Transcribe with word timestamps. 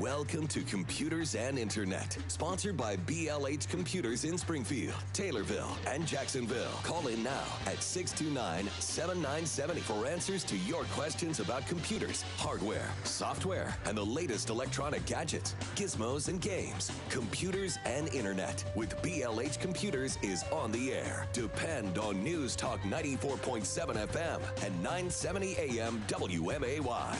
Welcome 0.00 0.46
to 0.48 0.60
Computers 0.60 1.34
and 1.34 1.58
Internet, 1.58 2.18
sponsored 2.28 2.76
by 2.76 2.96
BLH 2.98 3.66
Computers 3.70 4.24
in 4.24 4.36
Springfield, 4.36 4.94
Taylorville, 5.14 5.74
and 5.86 6.06
Jacksonville. 6.06 6.78
Call 6.82 7.06
in 7.06 7.22
now 7.22 7.44
at 7.64 7.82
629 7.82 8.68
7970 8.78 9.80
for 9.80 10.06
answers 10.06 10.44
to 10.44 10.56
your 10.58 10.84
questions 10.84 11.40
about 11.40 11.66
computers, 11.66 12.26
hardware, 12.36 12.90
software, 13.04 13.74
and 13.86 13.96
the 13.96 14.04
latest 14.04 14.50
electronic 14.50 15.06
gadgets, 15.06 15.56
gizmos, 15.76 16.28
and 16.28 16.42
games. 16.42 16.92
Computers 17.08 17.78
and 17.86 18.12
Internet 18.12 18.64
with 18.74 18.94
BLH 19.00 19.60
Computers 19.60 20.18
is 20.20 20.44
on 20.52 20.72
the 20.72 20.92
air. 20.92 21.26
Depend 21.32 21.96
on 21.96 22.22
News 22.22 22.54
Talk 22.54 22.80
94.7 22.82 24.06
FM 24.08 24.40
and 24.62 24.82
970 24.82 25.56
AM 25.56 26.02
WMAY. 26.06 27.16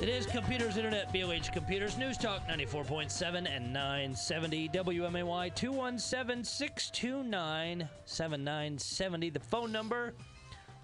It 0.00 0.08
is 0.08 0.26
Computers 0.26 0.76
Internet, 0.76 1.12
BLH 1.14 1.52
Computers, 1.52 1.96
News 1.96 2.18
Talk 2.18 2.46
94.7 2.48 3.48
and 3.48 3.72
970 3.72 4.68
WMAY 4.70 5.54
217 5.54 6.44
629 6.44 7.88
7970. 8.04 9.30
The 9.30 9.40
phone 9.40 9.72
number. 9.72 10.12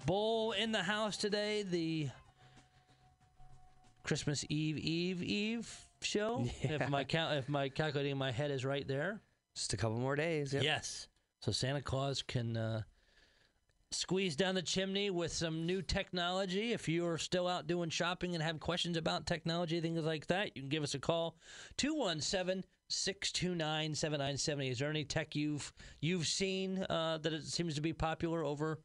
Bull 0.05 0.53
in 0.53 0.71
the 0.71 0.81
house 0.81 1.17
today. 1.17 1.63
The 1.63 2.09
Christmas 4.03 4.43
Eve, 4.49 4.77
Eve, 4.77 5.21
Eve 5.21 5.87
show. 6.01 6.45
If 6.61 6.89
my 6.89 7.03
cal- 7.03 7.31
if 7.33 7.47
my 7.49 7.69
calculating 7.69 8.13
in 8.13 8.17
my 8.17 8.31
head 8.31 8.49
is 8.49 8.65
right 8.65 8.87
there. 8.87 9.21
Just 9.55 9.73
a 9.73 9.77
couple 9.77 9.99
more 9.99 10.15
days. 10.15 10.53
Yep. 10.53 10.63
Yes. 10.63 11.07
So 11.41 11.51
Santa 11.51 11.81
Claus 11.81 12.21
can 12.23 12.55
uh, 12.57 12.81
squeeze 13.91 14.35
down 14.35 14.55
the 14.55 14.61
chimney 14.61 15.09
with 15.09 15.31
some 15.33 15.65
new 15.65 15.81
technology. 15.81 16.71
If 16.73 16.87
you 16.87 17.05
are 17.07 17.17
still 17.17 17.47
out 17.47 17.67
doing 17.67 17.89
shopping 17.89 18.33
and 18.33 18.43
have 18.43 18.59
questions 18.59 18.97
about 18.97 19.25
technology, 19.25 19.79
things 19.81 20.03
like 20.03 20.27
that, 20.27 20.55
you 20.55 20.61
can 20.63 20.69
give 20.69 20.83
us 20.83 20.93
a 20.93 20.99
call 20.99 21.35
217 21.77 22.63
629 22.89 23.95
7970. 23.95 24.69
Is 24.69 24.79
there 24.79 24.89
any 24.89 25.03
tech 25.03 25.35
you've 25.35 25.71
you've 26.01 26.27
seen 26.27 26.85
uh, 26.89 27.19
that 27.19 27.33
it 27.33 27.43
seems 27.45 27.75
to 27.75 27.81
be 27.81 27.93
popular 27.93 28.43
over 28.43 28.79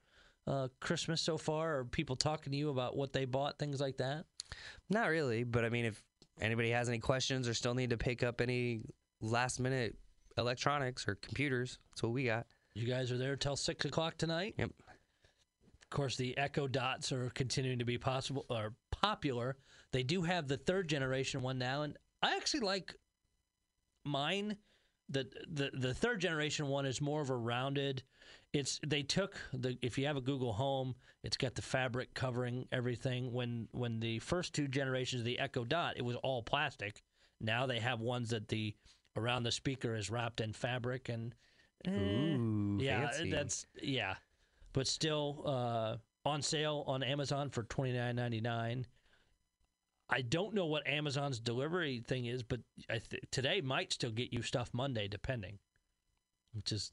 uh, 0.46 0.68
Christmas 0.80 1.20
so 1.20 1.38
far? 1.38 1.78
Or 1.78 1.84
people 1.84 2.16
talking 2.16 2.52
to 2.52 2.56
you 2.58 2.70
about 2.70 2.96
what 2.96 3.12
they 3.12 3.24
bought, 3.24 3.58
things 3.58 3.80
like 3.80 3.96
that? 3.98 4.24
Not 4.90 5.08
really, 5.08 5.44
but 5.44 5.64
I 5.64 5.68
mean, 5.68 5.84
if 5.84 6.02
anybody 6.40 6.70
has 6.70 6.88
any 6.88 6.98
questions 6.98 7.48
or 7.48 7.54
still 7.54 7.74
need 7.74 7.90
to 7.90 7.96
pick 7.96 8.22
up 8.22 8.40
any 8.40 8.82
last 9.20 9.58
minute 9.60 9.96
electronics 10.38 11.08
or 11.08 11.16
computers, 11.16 11.78
that's 11.90 12.02
what 12.02 12.12
we 12.12 12.24
got. 12.24 12.46
You 12.74 12.86
guys 12.86 13.10
are 13.10 13.16
there 13.16 13.36
till 13.36 13.56
six 13.56 13.86
o'clock 13.86 14.18
tonight. 14.18 14.54
Yep. 14.58 14.70
Of 15.90 15.96
course, 15.96 16.16
the 16.16 16.36
Echo 16.36 16.66
Dots 16.66 17.12
are 17.12 17.30
continuing 17.30 17.78
to 17.78 17.84
be 17.84 17.98
possible 17.98 18.44
or 18.50 18.74
popular. 18.90 19.56
They 19.92 20.02
do 20.02 20.22
have 20.22 20.48
the 20.48 20.56
third 20.56 20.88
generation 20.88 21.42
one 21.42 21.58
now, 21.58 21.82
and 21.82 21.96
I 22.22 22.36
actually 22.36 22.60
like 22.60 22.94
mine. 24.04 24.56
The, 25.08 25.28
the 25.48 25.70
the 25.72 25.94
third 25.94 26.20
generation 26.20 26.66
one 26.66 26.86
is 26.86 27.00
more 27.00 27.20
of 27.20 27.30
a 27.30 27.36
rounded. 27.36 28.02
It's 28.52 28.80
they 28.84 29.02
took 29.04 29.36
the 29.52 29.78
if 29.80 29.96
you 29.96 30.06
have 30.06 30.16
a 30.16 30.20
Google 30.20 30.52
Home, 30.54 30.96
it's 31.22 31.36
got 31.36 31.54
the 31.54 31.62
fabric 31.62 32.14
covering 32.14 32.66
everything. 32.72 33.32
When 33.32 33.68
when 33.70 34.00
the 34.00 34.18
first 34.18 34.54
two 34.54 34.66
generations 34.66 35.20
of 35.20 35.26
the 35.26 35.38
Echo 35.38 35.64
Dot, 35.64 35.94
it 35.96 36.04
was 36.04 36.16
all 36.16 36.42
plastic. 36.42 37.02
Now 37.40 37.66
they 37.66 37.78
have 37.78 38.00
ones 38.00 38.30
that 38.30 38.48
the 38.48 38.74
around 39.16 39.44
the 39.44 39.52
speaker 39.52 39.94
is 39.94 40.10
wrapped 40.10 40.40
in 40.40 40.52
fabric 40.52 41.08
and 41.08 41.32
eh, 41.86 41.90
Ooh, 41.90 42.78
yeah, 42.80 43.08
fancy. 43.08 43.30
that's 43.30 43.66
yeah, 43.80 44.16
but 44.76 44.86
still 44.86 45.42
uh, 45.46 45.96
on 46.28 46.42
sale 46.42 46.84
on 46.86 47.02
Amazon 47.02 47.48
for 47.48 47.62
twenty 47.64 47.92
nine 47.92 48.14
ninety 48.14 48.42
nine. 48.42 48.86
I 50.08 50.20
don't 50.20 50.54
know 50.54 50.66
what 50.66 50.86
Amazon's 50.86 51.40
delivery 51.40 52.04
thing 52.06 52.26
is, 52.26 52.42
but 52.42 52.60
I 52.88 52.98
th- 52.98 53.24
today 53.32 53.60
might 53.62 53.92
still 53.92 54.10
get 54.12 54.32
you 54.32 54.42
stuff 54.42 54.70
Monday, 54.72 55.08
depending. 55.08 55.58
Which 56.52 56.70
is 56.72 56.92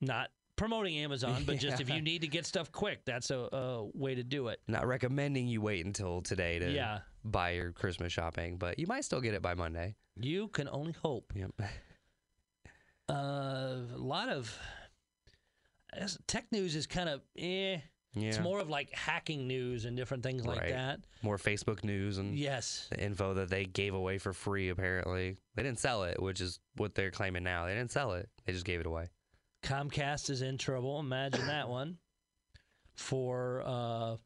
not 0.00 0.30
promoting 0.56 0.96
Amazon, 0.98 1.42
but 1.44 1.58
just 1.58 1.80
if 1.80 1.90
you 1.90 2.00
need 2.00 2.20
to 2.22 2.28
get 2.28 2.46
stuff 2.46 2.70
quick, 2.70 3.04
that's 3.04 3.30
a, 3.30 3.36
a 3.52 3.84
way 3.94 4.14
to 4.14 4.22
do 4.22 4.48
it. 4.48 4.60
Not 4.68 4.86
recommending 4.86 5.48
you 5.48 5.60
wait 5.60 5.84
until 5.84 6.22
today 6.22 6.58
to 6.60 6.70
Yeah. 6.70 7.00
buy 7.24 7.50
your 7.50 7.72
Christmas 7.72 8.12
shopping, 8.12 8.58
but 8.58 8.78
you 8.78 8.86
might 8.86 9.04
still 9.04 9.20
get 9.20 9.34
it 9.34 9.42
by 9.42 9.54
Monday. 9.54 9.96
You 10.20 10.48
can 10.48 10.68
only 10.68 10.92
hope. 11.02 11.32
Yep. 11.34 11.50
Uh, 13.10 13.12
a 13.12 13.98
lot 13.98 14.28
of 14.28 14.56
tech 16.26 16.46
news 16.52 16.76
is 16.76 16.86
kind 16.86 17.08
of 17.08 17.20
eh. 17.36 17.78
Yeah. 18.14 18.28
It's 18.28 18.40
more 18.40 18.60
of 18.60 18.68
like 18.68 18.90
hacking 18.94 19.46
news 19.48 19.86
and 19.86 19.96
different 19.96 20.22
things 20.22 20.44
like 20.44 20.60
Right. 20.60 20.70
that. 20.72 21.00
More 21.22 21.38
Facebook 21.38 21.82
news 21.82 22.18
and 22.18 22.36
Yes. 22.36 22.86
the 22.90 23.02
info 23.02 23.32
that 23.34 23.48
they 23.48 23.64
gave 23.64 23.94
away 23.94 24.18
for 24.18 24.34
free. 24.34 24.68
Apparently, 24.68 25.38
they 25.54 25.62
didn't 25.62 25.78
sell 25.78 26.02
it, 26.04 26.20
which 26.20 26.42
is 26.42 26.60
what 26.76 26.94
they're 26.94 27.10
claiming 27.10 27.42
now. 27.42 27.64
They 27.64 27.74
didn't 27.74 27.90
sell 27.90 28.12
it; 28.12 28.28
they 28.44 28.52
just 28.52 28.66
gave 28.66 28.80
it 28.80 28.86
away. 28.86 29.08
Comcast 29.62 30.28
is 30.28 30.42
in 30.42 30.58
trouble. 30.58 31.00
Imagine 31.00 31.46
that 31.46 31.68
one. 31.70 31.96
For 32.94 33.62
uh, 33.64 34.16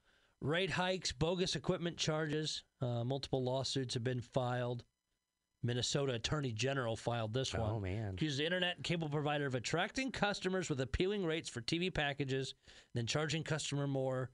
rate 0.40 0.70
hikes, 0.70 1.12
bogus 1.12 1.54
equipment 1.54 1.96
charges, 1.96 2.64
uh, 2.80 3.04
multiple 3.04 3.44
lawsuits 3.44 3.94
have 3.94 4.02
been 4.04 4.20
filed. 4.20 4.82
Minnesota 5.62 6.14
Attorney 6.14 6.52
General 6.52 6.96
filed 6.96 7.34
this 7.34 7.52
one. 7.54 7.70
Oh 7.70 7.80
man, 7.80 8.14
Accuses 8.14 8.38
the 8.38 8.44
internet 8.44 8.76
and 8.76 8.84
cable 8.84 9.08
provider 9.08 9.46
of 9.46 9.54
attracting 9.54 10.12
customers 10.12 10.70
with 10.70 10.80
appealing 10.80 11.24
rates 11.24 11.48
for 11.48 11.60
TV 11.60 11.92
packages, 11.92 12.54
then 12.94 13.06
charging 13.06 13.42
customer 13.42 13.86
more 13.86 14.30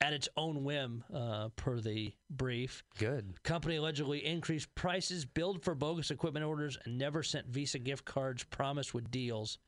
at 0.00 0.12
its 0.12 0.28
own 0.36 0.64
whim, 0.64 1.04
uh, 1.14 1.48
per 1.54 1.78
the 1.78 2.12
brief. 2.28 2.82
good. 2.98 3.40
Company 3.44 3.76
allegedly 3.76 4.24
increased 4.26 4.74
prices, 4.74 5.24
billed 5.24 5.62
for 5.62 5.76
bogus 5.76 6.10
equipment 6.10 6.44
orders, 6.44 6.76
and 6.84 6.98
never 6.98 7.22
sent 7.22 7.46
Visa 7.46 7.78
gift 7.78 8.04
cards 8.04 8.42
promised 8.42 8.94
with 8.94 9.12
deals, 9.12 9.58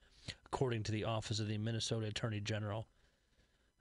according 0.46 0.82
to 0.82 0.90
the 0.92 1.04
Office 1.04 1.38
of 1.38 1.46
the 1.46 1.56
Minnesota 1.58 2.06
Attorney 2.08 2.40
General. 2.40 2.88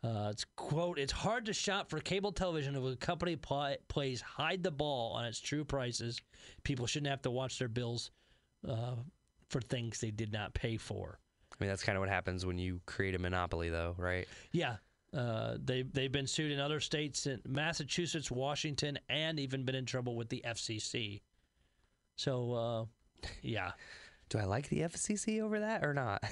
Uh, 0.03 0.29
it's 0.31 0.45
quote: 0.55 0.99
"It's 0.99 1.13
hard 1.13 1.45
to 1.45 1.53
shop 1.53 1.89
for 1.89 1.99
cable 1.99 2.31
television 2.31 2.75
if 2.75 2.83
a 2.83 2.95
company 2.97 3.35
pl- 3.35 3.77
plays 3.87 4.21
hide 4.21 4.63
the 4.63 4.71
ball 4.71 5.13
on 5.13 5.25
its 5.25 5.39
true 5.39 5.63
prices. 5.63 6.21
People 6.63 6.85
shouldn't 6.87 7.09
have 7.09 7.21
to 7.21 7.31
watch 7.31 7.57
their 7.57 7.69
bills 7.69 8.11
uh, 8.67 8.95
for 9.49 9.61
things 9.61 9.99
they 9.99 10.11
did 10.11 10.33
not 10.33 10.53
pay 10.53 10.77
for." 10.77 11.19
I 11.51 11.55
mean, 11.59 11.69
that's 11.69 11.83
kind 11.83 11.95
of 11.95 12.01
what 12.01 12.09
happens 12.09 12.45
when 12.45 12.57
you 12.57 12.81
create 12.85 13.15
a 13.15 13.19
monopoly, 13.19 13.69
though, 13.69 13.95
right? 13.97 14.27
Yeah. 14.51 14.77
Uh, 15.15 15.57
they 15.63 15.83
they've 15.83 16.11
been 16.11 16.27
sued 16.27 16.51
in 16.51 16.59
other 16.59 16.79
states, 16.79 17.27
in 17.27 17.39
Massachusetts, 17.47 18.31
Washington, 18.31 18.97
and 19.09 19.39
even 19.39 19.63
been 19.63 19.75
in 19.75 19.85
trouble 19.85 20.15
with 20.15 20.27
the 20.29 20.43
FCC. 20.45 21.21
So, 22.15 22.53
uh, 22.53 22.85
yeah, 23.43 23.73
Do 24.33 24.39
I 24.39 24.45
like 24.45 24.69
the 24.69 24.79
FCC 24.79 25.41
over 25.41 25.59
that 25.59 25.85
or 25.85 25.93
not? 25.93 26.23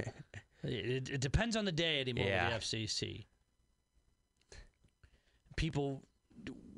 it, 0.62 1.08
it 1.10 1.20
depends 1.20 1.56
on 1.56 1.64
the 1.64 1.72
day 1.72 2.00
anymore 2.00 2.26
Yeah. 2.26 2.54
with 2.54 2.68
the 2.70 2.76
FCC. 2.76 3.26
People, 5.56 6.02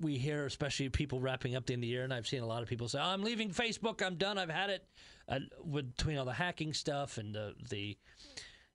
we 0.00 0.18
hear, 0.18 0.44
especially 0.46 0.88
people 0.88 1.20
wrapping 1.20 1.54
up 1.54 1.66
the 1.66 1.74
end 1.74 1.80
of 1.80 1.82
the 1.82 1.88
year, 1.88 2.04
and 2.04 2.12
I've 2.12 2.26
seen 2.26 2.42
a 2.42 2.46
lot 2.46 2.62
of 2.62 2.68
people 2.68 2.88
say, 2.88 2.98
oh, 2.98 3.02
"I'm 3.04 3.22
leaving 3.22 3.50
Facebook. 3.50 4.02
I'm 4.02 4.16
done. 4.16 4.38
I've 4.38 4.50
had 4.50 4.70
it." 4.70 4.86
Uh, 5.28 5.38
between 5.72 6.18
all 6.18 6.24
the 6.24 6.32
hacking 6.32 6.72
stuff 6.74 7.16
and 7.18 7.32
the 7.34 7.54
the 7.70 7.96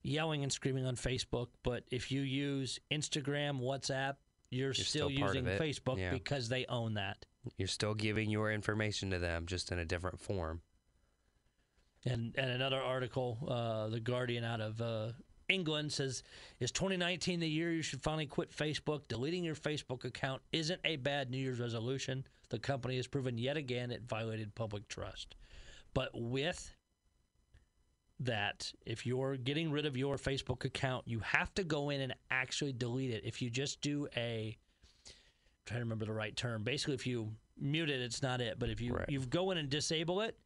yelling 0.01 0.44
and 0.44 0.53
screaming 0.53 0.85
on 0.85 0.95
Facebook, 0.95 1.47
but 1.63 1.84
if 1.91 2.09
you 2.12 2.22
use 2.22 2.79
Instagram, 2.89 3.59
WhatsApp, 3.59 4.16
you're, 4.50 4.74
still, 4.74 5.09
still 5.09 5.12
using. 5.12 5.44
Facebook 5.44 5.97
Yeah. 5.97 6.12
because 6.12 6.47
they 6.47 6.66
own 6.68 6.94
that. 6.94 7.25
You're 7.57 7.68
still 7.68 7.94
giving 7.94 8.29
your 8.29 8.50
information 8.51 9.09
to 9.12 9.19
them, 9.19 9.45
just 9.45 9.72
in 9.74 9.79
a 9.79 9.85
different 9.85 10.22
form. 10.22 10.62
And 12.05 12.33
and 12.37 12.51
another 12.51 12.81
article, 12.81 13.37
uh, 13.47 13.87
the 13.87 13.99
Guardian 13.99 14.43
out 14.43 14.61
of 14.61 14.81
uh, 14.81 15.11
England 15.49 15.91
says, 15.91 16.23
"Is 16.59 16.71
2019 16.71 17.39
the 17.39 17.49
year 17.49 17.73
you 17.73 17.81
should 17.81 18.01
finally 18.01 18.27
quit 18.27 18.55
Facebook? 18.55 19.07
Deleting 19.07 19.43
your 19.43 19.55
Facebook 19.55 20.05
account 20.05 20.41
isn't 20.51 20.79
a 20.83 20.97
bad 20.97 21.29
New 21.29 21.38
Year's 21.38 21.59
resolution. 21.59 22.25
The 22.49 22.59
company 22.59 22.95
has 22.97 23.07
proven 23.07 23.38
yet 23.38 23.57
again 23.57 23.91
it 23.91 24.03
violated 24.03 24.55
public 24.55 24.88
trust. 24.88 25.35
But 25.94 26.11
with 26.13 26.73
that, 28.19 28.71
if 28.85 29.05
you're 29.05 29.38
getting 29.38 29.71
rid 29.71 29.85
of 29.85 29.95
your 29.97 30.17
Facebook 30.17 30.65
account, 30.65 31.07
you 31.07 31.19
have 31.19 31.53
to 31.55 31.63
go 31.63 31.89
in 31.89 32.01
and 32.01 32.13
actually 32.31 32.73
delete 32.73 33.11
it. 33.11 33.23
If 33.25 33.41
you 33.41 33.50
just 33.50 33.81
do 33.81 34.07
a, 34.15 34.57
I'm 35.05 35.13
trying 35.65 35.79
to 35.79 35.85
remember 35.85 36.05
the 36.05 36.13
right 36.13 36.35
term. 36.35 36.63
Basically, 36.63 36.95
if 36.95 37.05
you 37.05 37.31
mute 37.59 37.89
it, 37.89 38.01
it's 38.01 38.21
not 38.21 38.41
it. 38.41 38.57
But 38.59 38.69
if 38.69 38.81
you 38.81 38.93
Right. 38.93 39.09
you 39.09 39.19
go 39.19 39.51
in 39.51 39.57
and 39.57 39.69
disable 39.69 40.21
it, 40.21 40.38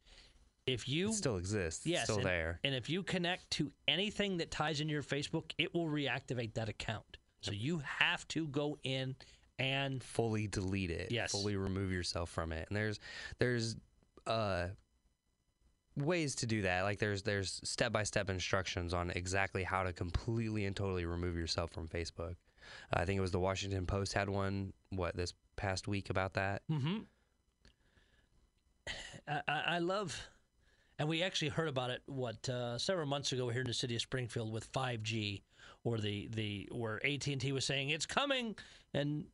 if 0.66 0.88
you 0.88 1.08
It 1.10 1.14
still 1.14 1.36
exists. 1.36 1.86
Yes, 1.86 2.04
still 2.04 2.18
and, 2.18 2.26
there. 2.26 2.60
And 2.64 2.74
if 2.74 2.88
you 2.88 3.02
connect 3.02 3.50
to 3.52 3.72
anything 3.88 4.36
that 4.38 4.50
ties 4.50 4.80
into 4.80 4.92
your 4.92 5.02
Facebook, 5.02 5.52
it 5.58 5.74
will 5.74 5.86
reactivate 5.86 6.54
that 6.54 6.68
account. 6.68 7.18
So 7.40 7.50
you 7.50 7.82
have 7.84 8.26
to 8.28 8.46
go 8.46 8.78
in 8.84 9.16
and 9.58 10.02
fully 10.02 10.46
delete 10.46 10.90
it. 10.90 11.10
Yes. 11.10 11.32
Fully 11.32 11.56
remove 11.56 11.90
yourself 11.90 12.30
from 12.30 12.52
it. 12.52 12.66
And 12.68 12.76
there's 12.76 13.00
there's 13.38 13.76
uh 14.26 14.68
ways 15.96 16.36
to 16.36 16.46
do 16.46 16.62
that. 16.62 16.82
Like 16.82 16.98
there's 16.98 17.22
there's 17.22 17.60
step 17.64 17.92
by 17.92 18.04
step 18.04 18.30
instructions 18.30 18.94
on 18.94 19.10
exactly 19.10 19.64
how 19.64 19.82
to 19.82 19.92
completely 19.92 20.64
and 20.66 20.76
totally 20.76 21.04
remove 21.04 21.36
yourself 21.36 21.70
from 21.72 21.88
Facebook. 21.88 22.36
Uh, 22.92 23.00
I 23.00 23.04
think 23.04 23.18
it 23.18 23.20
was 23.20 23.32
the 23.32 23.40
Washington 23.40 23.86
Post 23.86 24.12
had 24.12 24.28
one 24.28 24.72
what 24.90 25.16
this 25.16 25.34
past 25.56 25.88
week 25.88 26.10
about 26.10 26.34
that. 26.34 26.62
hmm 26.68 26.98
I, 29.28 29.40
I 29.48 29.62
I 29.66 29.78
love, 29.78 30.20
and 31.02 31.08
we 31.08 31.24
actually 31.24 31.48
heard 31.48 31.66
about 31.66 31.90
it 31.90 32.00
what 32.06 32.48
uh, 32.48 32.78
several 32.78 33.08
months 33.08 33.32
ago 33.32 33.48
here 33.48 33.62
in 33.62 33.66
the 33.66 33.74
city 33.74 33.96
of 33.96 34.00
Springfield 34.00 34.52
with 34.52 34.72
5G, 34.72 35.42
or 35.82 35.98
the 35.98 36.28
the 36.28 36.68
where 36.70 37.04
AT 37.04 37.26
and 37.26 37.40
T 37.40 37.50
was 37.50 37.66
saying 37.66 37.90
it's 37.90 38.06
coming, 38.06 38.54
and 38.94 39.24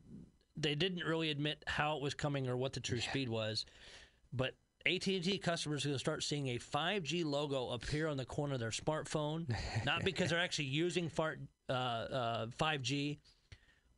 they 0.57 0.73
didn't 0.73 1.05
really 1.05 1.29
admit 1.29 1.63
how 1.67 1.95
it 1.95 2.01
was 2.01 2.15
coming 2.15 2.49
or 2.49 2.57
what 2.57 2.73
the 2.73 2.79
true 2.79 2.99
speed 2.99 3.29
was, 3.29 3.65
but. 4.33 4.55
AT&T 4.85 5.39
customers 5.39 5.83
are 5.83 5.89
going 5.89 5.95
to 5.95 5.99
start 5.99 6.23
seeing 6.23 6.47
a 6.47 6.57
5G 6.57 7.25
logo 7.25 7.71
appear 7.71 8.07
on 8.07 8.15
the 8.15 8.23
corner 8.23 8.53
of 8.53 8.61
their 8.61 8.69
smartphone, 8.69 9.53
not 9.85 10.05
because 10.05 10.29
they're 10.29 10.39
actually 10.39 10.65
using 10.65 11.09
fart, 11.09 11.41
uh, 11.69 11.73
uh, 11.73 12.45
5G, 12.57 13.17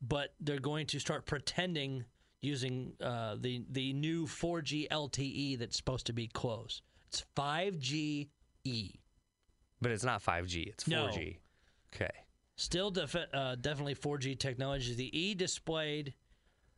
but 0.02 0.34
they're 0.40 0.60
going 0.60 0.88
to 0.88 1.00
start 1.00 1.28
pretending 1.28 2.04
using 2.42 2.94
uh, 3.00 3.36
the 3.40 3.64
the 3.70 3.94
new 3.94 4.26
4G 4.26 4.88
LTE 4.90 5.60
that's 5.60 5.78
supposed 5.78 6.08
to 6.08 6.14
be 6.14 6.28
close. 6.28 6.82
It's 7.12 7.26
5G 7.36 8.30
E. 8.64 8.92
But 9.82 9.92
it's 9.92 10.04
not 10.04 10.24
5G. 10.24 10.68
It's 10.68 10.86
4G. 10.86 11.38
Okay. 11.94 12.10
Still 12.56 12.94
uh, 13.34 13.56
definitely 13.56 13.96
4G 13.96 14.40
technology. 14.40 14.94
The 14.94 15.18
E 15.18 15.34
displayed, 15.34 16.14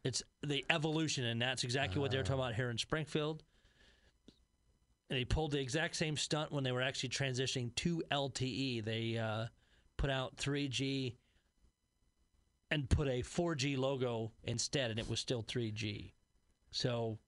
it's 0.04 0.24
the 0.42 0.66
evolution, 0.70 1.26
and 1.26 1.42
that's 1.42 1.64
exactly 1.64 2.02
what 2.02 2.10
they're 2.10 2.24
talking 2.24 2.42
about 2.42 2.56
here 2.56 2.70
in 2.70 2.78
Springfield. 2.78 3.44
And 5.10 5.20
they 5.20 5.26
pulled 5.26 5.52
the 5.52 5.60
exact 5.60 5.96
same 5.98 6.18
stunt 6.18 6.52
when 6.52 6.64
they 6.64 6.72
were 6.72 6.82
actually 6.82 7.10
transitioning 7.10 7.76
to 7.76 8.02
LTE. 8.10 8.84
They 8.84 9.18
uh, 9.18 9.48
put 9.98 10.10
out 10.10 10.38
3G 10.38 11.16
and 12.72 12.90
put 12.90 13.08
a 13.08 13.22
4G 13.22 13.78
logo 13.78 14.32
instead, 14.46 14.90
and 14.90 15.00
it 15.00 15.08
was 15.08 15.20
still 15.20 15.44
3G. 15.44 16.14
So, 16.72 17.20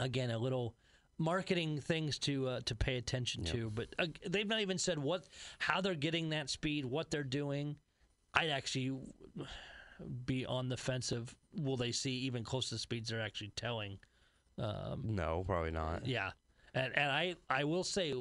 again, 0.00 0.30
a 0.30 0.38
little 0.38 0.74
marketing 1.18 1.80
things 1.80 2.18
to 2.20 2.48
uh, 2.48 2.60
to 2.66 2.74
pay 2.74 2.96
attention 2.96 3.44
to. 3.44 3.70
But 3.70 3.94
uh, 3.98 4.06
they've 4.28 4.46
not 4.48 4.60
even 4.60 4.78
said 4.78 4.98
what 4.98 5.24
how 5.58 5.80
they're 5.80 5.94
getting 5.94 6.30
that 6.30 6.50
speed, 6.50 6.84
what 6.84 7.10
they're 7.10 7.22
doing. 7.22 7.76
I'd 8.34 8.50
actually 8.50 8.98
be 10.26 10.44
on 10.44 10.68
the 10.68 10.76
fence 10.76 11.12
of 11.12 11.34
will 11.56 11.76
they 11.76 11.92
see 11.92 12.12
even 12.20 12.42
close 12.44 12.68
to 12.68 12.74
the 12.74 12.78
speeds 12.80 13.10
they're 13.10 13.20
actually 13.20 13.52
telling. 13.56 13.98
Um, 14.58 15.02
No, 15.04 15.44
probably 15.46 15.70
not. 15.70 16.06
yeah, 16.06 16.30
and 16.74 16.92
and 16.96 17.10
I 17.10 17.36
I 17.50 17.64
will 17.64 17.84
say, 17.84 18.14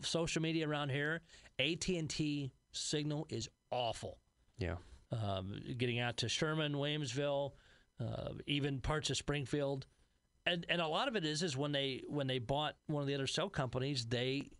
social 0.00 0.42
media 0.42 0.68
around 0.68 0.90
here, 0.90 1.20
AT 1.58 1.88
and 1.88 2.08
T 2.08 2.52
signal 2.72 3.26
is 3.30 3.48
awful. 3.70 4.18
Yeah. 4.58 4.76
Um, 5.12 5.60
getting 5.78 6.00
out 6.00 6.16
to 6.18 6.28
Sherman, 6.28 6.74
Williamsville, 6.74 7.52
uh, 8.00 8.30
even 8.46 8.80
parts 8.80 9.10
of 9.10 9.16
Springfield, 9.16 9.86
and 10.46 10.66
and 10.68 10.80
a 10.80 10.86
lot 10.88 11.08
of 11.08 11.16
it 11.16 11.24
is 11.24 11.42
is 11.42 11.56
when 11.56 11.72
they 11.72 12.02
when 12.08 12.26
they 12.26 12.38
bought 12.38 12.74
one 12.86 13.00
of 13.02 13.06
the 13.06 13.14
other 13.14 13.26
cell 13.26 13.48
companies, 13.48 14.06
they 14.06 14.50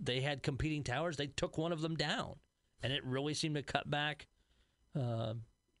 they 0.00 0.20
had 0.20 0.42
competing 0.42 0.82
towers. 0.84 1.16
They 1.16 1.26
took 1.28 1.58
one 1.58 1.72
of 1.72 1.80
them 1.80 1.96
down, 1.96 2.34
and 2.82 2.92
it 2.92 3.04
really 3.04 3.34
seemed 3.34 3.56
to 3.56 3.62
cut 3.62 3.88
back. 3.90 4.26
Uh, 4.98 5.34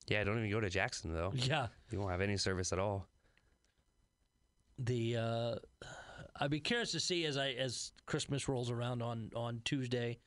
Yeah, 0.08 0.24
don't 0.24 0.38
even 0.38 0.50
go 0.50 0.60
to 0.60 0.70
Jackson 0.70 1.12
though. 1.12 1.32
yeah, 1.34 1.68
You 1.90 1.98
won't 2.00 2.10
have 2.12 2.20
any 2.20 2.36
service 2.36 2.72
at 2.72 2.78
all. 2.78 3.06
the 4.78 5.16
uh, 5.16 5.54
I'd 6.40 6.50
be 6.50 6.60
curious 6.60 6.92
to 6.92 7.00
see 7.00 7.24
as 7.24 7.36
I 7.36 7.50
as 7.50 7.92
Christmas 8.06 8.48
rolls 8.48 8.70
around 8.70 9.02
on 9.02 9.30
on 9.34 9.60
Tuesday 9.64 10.18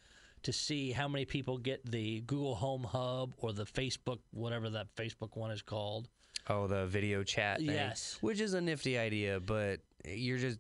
to 0.43 0.51
see 0.51 0.91
how 0.91 1.07
many 1.07 1.23
people 1.25 1.57
get 1.57 1.85
the 1.89 2.21
Google 2.21 2.55
Home 2.55 2.83
Hub 2.83 3.33
or 3.37 3.53
the 3.53 3.65
Facebook 3.65 4.19
whatever 4.31 4.69
that 4.71 4.93
Facebook 4.95 5.35
one 5.37 5.51
is 5.51 5.61
called. 5.61 6.09
Oh, 6.49 6.67
the 6.67 6.87
video 6.87 7.23
chat 7.23 7.59
thing. 7.59 7.67
Yes. 7.67 8.17
Which 8.21 8.39
is 8.39 8.53
a 8.53 8.61
nifty 8.61 8.97
idea, 8.97 9.39
but 9.39 9.79
you're 10.05 10.37
just 10.37 10.59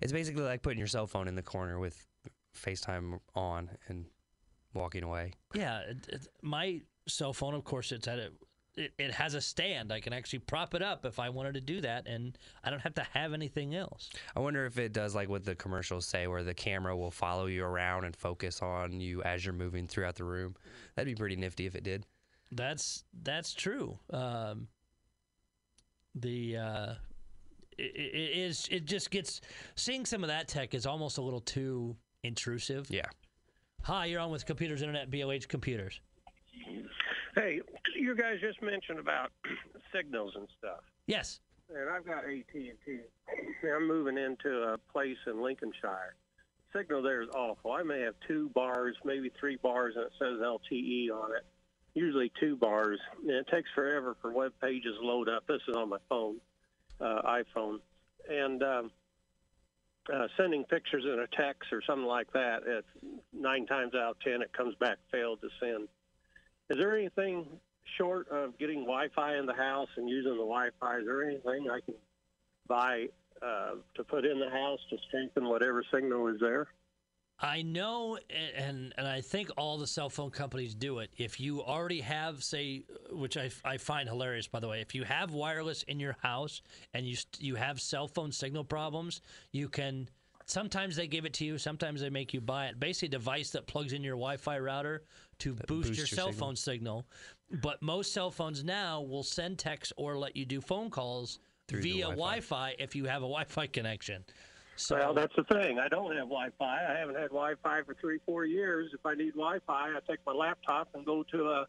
it's 0.00 0.12
basically 0.12 0.42
like 0.42 0.62
putting 0.62 0.78
your 0.78 0.88
cell 0.88 1.06
phone 1.06 1.28
in 1.28 1.34
the 1.34 1.42
corner 1.42 1.78
with 1.78 2.06
FaceTime 2.56 3.18
on 3.34 3.70
and 3.88 4.06
walking 4.74 5.02
away. 5.02 5.32
Yeah, 5.54 5.80
it, 5.80 6.08
it, 6.08 6.28
my 6.42 6.80
cell 7.08 7.32
phone, 7.32 7.54
of 7.54 7.64
course, 7.64 7.92
it's 7.92 8.08
at 8.08 8.18
a, 8.18 8.30
it, 8.76 8.92
it 8.98 9.10
has 9.12 9.34
a 9.34 9.40
stand. 9.40 9.92
I 9.92 10.00
can 10.00 10.12
actually 10.12 10.40
prop 10.40 10.74
it 10.74 10.82
up 10.82 11.04
if 11.04 11.18
I 11.18 11.30
wanted 11.30 11.54
to 11.54 11.60
do 11.60 11.80
that, 11.80 12.06
and 12.06 12.36
I 12.62 12.70
don't 12.70 12.80
have 12.80 12.94
to 12.94 13.06
have 13.12 13.32
anything 13.32 13.74
else. 13.74 14.10
I 14.34 14.40
wonder 14.40 14.66
if 14.66 14.78
it 14.78 14.92
does 14.92 15.14
like 15.14 15.28
what 15.28 15.44
the 15.44 15.54
commercials 15.54 16.06
say 16.06 16.26
where 16.26 16.44
the 16.44 16.54
camera 16.54 16.96
will 16.96 17.10
follow 17.10 17.46
you 17.46 17.64
around 17.64 18.04
and 18.04 18.14
focus 18.14 18.60
on 18.62 19.00
you 19.00 19.22
as 19.22 19.44
you're 19.44 19.54
moving 19.54 19.86
throughout 19.86 20.16
the 20.16 20.24
room. 20.24 20.54
That'd 20.94 21.12
be 21.12 21.18
pretty 21.18 21.36
nifty 21.36 21.66
if 21.66 21.74
it 21.74 21.84
did. 21.84 22.06
That's 22.52 23.04
that's 23.22 23.54
true. 23.54 23.98
Um, 24.10 24.68
the 26.20 26.56
uh, 26.56 26.94
it, 27.78 27.92
it 27.96 28.38
is 28.38 28.66
it 28.70 28.84
just 28.86 29.10
gets 29.10 29.40
seeing 29.74 30.04
some 30.06 30.24
of 30.24 30.28
that 30.28 30.48
tech 30.48 30.74
is 30.74 30.86
almost 30.86 31.18
a 31.18 31.22
little 31.22 31.40
too 31.40 31.96
intrusive. 32.24 32.86
Yeah. 32.90 33.06
Hi, 33.82 34.06
you're 34.06 34.20
on 34.20 34.30
with 34.30 34.44
Computers 34.46 34.82
Internet, 34.82 35.10
BLH 35.10 35.46
Computers. 35.46 36.00
Hey, 37.36 37.60
you 37.94 38.16
guys 38.16 38.38
just 38.40 38.60
mentioned 38.62 38.98
about 38.98 39.30
signals 39.94 40.32
and 40.34 40.48
stuff, 40.58 40.80
Yes. 41.06 41.40
and 41.68 41.88
I've 41.90 42.04
got 42.04 42.24
AT 42.24 42.52
and 42.54 42.72
T. 42.84 42.98
I'm 43.72 43.86
moving 43.86 44.16
into 44.18 44.62
a 44.72 44.78
place 44.90 45.18
in 45.26 45.40
Lincolnshire. 45.42 46.16
Signal 46.74 47.02
there 47.02 47.22
is 47.22 47.28
awful. 47.36 47.72
I 47.72 47.82
may 47.82 48.00
have 48.00 48.14
two 48.26 48.48
bars, 48.54 48.96
maybe 49.04 49.30
three 49.38 49.56
bars, 49.62 49.94
and 49.96 50.04
it 50.06 50.12
says 50.18 50.40
LTE 50.40 51.10
on 51.10 51.30
it. 51.36 51.44
Usually 51.96 52.30
two 52.38 52.56
bars, 52.56 53.00
and 53.22 53.30
it 53.30 53.48
takes 53.50 53.70
forever 53.74 54.18
for 54.20 54.30
web 54.30 54.52
pages 54.60 54.92
load 55.00 55.30
up. 55.30 55.46
This 55.46 55.62
is 55.66 55.74
on 55.74 55.88
my 55.88 55.96
phone, 56.10 56.36
uh, 57.00 57.22
iPhone, 57.22 57.78
and 58.28 58.62
um, 58.62 58.90
uh, 60.12 60.26
sending 60.36 60.64
pictures 60.64 61.04
in 61.04 61.18
a 61.18 61.26
text 61.26 61.72
or 61.72 61.80
something 61.86 62.04
like 62.06 62.30
that. 62.34 62.64
It's 62.66 62.86
nine 63.32 63.64
times 63.64 63.94
out 63.94 64.10
of 64.10 64.20
ten, 64.20 64.42
it 64.42 64.52
comes 64.52 64.74
back 64.74 64.98
failed 65.10 65.40
to 65.40 65.48
send. 65.58 65.88
Is 66.68 66.76
there 66.76 66.94
anything 66.94 67.46
short 67.96 68.28
of 68.28 68.58
getting 68.58 68.80
Wi-Fi 68.80 69.38
in 69.38 69.46
the 69.46 69.54
house 69.54 69.88
and 69.96 70.06
using 70.06 70.32
the 70.32 70.38
Wi-Fi? 70.38 70.98
Is 70.98 71.06
there 71.06 71.24
anything 71.24 71.70
I 71.70 71.80
can 71.80 71.94
buy 72.68 73.06
uh, 73.40 73.76
to 73.94 74.04
put 74.04 74.26
in 74.26 74.38
the 74.38 74.50
house 74.50 74.80
to 74.90 74.98
strengthen 75.08 75.48
whatever 75.48 75.82
signal 75.90 76.26
is 76.28 76.40
there? 76.40 76.66
I 77.38 77.60
know, 77.62 78.18
and 78.56 78.94
and 78.96 79.06
I 79.06 79.20
think 79.20 79.50
all 79.58 79.76
the 79.76 79.86
cell 79.86 80.08
phone 80.08 80.30
companies 80.30 80.74
do 80.74 81.00
it. 81.00 81.10
If 81.18 81.38
you 81.38 81.62
already 81.62 82.00
have, 82.00 82.42
say, 82.42 82.84
which 83.10 83.36
I, 83.36 83.50
I 83.62 83.76
find 83.76 84.08
hilarious, 84.08 84.46
by 84.46 84.60
the 84.60 84.68
way, 84.68 84.80
if 84.80 84.94
you 84.94 85.04
have 85.04 85.32
wireless 85.32 85.82
in 85.82 86.00
your 86.00 86.16
house 86.22 86.62
and 86.94 87.04
you 87.06 87.16
you 87.38 87.54
have 87.56 87.80
cell 87.80 88.08
phone 88.08 88.32
signal 88.32 88.64
problems, 88.64 89.20
you 89.52 89.68
can. 89.68 90.08
Sometimes 90.48 90.94
they 90.94 91.08
give 91.08 91.24
it 91.24 91.34
to 91.34 91.44
you. 91.44 91.58
Sometimes 91.58 92.00
they 92.00 92.08
make 92.08 92.32
you 92.32 92.40
buy 92.40 92.66
it. 92.66 92.78
Basically, 92.78 93.08
a 93.08 93.10
device 93.10 93.50
that 93.50 93.66
plugs 93.66 93.92
in 93.92 94.02
your 94.04 94.14
Wi-Fi 94.14 94.60
router 94.60 95.02
to 95.40 95.54
boost, 95.54 95.66
boosts 95.66 95.88
your 95.88 95.96
your 95.96 96.06
cell 96.06 96.26
signal. 96.28 96.46
phone 96.46 96.56
signal. 96.56 97.06
But 97.50 97.82
most 97.82 98.12
cell 98.12 98.30
phones 98.30 98.64
now 98.64 99.02
will 99.02 99.24
send 99.24 99.58
text 99.58 99.92
or 99.96 100.16
let 100.16 100.36
you 100.36 100.46
do 100.46 100.60
phone 100.60 100.88
calls 100.88 101.40
Through 101.68 101.82
via 101.82 102.04
Wi-Fi. 102.04 102.16
Wi-Fi 102.16 102.74
if 102.78 102.94
you 102.94 103.06
have 103.06 103.22
a 103.22 103.26
Wi-Fi 103.26 103.66
connection. 103.66 104.24
So 104.76 104.96
well, 104.96 105.14
that's 105.14 105.34
the 105.36 105.44
thing. 105.44 105.78
I 105.78 105.88
don't 105.88 106.10
have 106.16 106.28
Wi-Fi. 106.28 106.86
I 106.94 106.98
haven't 106.98 107.16
had 107.16 107.28
Wi-Fi 107.28 107.82
for 107.82 107.94
three, 107.94 108.18
four 108.26 108.44
years. 108.44 108.90
If 108.94 109.04
I 109.04 109.14
need 109.14 109.32
Wi-Fi, 109.32 109.90
I 109.96 109.98
take 110.08 110.20
my 110.26 110.32
laptop 110.32 110.88
and 110.94 111.04
go 111.04 111.22
to 111.32 111.48
a, 111.48 111.66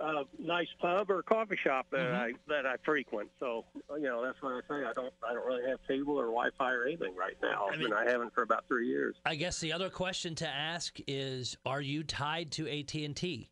a 0.00 0.24
nice 0.38 0.68
pub 0.80 1.10
or 1.10 1.22
coffee 1.22 1.56
shop 1.62 1.86
that 1.92 2.12
I 2.12 2.32
that 2.48 2.66
I 2.66 2.76
frequent. 2.84 3.30
So 3.40 3.64
you 3.96 4.02
know 4.02 4.22
that's 4.24 4.40
what 4.42 4.52
I 4.52 4.60
say. 4.68 4.84
I 4.86 4.92
don't 4.92 5.12
I 5.28 5.32
don't 5.34 5.46
really 5.46 5.68
have 5.68 5.78
cable 5.88 6.14
or 6.18 6.26
Wi-Fi 6.26 6.70
or 6.72 6.84
anything 6.84 7.14
right 7.16 7.36
now, 7.42 7.68
I 7.72 7.76
mean- 7.76 7.86
and 7.86 7.94
I 7.94 8.10
haven't 8.10 8.34
for 8.34 8.42
about 8.42 8.64
three 8.68 8.86
years. 8.88 9.16
I 9.24 9.34
guess 9.34 9.58
the 9.60 9.72
other 9.72 9.90
question 9.90 10.34
to 10.36 10.48
ask 10.48 10.98
is: 11.06 11.56
Are 11.64 11.80
you 11.80 12.02
tied 12.04 12.50
to 12.52 12.68
AT 12.68 12.94
and 12.94 13.16
T? 13.16 13.50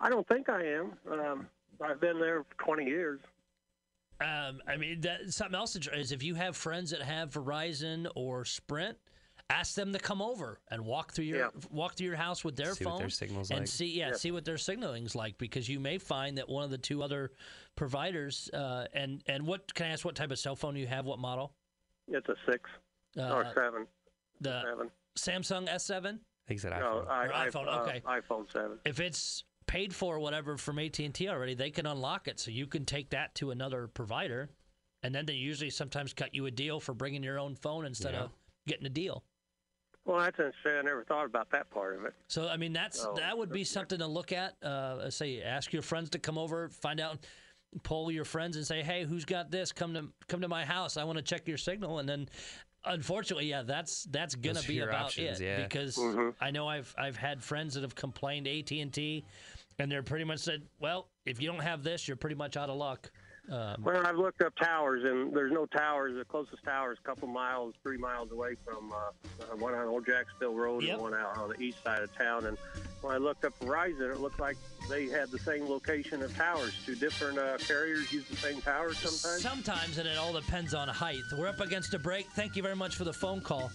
I 0.00 0.10
don't 0.10 0.26
think 0.26 0.48
I 0.48 0.64
am. 0.64 0.92
Um, 1.10 1.46
I've 1.80 2.00
been 2.00 2.18
there 2.18 2.44
for 2.44 2.64
20 2.64 2.84
years. 2.84 3.20
Um, 4.22 4.60
I 4.66 4.76
mean, 4.76 5.00
that, 5.02 5.32
something 5.32 5.54
else 5.54 5.76
is 5.76 6.12
if 6.12 6.22
you 6.22 6.34
have 6.34 6.56
friends 6.56 6.90
that 6.90 7.02
have 7.02 7.30
Verizon 7.30 8.06
or 8.14 8.44
Sprint, 8.44 8.96
ask 9.50 9.74
them 9.74 9.92
to 9.92 9.98
come 9.98 10.22
over 10.22 10.60
and 10.70 10.84
walk 10.84 11.12
through 11.12 11.26
your 11.26 11.38
Yeah. 11.38 11.48
walk 11.70 11.94
through 11.94 12.06
your 12.06 12.16
house 12.16 12.42
with 12.44 12.56
their 12.56 12.74
See 12.74 12.84
phone 12.84 12.94
what 12.94 13.00
their 13.00 13.10
signal's 13.10 13.50
and 13.50 13.60
like. 13.60 13.68
see 13.68 13.86
yeah, 13.98 14.08
Yeah. 14.08 14.14
see 14.14 14.30
what 14.30 14.44
their 14.44 14.56
signaling's 14.56 15.14
like 15.14 15.36
because 15.36 15.68
you 15.68 15.78
may 15.78 15.98
find 15.98 16.38
that 16.38 16.48
one 16.48 16.64
of 16.64 16.70
the 16.70 16.78
two 16.78 17.02
other 17.02 17.32
providers 17.76 18.48
uh, 18.54 18.86
and 18.94 19.22
and 19.26 19.46
what 19.46 19.74
can 19.74 19.86
I 19.86 19.90
ask 19.90 20.04
what 20.04 20.14
type 20.14 20.30
of 20.30 20.38
cell 20.38 20.56
phone 20.56 20.76
you 20.76 20.86
have? 20.86 21.04
What 21.06 21.18
model? 21.18 21.52
It's 22.08 22.28
a 22.28 22.36
six 22.50 22.70
Uh, 23.18 23.22
or 23.34 23.52
seven. 23.54 23.86
the 24.40 24.62
seven. 24.62 24.90
Samsung 25.18 25.68
S7. 25.68 26.06
I 26.14 26.48
think 26.48 26.56
it's 26.58 26.64
an 26.64 26.70
No, 26.70 27.04
iPhone. 27.06 27.08
I, 27.08 27.26
Or 27.26 27.32
I, 27.34 27.48
iPhone, 27.50 27.66
uh, 27.68 27.82
okay. 27.82 28.00
iPhone 28.06 28.50
seven. 28.52 28.78
if 28.86 29.00
it's 29.00 29.44
paid 29.66 29.94
for 29.94 30.18
whatever 30.18 30.56
from 30.56 30.78
AT&T 30.78 31.28
already, 31.28 31.54
they 31.54 31.70
can 31.70 31.86
unlock 31.86 32.28
it 32.28 32.38
so 32.40 32.50
you 32.50 32.66
can 32.66 32.84
take 32.84 33.10
that 33.10 33.34
to 33.36 33.50
another 33.50 33.86
provider 33.88 34.50
and 35.04 35.12
then 35.14 35.26
they 35.26 35.32
usually 35.32 35.70
sometimes 35.70 36.12
cut 36.12 36.34
you 36.34 36.46
a 36.46 36.50
deal 36.50 36.78
for 36.78 36.94
bringing 36.94 37.22
your 37.24 37.38
own 37.38 37.56
phone 37.56 37.84
instead 37.84 38.14
Yeah. 38.14 38.22
of 38.24 38.30
getting 38.66 38.86
a 38.86 38.90
deal. 38.90 39.24
Well, 40.04 40.18
that's 40.18 40.38
interesting. 40.38 40.72
I 40.78 40.82
never 40.82 41.04
thought 41.04 41.26
about 41.26 41.50
that 41.50 41.70
part 41.70 41.96
of 41.96 42.04
it. 42.04 42.14
So 42.28 42.48
I 42.48 42.56
mean 42.56 42.72
that's 42.72 43.04
Oh, 43.04 43.14
that 43.16 43.36
would 43.36 43.50
be 43.52 43.64
something 43.64 43.98
to 43.98 44.06
look 44.06 44.32
at. 44.32 44.62
Uh, 44.62 45.10
say 45.10 45.42
ask 45.42 45.72
your 45.72 45.82
friends 45.82 46.10
to 46.10 46.18
come 46.18 46.38
over, 46.38 46.68
find 46.68 47.00
out 47.00 47.18
poll 47.84 48.10
your 48.10 48.24
friends 48.24 48.56
and 48.56 48.66
say, 48.66 48.82
"Hey, 48.82 49.04
who's 49.04 49.24
got 49.24 49.50
this? 49.50 49.72
Come 49.72 49.94
to 49.94 50.08
come 50.28 50.40
to 50.42 50.48
my 50.48 50.64
house. 50.64 50.96
I 50.96 51.04
want 51.04 51.18
to 51.18 51.22
check 51.22 51.46
your 51.48 51.56
signal." 51.56 52.00
And 52.00 52.08
then, 52.08 52.28
unfortunately, 52.84 53.46
yeah, 53.46 53.62
that's 53.62 54.04
that's 54.04 54.34
gonna 54.34 54.54
Those 54.54 54.66
be 54.66 54.80
about 54.80 55.06
options, 55.06 55.40
it 55.40 55.44
yeah. 55.44 55.62
because 55.62 55.96
mm-hmm. 55.96 56.30
I 56.40 56.50
know 56.50 56.68
I've 56.68 56.94
I've 56.98 57.16
had 57.16 57.42
friends 57.42 57.74
that 57.74 57.82
have 57.82 57.94
complained 57.94 58.46
AT 58.46 58.70
and 58.70 58.92
T, 58.92 59.24
and 59.78 59.90
they're 59.90 60.02
pretty 60.02 60.24
much 60.24 60.40
said, 60.40 60.62
"Well, 60.80 61.08
if 61.24 61.40
you 61.40 61.50
don't 61.50 61.62
have 61.62 61.82
this, 61.82 62.06
you're 62.08 62.16
pretty 62.16 62.36
much 62.36 62.56
out 62.56 62.70
of 62.70 62.76
luck." 62.76 63.10
Um, 63.50 63.82
Well, 63.82 64.06
I've 64.06 64.16
looked 64.16 64.40
up 64.42 64.54
towers, 64.56 65.02
and 65.04 65.34
there's 65.34 65.52
no 65.52 65.66
towers. 65.66 66.14
The 66.16 66.24
closest 66.24 66.62
tower 66.64 66.92
is 66.92 66.98
a 67.04 67.06
couple 67.06 67.26
miles, 67.28 67.74
three 67.82 67.98
miles 67.98 68.30
away 68.30 68.54
from 68.64 68.92
uh, 68.92 68.96
uh, 68.96 69.56
one 69.56 69.74
on 69.74 69.86
Old 69.88 70.06
Jacksonville 70.06 70.54
Road 70.54 70.84
Yep. 70.84 70.92
and 70.94 71.02
one 71.02 71.14
out 71.14 71.36
on 71.36 71.48
the 71.50 71.60
east 71.60 71.82
side 71.82 72.02
of 72.02 72.16
town. 72.16 72.46
And 72.46 72.56
when 73.00 73.12
I 73.14 73.18
looked 73.18 73.44
up 73.44 73.58
Verizon, 73.58 74.12
it 74.12 74.20
looked 74.20 74.38
like 74.40 74.56
they 74.88 75.06
had 75.06 75.30
the 75.30 75.38
same 75.40 75.68
location 75.68 76.22
of 76.22 76.34
towers. 76.36 76.72
Two 76.86 76.94
different 76.94 77.38
uh, 77.38 77.58
carriers 77.58 78.12
use 78.12 78.26
the 78.28 78.36
same 78.36 78.60
towers 78.62 78.96
sometimes. 78.98 79.42
Sometimes, 79.42 79.98
and 79.98 80.06
it 80.08 80.16
all 80.18 80.32
depends 80.32 80.72
on 80.72 80.88
height. 80.88 81.22
We're 81.36 81.48
up 81.48 81.60
against 81.60 81.94
a 81.94 81.98
break. 81.98 82.26
Thank 82.36 82.54
you 82.56 82.62
very 82.62 82.76
much 82.76 82.94
for 82.96 83.04
the 83.04 83.12
phone 83.12 83.40
call. 83.40 83.70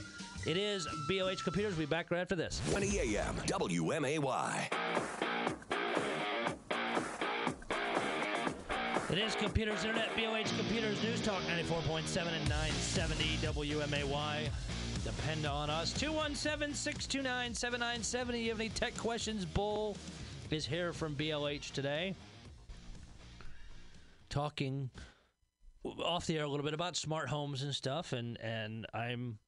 It 0.45 0.55
is 0.55 0.87
BLH 1.09 1.43
Computers. 1.43 1.73
We'll 1.77 1.87
be 1.87 1.89
back 1.89 2.09
right 2.09 2.21
after 2.21 2.35
this. 2.35 2.61
20 2.71 3.15
a.m. 3.15 3.35
WMAY. 3.47 5.36
It 9.09 9.19
is 9.19 9.35
Computers 9.35 9.85
Internet, 9.85 10.09
BLH 10.17 10.53
Computers 10.57 11.01
News 11.01 11.21
Talk 11.21 11.41
94.7 11.43 12.27
and 12.27 12.49
970 12.49 13.37
WMAY. 13.37 14.49
Depend 15.05 15.45
on 15.45 15.69
us. 15.69 15.93
217 15.93 16.75
629 16.75 17.53
7970. 17.53 18.41
You 18.41 18.49
have 18.49 18.59
any 18.59 18.67
tech 18.67 18.97
questions? 18.97 19.45
Bull 19.45 19.95
is 20.51 20.65
here 20.65 20.91
from 20.91 21.15
BLH 21.15 21.71
today. 21.71 22.15
Talking 24.29 24.89
off 25.85 26.25
the 26.25 26.37
air 26.37 26.43
a 26.43 26.49
little 26.49 26.65
bit 26.65 26.73
about 26.73 26.97
smart 26.97 27.29
homes 27.29 27.63
and 27.63 27.73
stuff, 27.73 28.11
and, 28.11 28.37
and 28.41 28.85
I'm 28.93 29.39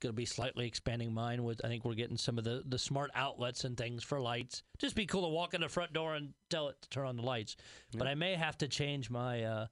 going 0.00 0.12
to 0.12 0.16
be 0.16 0.24
slightly 0.24 0.66
expanding 0.66 1.12
mine 1.12 1.44
with 1.44 1.64
I 1.64 1.68
think 1.68 1.84
we're 1.84 1.94
getting 1.94 2.16
some 2.16 2.38
of 2.38 2.44
the, 2.44 2.62
the 2.66 2.78
smart 2.78 3.10
outlets 3.14 3.64
and 3.64 3.76
things 3.76 4.02
for 4.04 4.20
lights. 4.20 4.62
Just 4.78 4.94
be 4.94 5.06
cool 5.06 5.22
to 5.22 5.28
walk 5.28 5.54
in 5.54 5.60
the 5.60 5.68
front 5.68 5.92
door 5.92 6.14
and 6.14 6.32
tell 6.50 6.68
it 6.68 6.76
to 6.82 6.88
turn 6.88 7.06
on 7.06 7.16
the 7.16 7.22
lights. 7.22 7.56
But 7.96 8.06
I 8.06 8.14
may 8.14 8.34
have 8.34 8.58
to 8.58 8.68
change 8.68 9.10
my 9.10 9.44
uh, 9.44 9.66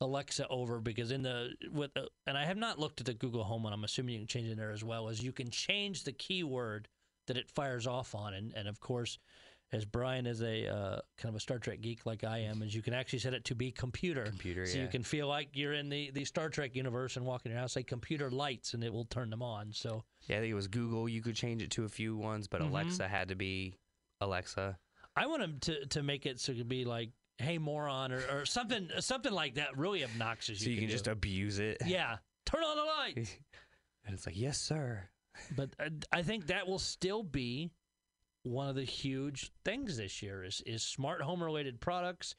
Alexa 0.00 0.46
over 0.48 0.80
because 0.80 1.10
in 1.10 1.22
the 1.22 1.54
with 1.72 1.90
uh, 1.96 2.02
and 2.26 2.36
I 2.36 2.44
have 2.44 2.56
not 2.56 2.78
looked 2.78 3.00
at 3.00 3.06
the 3.06 3.14
Google 3.14 3.44
Home 3.44 3.62
one. 3.62 3.72
I'm 3.72 3.84
assuming 3.84 4.14
you 4.14 4.20
can 4.20 4.28
change 4.28 4.48
it 4.48 4.56
there 4.56 4.72
as 4.72 4.84
well. 4.84 5.08
As 5.08 5.22
you 5.22 5.32
can 5.32 5.50
change 5.50 6.04
the 6.04 6.12
keyword 6.12 6.88
that 7.26 7.36
it 7.36 7.50
fires 7.50 7.86
off 7.86 8.14
on, 8.14 8.34
and 8.34 8.52
and 8.54 8.68
of 8.68 8.80
course. 8.80 9.18
As 9.74 9.84
Brian 9.84 10.26
is 10.26 10.40
a 10.42 10.68
uh, 10.68 11.00
kind 11.18 11.30
of 11.30 11.34
a 11.34 11.40
Star 11.40 11.58
Trek 11.58 11.80
geek 11.80 12.06
like 12.06 12.22
I 12.24 12.38
am, 12.38 12.62
is 12.62 12.74
you 12.74 12.80
can 12.82 12.94
actually 12.94 13.18
set 13.18 13.34
it 13.34 13.44
to 13.46 13.54
be 13.54 13.70
computer. 13.70 14.22
Computer, 14.24 14.66
so 14.66 14.78
you 14.78 14.86
can 14.88 15.02
feel 15.02 15.26
like 15.28 15.48
you're 15.54 15.72
in 15.74 15.88
the, 15.88 16.10
the 16.12 16.24
Star 16.24 16.48
Trek 16.48 16.74
universe 16.76 17.16
and 17.16 17.26
walk 17.26 17.44
in 17.44 17.50
your 17.52 17.60
house, 17.60 17.72
say 17.72 17.82
computer 17.82 18.30
lights, 18.30 18.74
and 18.74 18.84
it 18.84 18.92
will 18.92 19.04
turn 19.06 19.30
them 19.30 19.42
on. 19.42 19.72
So 19.72 20.04
Yeah, 20.28 20.36
I 20.36 20.40
think 20.40 20.50
it 20.52 20.54
was 20.54 20.68
Google. 20.68 21.08
You 21.08 21.20
could 21.22 21.34
change 21.34 21.62
it 21.62 21.70
to 21.72 21.84
a 21.84 21.88
few 21.88 22.16
ones, 22.16 22.46
but 22.48 22.60
Mhm. 22.60 22.68
Alexa 22.70 23.08
had 23.08 23.28
to 23.28 23.34
be 23.34 23.74
Alexa. 24.20 24.78
I 25.16 25.26
want 25.26 25.40
them 25.42 25.58
to, 25.60 25.86
to 25.86 26.02
make 26.02 26.26
it 26.26 26.40
so 26.40 26.52
it 26.52 26.58
could 26.58 26.68
be 26.68 26.84
like, 26.84 27.10
"Hey 27.38 27.58
moron" 27.58 28.12
or, 28.12 28.22
or 28.32 28.46
something 28.46 28.88
something 29.00 29.32
like 29.32 29.54
that. 29.56 29.76
Really 29.76 30.04
obnoxious. 30.04 30.60
So 30.60 30.70
you 30.70 30.76
can 30.78 30.86
do. 30.86 30.92
just 30.92 31.06
abuse 31.08 31.58
it. 31.58 31.78
yeah, 31.86 32.18
turn 32.46 32.62
on 32.62 32.76
the 32.76 32.84
lights. 33.20 33.36
And 34.06 34.12
it's 34.14 34.26
like, 34.26 34.36
yes, 34.38 34.60
sir. 34.60 35.08
but 35.56 35.70
uh, 35.80 35.88
I 36.12 36.20
think 36.22 36.48
that 36.48 36.68
will 36.68 36.78
still 36.78 37.22
be 37.22 37.72
one 38.44 38.68
of 38.68 38.76
the 38.76 38.84
huge 38.84 39.50
things 39.64 39.96
this 39.96 40.22
year 40.22 40.44
is 40.44 40.62
is 40.66 40.82
smart 40.82 41.20
home 41.20 41.42
related 41.42 41.80
products. 41.80 42.36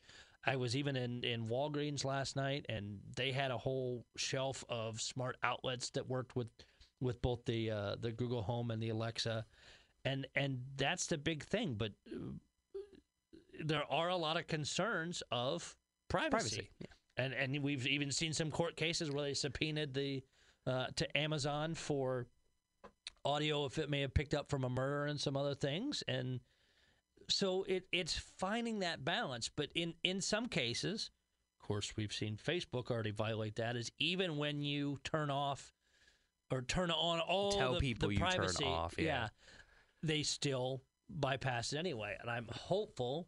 I 0.48 0.56
was 0.56 0.76
even 0.76 0.96
in, 0.96 1.24
in 1.24 1.48
Walgreens 1.48 2.06
last 2.06 2.36
night, 2.36 2.68
and 2.70 3.00
they 3.16 3.32
had 3.32 3.50
a 3.50 3.58
whole 3.58 4.06
shelf 4.16 4.64
of 4.70 5.02
smart 5.02 5.38
outlets 5.44 5.90
that 5.92 6.08
worked 6.08 6.36
with 6.36 6.48
with 7.02 7.22
both 7.22 7.44
the 7.46 7.72
uh, 7.72 7.96
the 8.00 8.12
Google 8.12 8.44
Home 8.44 8.72
and 8.72 8.82
the 8.82 8.90
Alexa, 8.90 9.46
and 10.06 10.28
and 10.36 10.62
that's 10.78 11.08
the 11.08 11.18
big 11.18 11.44
thing. 11.44 11.74
But 11.76 11.94
uh, 12.08 12.20
there 13.64 13.84
are 13.90 14.10
a 14.10 14.16
lot 14.16 14.38
of 14.38 14.48
concerns 14.48 15.24
of 15.32 15.76
privacy, 16.10 16.30
Privacy. 16.30 16.70
Yeah. 16.80 16.88
and 17.18 17.34
and 17.34 17.64
we've 17.64 17.88
even 17.88 18.12
seen 18.12 18.32
some 18.32 18.52
court 18.52 18.76
cases 18.76 19.10
where 19.10 19.24
they 19.24 19.34
subpoenaed 19.34 19.94
the 19.96 20.24
uh, 20.68 20.88
to 20.96 21.18
Amazon 21.18 21.74
for 21.74 22.28
audio 23.26 23.66
if 23.66 23.78
it 23.78 23.90
may 23.90 24.02
have 24.02 24.14
picked 24.14 24.34
up 24.34 24.50
from 24.50 24.64
a 24.64 24.70
murder 24.70 25.06
and 25.06 25.20
some 25.20 25.36
other 25.36 25.56
things. 25.56 26.04
And 26.08 26.40
so 27.30 27.64
it 27.68 27.88
it's 27.92 28.18
finding 28.38 28.80
that 28.80 29.04
balance. 29.04 29.50
But 29.54 29.70
in 29.76 29.96
in 30.04 30.22
some 30.22 30.48
cases 30.48 31.10
of 31.60 31.68
course 31.68 31.94
we've 31.98 32.14
seen 32.14 32.38
Facebook 32.38 32.92
already 32.92 33.12
violate 33.12 33.56
that 33.56 33.76
is 33.76 33.92
even 33.98 34.38
when 34.38 34.62
you 34.62 35.00
turn 35.04 35.32
off 35.32 35.74
or 36.52 36.62
turn 36.62 36.92
on 36.92 37.20
all 37.20 37.52
Tell 37.52 37.74
the, 37.74 37.80
people 37.80 38.10
the 38.10 38.14
you 38.14 38.20
turn 38.20 38.30
privacy. 38.30 38.66
off, 38.66 38.94
yeah. 39.00 39.30
they 40.04 40.22
still 40.22 40.84
bypass 41.10 41.74
it 41.74 41.78
anyway. 41.78 42.16
And 42.22 42.30
I'm 42.30 42.48
hopeful 42.52 43.28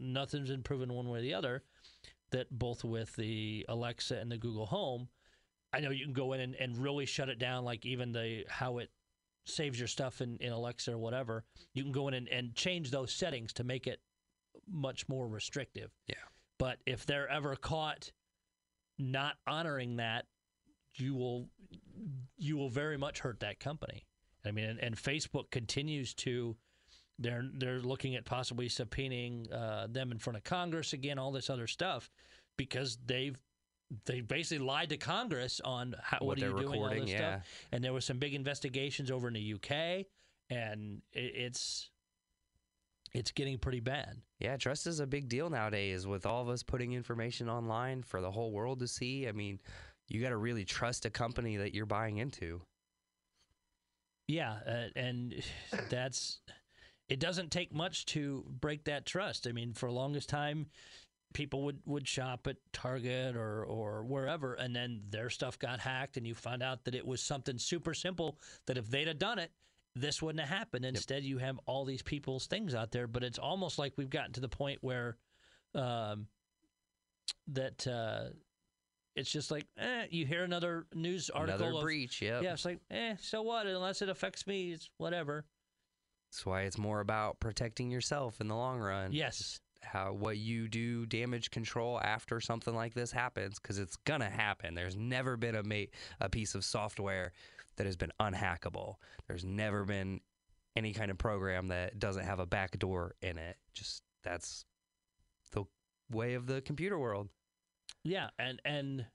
nothing's 0.00 0.50
been 0.50 0.62
proven 0.62 0.92
one 0.92 1.08
way 1.08 1.20
or 1.20 1.22
the 1.22 1.34
other 1.34 1.62
that 2.32 2.50
both 2.50 2.82
with 2.82 3.14
the 3.16 3.64
Alexa 3.68 4.16
and 4.16 4.32
the 4.32 4.38
Google 4.38 4.66
Home 4.66 5.08
I 5.72 5.80
know 5.80 5.90
you 5.90 6.04
can 6.04 6.12
go 6.12 6.32
in 6.32 6.40
and, 6.40 6.54
and 6.56 6.76
really 6.76 7.06
shut 7.06 7.28
it 7.28 7.38
down, 7.38 7.64
like 7.64 7.86
even 7.86 8.12
the 8.12 8.44
how 8.48 8.78
it 8.78 8.90
saves 9.46 9.78
your 9.78 9.88
stuff 9.88 10.20
in, 10.20 10.36
in 10.38 10.52
Alexa 10.52 10.92
or 10.92 10.98
whatever. 10.98 11.44
You 11.74 11.82
can 11.82 11.92
go 11.92 12.08
in 12.08 12.14
and, 12.14 12.28
and 12.28 12.54
change 12.54 12.90
those 12.90 13.12
settings 13.12 13.52
to 13.54 13.64
make 13.64 13.86
it 13.86 14.00
much 14.70 15.08
more 15.08 15.26
restrictive. 15.26 15.90
Yeah. 16.06 16.14
But 16.58 16.78
if 16.86 17.06
they're 17.06 17.28
ever 17.28 17.56
caught 17.56 18.12
not 18.98 19.36
honoring 19.46 19.96
that, 19.96 20.26
you 20.94 21.14
will 21.14 21.48
you 22.36 22.56
will 22.56 22.68
very 22.68 22.98
much 22.98 23.20
hurt 23.20 23.40
that 23.40 23.58
company. 23.58 24.06
I 24.44 24.50
mean, 24.50 24.64
and, 24.64 24.78
and 24.78 24.96
Facebook 24.96 25.50
continues 25.50 26.14
to 26.14 26.56
they're 27.18 27.48
they're 27.54 27.80
looking 27.80 28.14
at 28.14 28.24
possibly 28.24 28.68
subpoenaing 28.68 29.52
uh, 29.52 29.86
them 29.88 30.12
in 30.12 30.18
front 30.18 30.36
of 30.36 30.44
Congress 30.44 30.92
again, 30.92 31.18
all 31.18 31.32
this 31.32 31.50
other 31.50 31.66
stuff, 31.66 32.10
because 32.56 32.98
they've 33.06 33.38
they 34.04 34.20
basically 34.20 34.64
lied 34.64 34.90
to 34.90 34.96
Congress 34.96 35.60
on 35.64 35.94
how, 36.02 36.18
what, 36.18 36.38
What 36.38 36.42
are 36.42 36.48
you 36.48 36.66
doing, 36.66 36.82
all 36.82 36.90
this 36.90 37.10
yeah. 37.10 37.16
stuff. 37.16 37.46
And 37.72 37.84
there 37.84 37.92
was 37.92 38.04
some 38.04 38.18
big 38.18 38.34
investigations 38.34 39.10
over 39.10 39.28
in 39.28 39.34
the 39.34 39.54
UK, 39.54 40.06
and 40.50 41.02
it, 41.12 41.32
it's 41.34 41.90
it's 43.14 43.30
getting 43.30 43.58
pretty 43.58 43.80
bad. 43.80 44.16
Yeah, 44.38 44.56
trust 44.56 44.86
is 44.86 45.00
a 45.00 45.06
big 45.06 45.28
deal 45.28 45.50
nowadays 45.50 46.06
with 46.06 46.24
all 46.24 46.42
of 46.42 46.48
us 46.48 46.62
putting 46.62 46.92
information 46.92 47.48
online 47.48 48.02
for 48.02 48.20
the 48.20 48.30
whole 48.30 48.52
world 48.52 48.80
to 48.80 48.88
see. 48.88 49.28
I 49.28 49.32
mean, 49.32 49.60
you 50.08 50.22
got 50.22 50.30
to 50.30 50.36
really 50.36 50.64
trust 50.64 51.04
a 51.04 51.10
company 51.10 51.56
that 51.58 51.74
you're 51.74 51.86
buying 51.86 52.18
into. 52.18 52.62
Yeah, 54.28 54.56
uh, 54.66 54.88
and 54.96 55.34
that's 55.90 56.40
it. 57.08 57.20
Doesn't 57.20 57.50
take 57.50 57.74
much 57.74 58.06
to 58.06 58.44
break 58.60 58.84
that 58.84 59.04
trust. 59.04 59.46
I 59.46 59.52
mean, 59.52 59.74
for 59.74 59.86
the 59.86 59.94
longest 59.94 60.28
time, 60.28 60.66
people 61.32 61.62
would, 61.64 61.80
would 61.86 62.06
shop 62.06 62.46
at 62.46 62.56
Target 62.72 63.36
or 63.36 63.64
or 63.64 64.04
wherever, 64.04 64.54
and 64.54 64.74
then 64.74 65.02
their 65.10 65.30
stuff 65.30 65.58
got 65.58 65.80
hacked, 65.80 66.16
and 66.16 66.26
you 66.26 66.34
found 66.34 66.62
out 66.62 66.84
that 66.84 66.94
it 66.94 67.06
was 67.06 67.20
something 67.20 67.58
super 67.58 67.94
simple. 67.94 68.38
That 68.66 68.76
if 68.76 68.90
they'd 68.90 69.08
have 69.08 69.18
done 69.18 69.38
it, 69.38 69.50
this 69.94 70.22
wouldn't 70.22 70.40
have 70.46 70.56
happened. 70.56 70.84
Instead, 70.84 71.24
you 71.24 71.38
have 71.38 71.58
all 71.66 71.84
these 71.84 72.02
people's 72.02 72.46
things 72.46 72.74
out 72.74 72.92
there. 72.92 73.06
But 73.06 73.24
it's 73.24 73.38
almost 73.38 73.78
like 73.78 73.94
we've 73.96 74.10
gotten 74.10 74.32
to 74.32 74.40
the 74.40 74.48
point 74.48 74.78
where 74.82 75.16
um, 75.74 76.26
that 77.48 77.86
uh, 77.86 78.30
it's 79.14 79.30
just 79.30 79.50
like 79.50 79.66
eh, 79.78 80.06
you 80.10 80.26
hear 80.26 80.44
another 80.44 80.86
news 80.94 81.30
article 81.30 81.60
Another 81.60 81.78
of, 81.78 81.82
breach, 81.82 82.22
yep. 82.22 82.42
yeah, 82.42 82.52
it's 82.52 82.64
like, 82.64 82.80
eh, 82.90 83.16
so 83.20 83.42
what? 83.42 83.66
Unless 83.66 84.02
it 84.02 84.08
affects 84.08 84.46
me, 84.46 84.72
it's 84.72 84.88
whatever. 84.98 85.44
That's 86.30 86.46
why 86.46 86.62
it's 86.62 86.78
more 86.78 87.00
about 87.00 87.40
protecting 87.40 87.90
yourself 87.90 88.40
in 88.40 88.48
the 88.48 88.56
long 88.56 88.78
run. 88.78 89.12
Yes. 89.12 89.60
How 89.82 90.12
what 90.12 90.38
you 90.38 90.68
do 90.68 91.06
damage 91.06 91.50
control 91.50 92.00
after 92.00 92.40
something 92.40 92.74
like 92.74 92.94
this 92.94 93.12
happens 93.12 93.58
because 93.58 93.78
it's 93.78 93.96
gonna 94.04 94.30
happen. 94.30 94.74
There's 94.74 94.96
never 94.96 95.36
been 95.36 95.54
a 95.54 95.62
ma- 95.62 95.90
a 96.20 96.28
piece 96.28 96.54
of 96.54 96.64
software 96.64 97.32
that 97.76 97.86
has 97.86 97.96
been 97.96 98.12
unhackable. 98.20 98.96
There's 99.28 99.44
never 99.44 99.84
been 99.84 100.20
any 100.76 100.92
kind 100.92 101.10
of 101.10 101.18
program 101.18 101.68
that 101.68 101.98
doesn't 101.98 102.24
have 102.24 102.38
a 102.38 102.46
backdoor 102.46 103.14
in 103.20 103.38
it. 103.38 103.56
Just 103.74 104.02
that's 104.22 104.64
the 105.52 105.64
way 106.10 106.34
of 106.34 106.46
the 106.46 106.60
computer 106.60 106.98
world. 106.98 107.28
Yeah, 108.04 108.30
and 108.38 108.60
and 108.64 109.06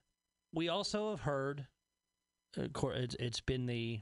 we 0.52 0.68
also 0.68 1.10
have 1.10 1.20
heard, 1.20 1.66
uh, 2.56 2.88
it's, 2.88 3.16
it's 3.18 3.40
been 3.40 3.66
the. 3.66 4.00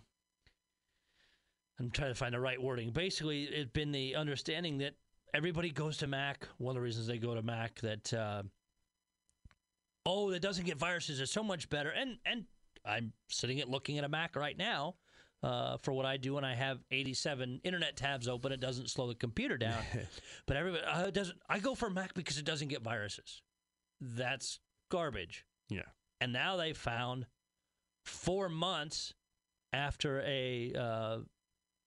I'm 1.79 1.91
trying 1.91 2.11
to 2.11 2.15
find 2.15 2.33
the 2.33 2.41
right 2.41 2.61
wording. 2.61 2.91
Basically, 2.91 3.45
it's 3.45 3.71
been 3.71 3.93
the 3.93 4.15
understanding 4.15 4.79
that 4.79 4.95
everybody 5.35 5.71
goes 5.71 5.99
to 5.99 6.07
Mac. 6.07 6.47
One 6.59 6.77
of 6.77 6.81
the 6.81 6.85
reasons 6.85 7.07
they 7.07 7.19
go 7.19 7.35
to 7.35 7.43
Mac 7.43 7.81
that, 7.81 8.13
uh, 8.13 8.43
oh, 10.05 10.31
that 10.31 10.41
doesn't 10.41 10.65
get 10.65 10.79
viruses 10.79 11.21
is 11.21 11.31
so 11.31 11.43
much 11.43 11.69
better. 11.69 11.91
And 11.91 12.19
and 12.25 12.45
I'm 12.85 13.13
sitting 13.29 13.61
at 13.61 13.69
looking 13.69 13.99
at 13.99 14.05
a 14.05 14.09
Mac 14.09 14.37
right 14.37 14.57
now. 14.57 14.97
Uh, 15.43 15.77
for 15.83 15.93
what 15.93 16.07
I 16.07 16.17
do, 16.17 16.39
and 16.39 16.47
I 16.47 16.55
have 16.55 16.79
87 16.91 17.61
internet 17.63 17.95
tabs 17.97 18.27
open, 18.27 18.53
it 18.53 18.59
doesn't 18.59 18.89
slow 18.91 19.07
the 19.07 19.15
computer 19.15 19.59
down. 19.59 19.81
but 20.47 20.57
everybody 20.57 20.83
uh, 20.85 21.11
doesn't. 21.11 21.39
I 21.49 21.59
go 21.59 21.75
for 21.75 21.91
Mac 21.91 22.15
because 22.15 22.39
it 22.39 22.45
doesn't 22.45 22.69
get 22.69 22.83
viruses. 22.83 23.43
That's 24.01 24.59
garbage. 24.91 25.45
Yeah. 25.69 25.83
And 26.21 26.33
now 26.33 26.57
they 26.57 26.73
found 26.73 27.27
four 28.05 28.49
months 28.49 29.13
after 29.73 30.23
a 30.23 30.73
uh, 30.77 31.19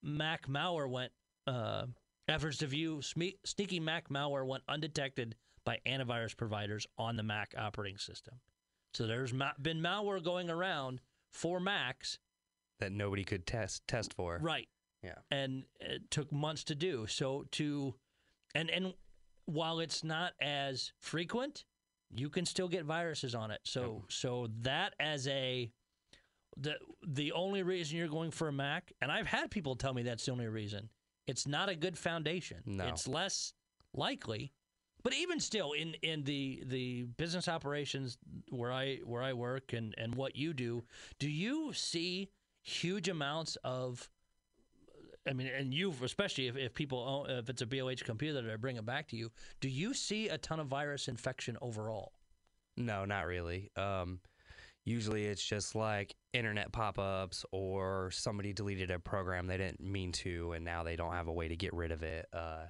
Mac 0.03 0.47
malware 0.47 0.89
went, 0.89 1.11
uh, 1.47 1.85
efforts 2.29 2.57
to 2.57 2.67
view 2.67 2.97
sme- 2.97 3.35
sneaky 3.45 3.79
Mac 3.79 4.09
malware 4.09 4.45
went 4.45 4.63
undetected 4.67 5.35
by 5.65 5.79
antivirus 5.85 6.35
providers 6.35 6.87
on 6.97 7.15
the 7.15 7.23
Mac 7.23 7.53
operating 7.57 7.97
system. 7.97 8.35
So 8.93 9.05
there's 9.07 9.33
ma- 9.33 9.51
been 9.61 9.81
malware 9.81 10.23
going 10.23 10.49
around 10.49 11.01
for 11.31 11.59
Macs, 11.59 12.17
That 12.79 12.91
nobody 12.91 13.23
could 13.23 13.45
test 13.45 13.87
test 13.87 14.13
for. 14.13 14.39
right? 14.41 14.67
Yeah. 15.03 15.15
and 15.31 15.63
it 15.79 16.11
took 16.11 16.31
months 16.31 16.65
to 16.65 16.75
do. 16.75 17.07
So 17.07 17.45
to 17.51 17.95
and 18.53 18.69
and 18.69 18.93
while 19.45 19.79
it's 19.79 20.03
not 20.03 20.33
as 20.41 20.91
frequent, 20.99 21.63
you 22.13 22.29
can 22.29 22.45
still 22.45 22.67
get 22.67 22.83
viruses 22.85 23.33
on 23.35 23.51
it. 23.51 23.61
So 23.63 24.03
so 24.09 24.49
that 24.61 24.93
as 24.99 25.27
a 25.27 25.71
the 26.57 26.75
the 27.07 27.31
only 27.31 27.63
reason 27.63 27.97
you're 27.97 28.07
going 28.09 28.31
for 28.31 28.49
a 28.49 28.51
Mac, 28.51 28.91
and 29.01 29.09
I've 29.11 29.27
had 29.27 29.49
people 29.51 29.75
tell 29.75 29.93
me 29.93 30.03
that's 30.03 30.25
the 30.25 30.31
only 30.33 30.47
reason. 30.47 30.89
It's 31.29 31.47
not 31.47 31.69
a 31.69 31.75
good 31.75 31.97
foundation. 31.97 32.57
No. 32.65 32.87
It's 32.87 33.07
less 33.07 33.53
likely. 33.93 34.51
But 35.01 35.13
even 35.13 35.39
still, 35.39 35.71
in, 35.71 35.93
in 36.01 36.23
the, 36.23 36.63
the 36.65 37.03
business 37.17 37.47
operations 37.47 38.17
where 38.49 38.71
I 38.71 38.97
where 39.05 39.23
I 39.23 39.31
work 39.31 39.71
and, 39.71 39.95
and 39.97 40.13
what 40.15 40.35
you 40.35 40.53
do, 40.53 40.83
do 41.19 41.29
you 41.29 41.71
see 41.71 42.29
huge 42.63 43.07
amounts 43.07 43.55
of 43.63 44.09
I 45.27 45.33
mean, 45.33 45.47
and 45.47 45.73
you 45.73 45.93
especially 46.03 46.47
if, 46.47 46.57
if 46.57 46.73
people 46.73 46.99
own, 46.99 47.37
if 47.37 47.49
it's 47.49 47.61
a 47.61 47.65
BLH 47.65 48.03
computer 48.03 48.41
that 48.41 48.51
I 48.51 48.55
bring 48.57 48.77
it 48.77 48.85
back 48.85 49.07
to 49.09 49.15
you, 49.15 49.31
do 49.61 49.69
you 49.69 49.93
see 49.93 50.27
a 50.27 50.37
ton 50.37 50.59
of 50.59 50.67
virus 50.67 51.07
infection 51.07 51.57
overall? 51.61 52.13
No, 52.75 53.05
not 53.05 53.25
really. 53.25 53.69
Um, 53.75 54.19
usually 54.89 55.25
it's 55.25 55.43
just 55.43 55.75
like 55.75 56.15
internet 56.33 56.71
pop-ups 56.71 57.45
or 57.51 58.09
somebody 58.11 58.53
deleted 58.53 58.91
a 58.91 58.99
program 58.99 59.47
they 59.47 59.57
didn't 59.57 59.79
mean 59.79 60.11
to, 60.11 60.51
and 60.53 60.65
now 60.65 60.83
they 60.83 60.95
don't 60.95 61.13
have 61.13 61.27
a 61.27 61.33
way 61.33 61.47
to 61.47 61.55
get 61.55 61.73
rid 61.73 61.91
of 61.91 62.03
it. 62.03 62.27
Uh, 62.33 62.65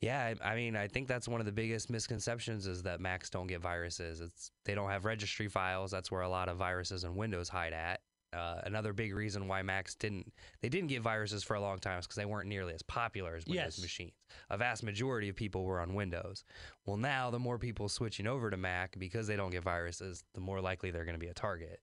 yeah, 0.00 0.34
I, 0.42 0.52
I 0.52 0.56
mean, 0.56 0.76
I 0.76 0.88
think 0.88 1.08
that's 1.08 1.28
one 1.28 1.40
of 1.40 1.46
the 1.46 1.52
biggest 1.52 1.90
misconceptions 1.90 2.66
is 2.66 2.82
that 2.82 3.00
Macs 3.00 3.30
don't 3.30 3.46
get 3.46 3.60
viruses. 3.60 4.20
It's 4.20 4.50
they 4.64 4.74
don't 4.74 4.90
have 4.90 5.04
registry 5.04 5.48
files. 5.48 5.90
That's 5.90 6.10
where 6.10 6.22
a 6.22 6.28
lot 6.28 6.48
of 6.48 6.56
viruses 6.56 7.04
and 7.04 7.16
Windows 7.16 7.48
hide 7.48 7.72
at. 7.72 8.00
Uh, 8.36 8.60
another 8.64 8.92
big 8.92 9.14
reason 9.14 9.48
why 9.48 9.62
Macs 9.62 9.94
didn't 9.94 10.32
they 10.60 10.68
didn't 10.68 10.88
get 10.88 11.00
viruses 11.02 11.42
for 11.42 11.54
a 11.54 11.60
long 11.60 11.78
time 11.78 11.98
is 11.98 12.06
because 12.06 12.16
they 12.16 12.24
weren't 12.26 12.48
nearly 12.48 12.74
as 12.74 12.82
popular 12.82 13.34
as 13.36 13.46
Windows 13.46 13.76
Yes. 13.78 13.80
machines. 13.82 14.12
A 14.50 14.56
vast 14.58 14.82
majority 14.82 15.28
of 15.30 15.36
people 15.36 15.64
were 15.64 15.80
on 15.80 15.94
Windows. 15.94 16.44
Well, 16.84 16.96
now 16.98 17.30
the 17.30 17.38
more 17.38 17.58
people 17.58 17.88
switching 17.88 18.26
over 18.26 18.50
to 18.50 18.56
Mac 18.56 18.98
because 18.98 19.26
they 19.26 19.36
don't 19.36 19.50
get 19.50 19.62
viruses, 19.62 20.22
the 20.34 20.40
more 20.40 20.60
likely 20.60 20.90
they're 20.90 21.04
going 21.04 21.14
to 21.14 21.18
be 21.18 21.28
a 21.28 21.34
target. 21.34 21.80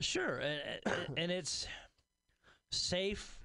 Sure, 0.00 0.38
and, 0.38 0.60
and- 0.86 1.18
and 1.18 1.30
it's 1.32 1.66
safe 2.72 3.38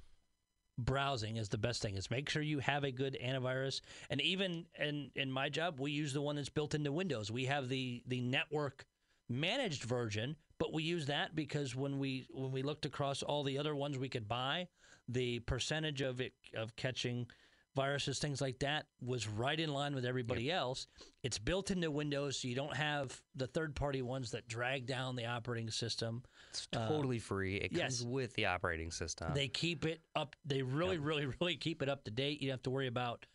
browsing 0.77 1.37
is 1.37 1.49
the 1.49 1.57
best 1.57 1.81
thing. 1.81 1.95
Is 1.95 2.09
make 2.11 2.29
sure 2.29 2.41
you 2.41 2.59
have 2.59 2.83
a 2.83 2.91
good 2.91 3.17
antivirus, 3.23 3.81
and 4.09 4.21
even 4.21 4.65
in 4.79 5.11
in 5.15 5.31
my 5.31 5.49
job, 5.49 5.79
we 5.79 5.91
use 5.91 6.13
the 6.13 6.21
one 6.21 6.35
that's 6.35 6.49
built 6.49 6.73
into 6.75 6.91
Windows. 6.91 7.31
We 7.31 7.45
have 7.45 7.69
the 7.69 8.03
the 8.07 8.21
network 8.21 8.85
managed 9.29 9.83
version, 9.83 10.35
but 10.59 10.73
we 10.73 10.83
use 10.83 11.05
that 11.07 11.35
because 11.35 11.75
when 11.75 11.99
we 11.99 12.27
when 12.31 12.51
we 12.51 12.61
looked 12.63 12.85
across 12.85 13.23
all 13.23 13.43
the 13.43 13.57
other 13.57 13.75
ones 13.75 13.97
we 13.97 14.09
could 14.09 14.27
buy, 14.27 14.67
the 15.07 15.39
percentage 15.39 16.01
of 16.01 16.21
it 16.21 16.33
of 16.55 16.75
catching 16.75 17.27
viruses, 17.75 18.19
things 18.19 18.39
like 18.39 18.57
that, 18.59 18.85
was 19.01 19.27
right 19.27 19.59
in 19.59 19.73
line 19.73 19.93
with 19.93 20.05
everybody 20.05 20.49
else. 20.49 20.87
It's 21.23 21.37
built 21.37 21.71
into 21.71 21.91
Windows, 21.91 22.39
so 22.39 22.47
you 22.47 22.55
don't 22.55 22.73
have 22.75 23.21
the 23.35 23.47
third 23.47 23.75
party 23.75 24.01
ones 24.01 24.31
that 24.31 24.47
drag 24.47 24.85
down 24.85 25.17
the 25.17 25.25
operating 25.25 25.69
system. 25.69 26.23
It's 26.51 26.67
totally 26.67 27.19
free. 27.19 27.57
It 27.57 27.73
Uh, 27.73 27.79
yes. 27.79 27.81
comes 27.99 28.05
with 28.05 28.33
the 28.35 28.45
operating 28.45 28.91
system. 28.91 29.33
They 29.33 29.49
keep 29.49 29.85
it 29.85 29.99
up. 30.15 30.37
They 30.45 30.61
really, 30.61 30.99
really, 30.99 31.25
really 31.25 31.57
keep 31.57 31.81
it 31.81 31.89
up 31.89 32.05
to 32.05 32.11
date. 32.11 32.41
You 32.41 32.47
don't 32.47 32.53
have 32.59 32.63
to 32.63 32.69
worry 32.69 32.87
about 32.87 33.25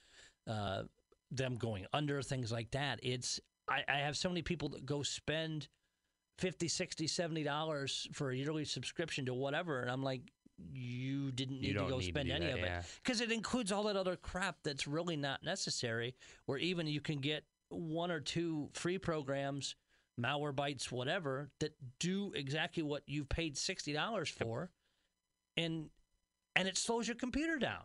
uh, 0.46 0.84
them 1.30 1.56
going 1.56 1.84
under 1.92 2.22
things 2.22 2.50
like 2.50 2.70
that. 2.70 2.98
It's 3.02 3.40
I, 3.68 3.84
I 3.86 3.98
have 3.98 4.16
so 4.16 4.30
many 4.30 4.40
people 4.40 4.70
that 4.70 4.86
go 4.86 5.02
spend 5.02 5.68
50 6.40 6.68
60 6.68 7.06
70 7.06 7.42
dollars 7.44 8.08
for 8.12 8.30
a 8.30 8.36
yearly 8.36 8.64
subscription 8.64 9.26
to 9.26 9.34
whatever 9.34 9.80
and 9.82 9.90
i'm 9.90 10.02
like 10.02 10.22
you 10.72 11.30
didn't 11.32 11.56
You 11.62 11.74
need 11.74 11.78
to 11.78 11.88
go 11.88 11.98
need 11.98 12.08
spend 12.08 12.28
do 12.28 12.34
any 12.34 12.46
that, 12.46 12.54
of 12.58 12.64
it. 12.64 12.72
because 13.02 13.20
it 13.20 13.30
includes 13.30 13.72
all 13.72 13.84
that 13.84 13.96
other 13.96 14.16
crap 14.16 14.56
that's 14.62 14.86
really 14.86 15.16
not 15.16 15.42
necessary 15.42 16.14
where 16.46 16.58
even 16.58 16.86
you 16.86 17.00
can 17.00 17.18
get 17.18 17.44
one 17.68 18.10
or 18.10 18.20
two 18.20 18.68
free 18.74 18.98
programs 18.98 19.74
Malwarebytes 20.20 20.90
whatever 20.92 21.50
that 21.60 21.72
do 21.98 22.32
exactly 22.34 22.82
what 22.82 23.02
you've 23.06 23.28
paid 23.30 23.54
$60 23.56 24.28
for 24.32 24.70
and 25.56 25.88
and 26.56 26.68
it 26.68 26.76
slows 26.76 27.06
your 27.08 27.16
computer 27.16 27.58
down. 27.58 27.84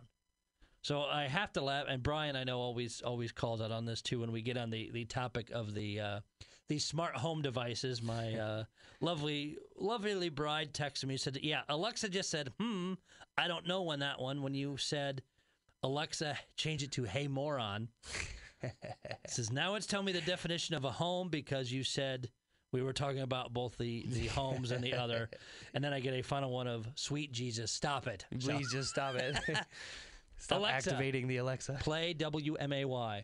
So 0.82 1.02
i 1.04 1.28
have 1.28 1.54
to 1.54 1.62
laugh 1.62 1.86
and 1.88 2.04
brian 2.04 2.36
i 2.36 2.44
know 2.44 2.60
always 2.60 3.02
always 3.02 3.32
calls 3.32 3.62
out 3.62 3.72
on 3.72 3.86
this 3.86 4.02
too 4.02 4.20
when 4.20 4.32
we 4.34 4.42
get 4.42 4.58
on 4.58 4.70
the 4.70 4.92
the 4.92 5.06
topic 5.06 5.50
of 5.52 5.74
the 5.74 6.00
uh 6.00 6.20
these 6.68 6.86
smart 6.86 7.16
home 7.16 7.42
devices 7.42 8.02
my 8.02 8.34
uh 8.40 8.64
lovely 9.02 9.58
lovely 9.78 10.30
bride 10.30 10.74
texted 10.74 11.06
me 11.06 11.18
said 11.18 11.38
yeah 11.44 11.62
alexa 11.70 12.10
just 12.10 12.30
said 12.30 12.52
hmm 12.60 12.94
i 13.38 13.48
don't 13.48 13.68
know 13.68 13.82
when 13.84 14.00
that 14.00 14.20
one 14.22 14.42
when 14.42 14.54
you 14.56 14.78
said 14.78 15.22
alexa 15.84 16.38
change 16.58 16.82
it 16.84 16.92
to 16.92 17.04
hey 17.04 17.28
moron 17.28 17.88
It 18.64 18.74
says 19.28 19.52
now 19.52 19.76
it's 19.76 19.86
telling 19.86 20.06
me 20.08 20.12
the 20.12 20.22
definition 20.22 20.76
of 20.76 20.86
a 20.86 20.92
home 20.92 21.30
because 21.30 21.72
you 21.72 21.84
said 21.84 22.30
we 22.72 22.82
were 22.82 22.94
talking 22.94 23.20
about 23.22 23.54
both 23.54 23.78
the 23.78 24.06
the 24.10 24.28
homes 24.28 24.72
and 24.72 24.84
the 24.84 24.94
other 24.94 25.30
and 25.74 25.84
then 25.84 25.94
i 25.94 26.00
get 26.00 26.14
a 26.14 26.22
final 26.24 26.52
one 26.52 26.68
of 26.68 26.88
sweet 26.96 27.32
jesus 27.32 27.72
stop 27.72 28.08
it 28.08 28.26
So, 28.40 28.50
Please 28.54 28.72
just 28.72 28.90
stop 28.90 29.16
it. 29.16 29.38
stop 30.38 30.60
Alexa. 30.60 30.92
activating 30.92 31.28
the 31.28 31.38
Alexa. 31.38 31.78
play 31.82 32.14
wmay 32.16 33.24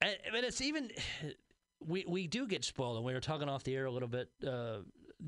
and, 0.00 0.16
but 0.32 0.44
it's 0.44 0.60
even 0.60 0.90
we 1.84 2.04
we 2.08 2.26
do 2.26 2.46
get 2.46 2.64
spoiled 2.64 2.96
and 2.96 3.04
we 3.04 3.12
were 3.12 3.20
talking 3.20 3.48
off 3.48 3.64
the 3.64 3.74
air 3.74 3.86
a 3.86 3.90
little 3.90 4.08
bit 4.08 4.28
uh, 4.46 4.78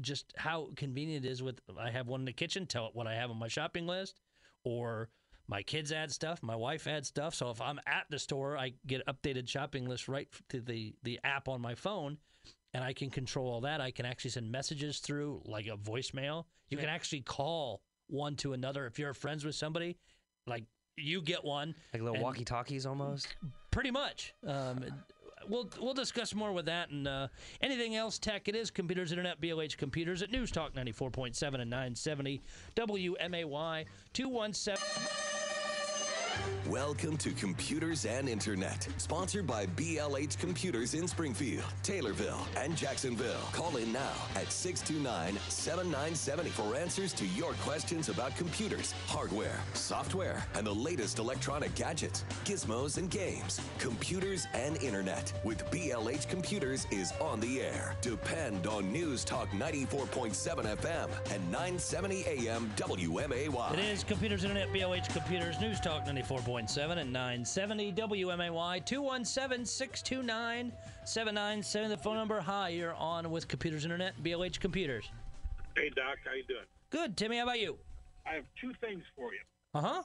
just 0.00 0.32
how 0.36 0.68
convenient 0.76 1.24
it 1.24 1.28
is 1.28 1.42
with 1.42 1.60
i 1.78 1.90
have 1.90 2.06
one 2.08 2.20
in 2.20 2.26
the 2.26 2.32
kitchen 2.32 2.66
tell 2.66 2.86
it 2.86 2.94
what 2.94 3.06
i 3.06 3.14
have 3.14 3.30
on 3.30 3.38
my 3.38 3.48
shopping 3.48 3.86
list 3.86 4.20
or 4.64 5.08
my 5.46 5.62
kids 5.62 5.92
add 5.92 6.10
stuff 6.10 6.42
my 6.42 6.56
wife 6.56 6.86
adds 6.86 7.08
stuff. 7.08 7.34
So 7.34 7.50
if 7.50 7.60
i'm 7.60 7.80
at 7.86 8.04
the 8.10 8.18
store 8.18 8.56
i 8.56 8.72
get 8.86 9.06
updated 9.06 9.48
shopping 9.48 9.88
list 9.88 10.08
right 10.08 10.28
to 10.50 10.60
the 10.60 10.94
the 11.02 11.18
app 11.24 11.48
on 11.48 11.60
my 11.60 11.74
phone 11.74 12.18
and 12.74 12.84
i 12.84 12.92
can 12.92 13.08
control 13.10 13.50
all 13.50 13.62
that. 13.62 13.80
I 13.80 13.90
can 13.90 14.04
actually 14.04 14.30
send 14.30 14.50
messages 14.52 14.98
through 14.98 15.42
like 15.46 15.66
a 15.66 15.76
voicemail. 15.76 16.44
You 16.68 16.76
can 16.76 16.88
actually 16.90 17.22
call 17.22 17.80
one 18.08 18.36
to 18.36 18.52
another. 18.52 18.86
If 18.86 18.98
you're 18.98 19.14
friends 19.14 19.44
with 19.44 19.54
somebody 19.54 19.96
like 20.46 20.64
you 20.96 21.22
get 21.22 21.44
one. 21.44 21.74
Like 21.92 22.02
little 22.02 22.22
walkie 22.22 22.44
talkies 22.44 22.84
almost. 22.84 23.28
Pretty 23.78 23.92
much. 23.92 24.34
Um, 24.44 24.84
we'll 25.48 25.70
we'll 25.80 25.94
discuss 25.94 26.34
more 26.34 26.52
with 26.52 26.66
that 26.66 26.90
and 26.90 27.06
uh, 27.06 27.28
anything 27.60 27.94
else 27.94 28.18
tech. 28.18 28.48
It 28.48 28.56
is 28.56 28.72
computers, 28.72 29.12
internet, 29.12 29.40
BLH 29.40 29.76
computers 29.76 30.20
at 30.20 30.32
News 30.32 30.50
Talk 30.50 30.74
ninety 30.74 30.90
four 30.90 31.12
point 31.12 31.36
seven 31.36 31.60
and 31.60 31.70
nine 31.70 31.94
seventy 31.94 32.42
WMAY 32.74 33.84
two 34.12 34.28
one 34.28 34.52
seven. 34.52 34.82
Welcome 36.68 37.16
to 37.18 37.30
Computers 37.30 38.04
and 38.04 38.28
Internet, 38.28 38.88
sponsored 38.98 39.46
by 39.46 39.64
BLH 39.68 40.38
Computers 40.38 40.92
in 40.92 41.08
Springfield, 41.08 41.64
Taylorville, 41.82 42.46
and 42.62 42.76
Jacksonville. 42.76 43.40
Call 43.52 43.78
in 43.78 43.90
now 43.90 44.12
at 44.36 44.52
629 44.52 45.40
7970 45.48 46.50
for 46.50 46.76
answers 46.76 47.14
to 47.14 47.26
your 47.28 47.54
questions 47.62 48.10
about 48.10 48.36
computers, 48.36 48.92
hardware, 49.06 49.58
software, 49.72 50.44
and 50.56 50.66
the 50.66 50.74
latest 50.74 51.18
electronic 51.18 51.74
gadgets, 51.74 52.26
gizmos, 52.44 52.98
and 52.98 53.10
games. 53.10 53.62
Computers 53.78 54.46
and 54.52 54.76
Internet 54.82 55.32
with 55.44 55.64
BLH 55.70 56.28
Computers 56.28 56.86
is 56.90 57.14
on 57.18 57.40
the 57.40 57.62
air. 57.62 57.96
Depend 58.02 58.66
on 58.66 58.92
News 58.92 59.24
Talk 59.24 59.48
94.7 59.52 60.76
FM 60.76 61.08
and 61.32 61.50
970 61.50 62.26
AM 62.26 62.70
WMAY. 62.76 63.72
It 63.72 63.78
is 63.78 64.04
computers, 64.04 64.44
internet, 64.44 64.70
BLH 64.70 65.08
computers, 65.14 65.58
News 65.60 65.80
Talk 65.80 66.04
ninety 66.06 66.22
four 66.58 66.62
point 66.62 66.70
seven 66.70 66.98
and 66.98 67.12
nine 67.12 67.44
seventy 67.44 67.92
WMAY 67.92 68.84
two 68.84 69.00
one 69.00 69.24
seven 69.24 69.64
six 69.64 70.02
two 70.02 70.24
nine 70.24 70.72
seven 71.04 71.32
nine 71.32 71.62
seven. 71.62 71.88
The 71.88 71.96
phone 71.96 72.16
number. 72.16 72.40
Hi, 72.40 72.70
you're 72.70 72.94
on 72.94 73.30
with 73.30 73.46
computers, 73.46 73.84
internet, 73.84 74.20
BLH 74.24 74.58
computers. 74.58 75.08
Hey 75.76 75.88
Doc, 75.90 76.16
how 76.24 76.32
you 76.32 76.42
doing? 76.48 76.64
Good, 76.90 77.16
Timmy. 77.16 77.36
How 77.36 77.44
about 77.44 77.60
you? 77.60 77.78
I 78.26 78.34
have 78.34 78.44
two 78.60 78.72
things 78.80 79.04
for 79.14 79.32
you. 79.32 79.38
Uh 79.72 79.80
huh. 79.80 80.02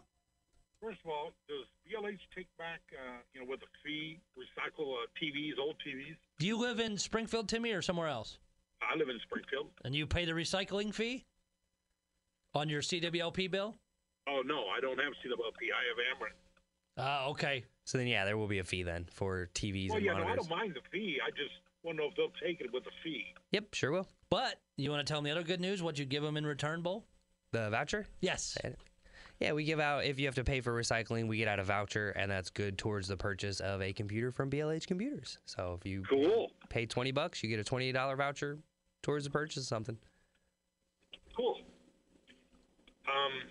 First 0.79 0.99
of 1.03 1.09
all, 1.09 1.31
does 1.47 1.65
BLH 1.89 2.19
take 2.35 2.47
back, 2.59 2.81
uh, 2.91 3.17
you 3.33 3.41
know, 3.41 3.47
with 3.49 3.61
a 3.61 3.71
fee, 3.83 4.19
recycle 4.37 4.93
uh, 4.93 5.07
TVs, 5.19 5.53
old 5.59 5.75
TVs? 5.83 6.17
Do 6.37 6.45
you 6.45 6.59
live 6.59 6.79
in 6.79 6.99
Springfield, 6.99 7.49
Timmy, 7.49 7.71
or 7.71 7.81
somewhere 7.81 8.09
else? 8.09 8.37
I 8.79 8.95
live 8.95 9.09
in 9.09 9.17
Springfield. 9.25 9.69
And 9.85 9.95
you 9.95 10.05
pay 10.05 10.25
the 10.25 10.33
recycling 10.33 10.93
fee 10.93 11.25
on 12.53 12.69
your 12.69 12.81
CWLP 12.81 13.49
bill? 13.49 13.75
Oh 14.27 14.41
no, 14.45 14.65
I 14.75 14.79
don't 14.79 14.97
have 14.99 15.13
CWLP. 15.23 15.69
I 15.71 15.83
have 15.89 16.17
Ameren. 16.19 16.33
Ah, 16.97 17.27
okay. 17.29 17.63
So 17.85 17.97
then, 17.97 18.07
yeah, 18.07 18.23
there 18.23 18.37
will 18.37 18.47
be 18.47 18.59
a 18.59 18.63
fee 18.63 18.83
then 18.83 19.05
for 19.11 19.49
TVs 19.55 19.89
Well, 19.89 19.97
and 19.97 20.05
yeah, 20.05 20.13
no, 20.13 20.23
I 20.25 20.35
don't 20.35 20.49
mind 20.49 20.75
the 20.75 20.81
fee. 20.91 21.17
I 21.25 21.29
just 21.31 21.51
want 21.83 21.97
to 21.97 22.03
know 22.03 22.09
if 22.09 22.15
they'll 22.15 22.31
take 22.41 22.61
it 22.61 22.71
with 22.71 22.83
a 22.85 22.91
fee. 23.03 23.25
Yep, 23.51 23.73
sure 23.73 23.91
will. 23.91 24.07
But 24.29 24.59
you 24.77 24.89
want 24.89 25.05
to 25.05 25.11
tell 25.11 25.17
them 25.17 25.25
the 25.25 25.31
other 25.31 25.43
good 25.43 25.59
news? 25.59 25.83
What'd 25.83 25.99
you 25.99 26.05
give 26.05 26.23
them 26.23 26.37
in 26.37 26.45
return, 26.45 26.81
Bull? 26.81 27.05
The 27.51 27.69
voucher? 27.69 28.05
Yes. 28.21 28.57
Yeah, 29.39 29.51
we 29.51 29.63
give 29.65 29.79
out 29.79 30.05
if 30.05 30.19
you 30.19 30.25
have 30.27 30.35
to 30.35 30.43
pay 30.43 30.61
for 30.61 30.71
recycling, 30.71 31.27
we 31.27 31.37
get 31.37 31.47
out 31.47 31.59
a 31.59 31.63
voucher, 31.63 32.11
and 32.11 32.31
that's 32.31 32.49
good 32.49 32.77
towards 32.77 33.07
the 33.09 33.17
purchase 33.17 33.59
of 33.59 33.81
a 33.81 33.91
computer 33.91 34.31
from 34.31 34.49
BLH 34.49 34.87
Computers. 34.87 35.37
So 35.45 35.75
if 35.77 35.85
you 35.85 36.03
Cool, 36.09 36.51
pay 36.69 36.85
twenty 36.85 37.11
bucks, 37.11 37.43
you 37.43 37.49
get 37.49 37.59
a 37.59 37.63
twenty 37.63 37.91
dollar 37.91 38.15
voucher 38.15 38.59
towards 39.01 39.25
the 39.25 39.31
purchase 39.31 39.57
of 39.57 39.63
something. 39.65 39.97
cool. 41.35 41.57
Um, 43.07 43.49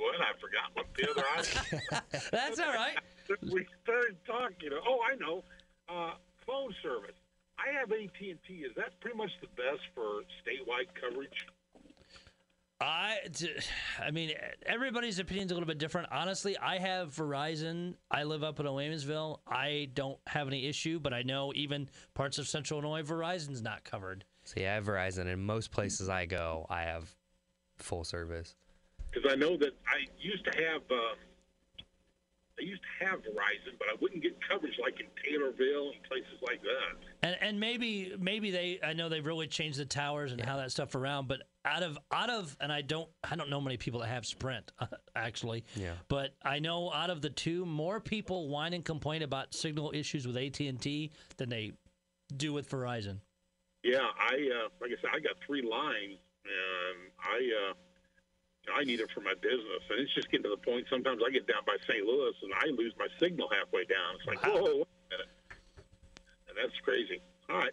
you 0.00 0.06
what? 0.06 0.20
I 0.20 0.32
forgot 0.40 0.70
what 0.74 0.86
the 0.96 1.10
other 1.10 1.24
option. 1.38 2.30
That's 2.32 2.58
all 2.58 2.72
right. 2.72 2.96
we 3.52 3.66
started 3.82 4.16
talking. 4.26 4.70
Oh, 4.86 4.98
I 5.10 5.16
know. 5.16 5.44
Uh, 5.88 6.12
phone 6.46 6.74
service. 6.82 7.16
I 7.58 7.78
have 7.78 7.92
AT 7.92 8.20
and 8.20 8.38
T. 8.46 8.54
Is 8.64 8.72
that 8.76 8.98
pretty 9.00 9.16
much 9.16 9.30
the 9.40 9.48
best 9.48 9.82
for 9.94 10.22
statewide 10.42 10.88
coverage? 10.98 11.46
I, 12.80 13.18
I 14.02 14.10
mean, 14.10 14.32
everybody's 14.64 15.18
opinion's 15.18 15.50
a 15.50 15.54
little 15.54 15.66
bit 15.66 15.78
different. 15.78 16.08
Honestly, 16.10 16.56
I 16.56 16.78
have 16.78 17.14
Verizon. 17.14 17.94
I 18.10 18.24
live 18.24 18.42
up 18.42 18.60
in 18.60 18.66
Owensville. 18.66 19.40
I 19.46 19.90
don't 19.94 20.18
have 20.26 20.48
any 20.48 20.66
issue, 20.66 20.98
but 20.98 21.12
I 21.12 21.22
know 21.22 21.52
even 21.54 21.88
parts 22.14 22.38
of 22.38 22.48
Central 22.48 22.80
Illinois, 22.80 23.02
Verizon's 23.02 23.62
not 23.62 23.84
covered. 23.84 24.24
So 24.44 24.60
yeah, 24.60 24.72
I 24.72 24.74
have 24.76 24.86
Verizon, 24.86 25.30
and 25.30 25.42
most 25.42 25.70
places 25.70 26.08
I 26.08 26.24
go, 26.24 26.66
I 26.70 26.82
have 26.82 27.14
full 27.76 28.04
service. 28.04 28.56
Because 29.10 29.30
I 29.30 29.36
know 29.36 29.56
that 29.56 29.72
I 29.86 30.06
used 30.18 30.44
to 30.44 30.64
have. 30.64 30.82
Um, 30.90 31.16
I 32.58 32.62
used 32.62 32.82
to 32.82 33.06
have 33.06 33.20
Verizon, 33.20 33.78
but 33.78 33.88
I 33.88 33.96
wouldn't 34.02 34.22
get 34.22 34.36
coverage 34.46 34.74
like 34.82 35.00
in 35.00 35.06
Taylorville 35.24 35.92
and 35.94 36.02
places 36.04 36.38
like 36.46 36.60
that. 36.60 36.98
And 37.22 37.36
and 37.40 37.58
maybe 37.58 38.12
maybe 38.18 38.50
they 38.50 38.78
I 38.84 38.92
know 38.92 39.08
they've 39.08 39.24
really 39.24 39.46
changed 39.46 39.78
the 39.78 39.86
towers 39.86 40.32
and 40.32 40.40
how 40.44 40.58
that 40.58 40.70
stuff 40.70 40.94
around, 40.94 41.26
but 41.26 41.42
out 41.64 41.82
of 41.82 41.98
out 42.12 42.28
of 42.28 42.54
and 42.60 42.70
I 42.70 42.82
don't 42.82 43.08
I 43.24 43.36
don't 43.36 43.48
know 43.48 43.60
many 43.60 43.78
people 43.78 44.00
that 44.00 44.08
have 44.08 44.26
Sprint 44.26 44.72
actually. 45.16 45.64
Yeah. 45.74 45.92
But 46.08 46.34
I 46.42 46.58
know 46.58 46.92
out 46.92 47.08
of 47.08 47.22
the 47.22 47.30
two, 47.30 47.64
more 47.64 47.98
people 47.98 48.48
whine 48.48 48.74
and 48.74 48.84
complain 48.84 49.22
about 49.22 49.54
signal 49.54 49.92
issues 49.94 50.26
with 50.26 50.36
AT 50.36 50.60
and 50.60 50.80
T 50.80 51.12
than 51.38 51.48
they 51.48 51.72
do 52.36 52.52
with 52.52 52.68
Verizon. 52.70 53.18
Yeah, 53.82 54.00
I 54.18 54.34
uh, 54.34 54.68
like 54.80 54.90
I 54.90 55.00
said, 55.00 55.10
I 55.14 55.20
got 55.20 55.36
three 55.46 55.62
lines, 55.62 56.18
and 56.44 57.10
I 57.18 57.70
uh, 57.70 57.74
I 58.76 58.84
need 58.84 59.00
it 59.00 59.08
for 59.14 59.20
my 59.20 59.34
business, 59.40 59.82
and 59.90 60.00
it's 60.00 60.14
just 60.14 60.30
getting 60.30 60.44
to 60.44 60.50
the 60.50 60.56
point. 60.64 60.86
Sometimes 60.90 61.20
I 61.26 61.30
get 61.30 61.46
down 61.46 61.62
by 61.66 61.76
St. 61.88 62.04
Louis, 62.04 62.32
and 62.42 62.52
I 62.54 62.66
lose 62.76 62.92
my 62.98 63.06
signal 63.18 63.48
halfway 63.50 63.84
down. 63.84 64.16
It's 64.16 64.26
like, 64.26 64.42
Wow. 64.44 64.54
whoa, 64.62 64.76
wait 64.76 64.86
a 64.86 65.14
minute, 65.14 65.30
and 66.48 66.56
that's 66.56 66.78
crazy. 66.82 67.20
All 67.48 67.58
right, 67.58 67.72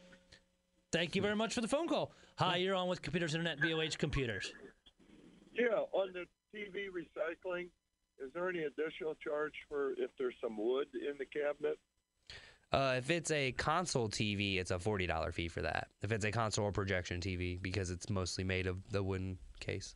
Thank 0.91 1.15
you 1.15 1.21
very 1.21 1.36
much 1.36 1.53
for 1.53 1.62
the 1.62 1.67
phone 1.67 1.88
call. 1.88 2.12
Hi, 2.38 2.57
you're 2.57 2.75
on 2.75 2.88
with 2.88 3.01
Computers 3.01 3.33
Internet 3.36 3.60
BLH 3.60 3.97
Computers. 3.97 4.53
Yeah, 5.53 5.67
on 5.91 6.13
the 6.13 6.25
TV 6.55 6.88
recycling, 6.89 7.65
is 8.23 8.31
there 8.33 8.47
any 8.49 8.63
additional 8.63 9.15
charge 9.15 9.53
for 9.67 9.91
if 9.97 10.10
there's 10.17 10.36
some 10.41 10.57
wood 10.57 10.88
in 10.93 11.15
the 11.19 11.25
cabinet? 11.25 11.77
Uh, 12.71 12.95
if 12.97 13.10
it's 13.10 13.31
a 13.31 13.51
console 13.53 14.10
TV, 14.10 14.57
it's 14.60 14.71
a 14.71 14.79
forty 14.79 15.07
dollar 15.07 15.31
fee 15.31 15.47
for 15.47 15.62
that. 15.62 15.88
If 16.01 16.12
it's 16.12 16.25
a 16.25 16.31
console 16.31 16.65
or 16.65 16.71
projection 16.71 17.21
TV, 17.21 17.62
because 17.62 17.91
it's 17.91 18.10
mostly 18.10 18.43
made 18.43 18.67
of 18.67 18.77
the 18.91 19.01
wooden 19.03 19.38
case. 19.60 19.95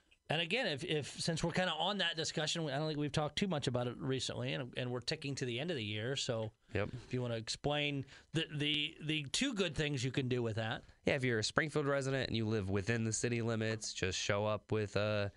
And 0.31 0.39
again, 0.39 0.65
if, 0.67 0.85
if 0.85 1.19
since 1.19 1.43
we're 1.43 1.51
kind 1.51 1.69
of 1.69 1.75
on 1.77 1.97
that 1.97 2.15
discussion, 2.15 2.65
I 2.69 2.77
don't 2.77 2.87
think 2.87 2.97
we've 2.97 3.11
talked 3.11 3.35
too 3.35 3.49
much 3.49 3.67
about 3.67 3.87
it 3.87 3.95
recently, 3.99 4.53
and, 4.53 4.71
and 4.77 4.89
we're 4.89 5.01
ticking 5.01 5.35
to 5.35 5.45
the 5.45 5.59
end 5.59 5.71
of 5.71 5.75
the 5.75 5.83
year. 5.83 6.15
So 6.15 6.51
Yep. 6.73 6.87
if 7.05 7.13
you 7.13 7.21
want 7.21 7.33
to 7.33 7.37
explain 7.37 8.05
the, 8.31 8.45
the 8.55 8.95
the 9.03 9.23
two 9.33 9.53
good 9.53 9.75
things 9.75 10.05
you 10.05 10.11
can 10.11 10.29
do 10.29 10.41
with 10.41 10.55
that, 10.55 10.83
Yeah, 11.05 11.15
if 11.15 11.25
you're 11.25 11.39
a 11.39 11.43
Springfield 11.43 11.85
resident 11.85 12.29
and 12.29 12.37
you 12.37 12.45
live 12.45 12.69
within 12.69 13.03
the 13.03 13.11
city 13.11 13.41
limits, 13.41 13.91
just 13.91 14.17
show 14.17 14.45
up 14.45 14.71
with 14.71 14.95
uh 14.95 15.27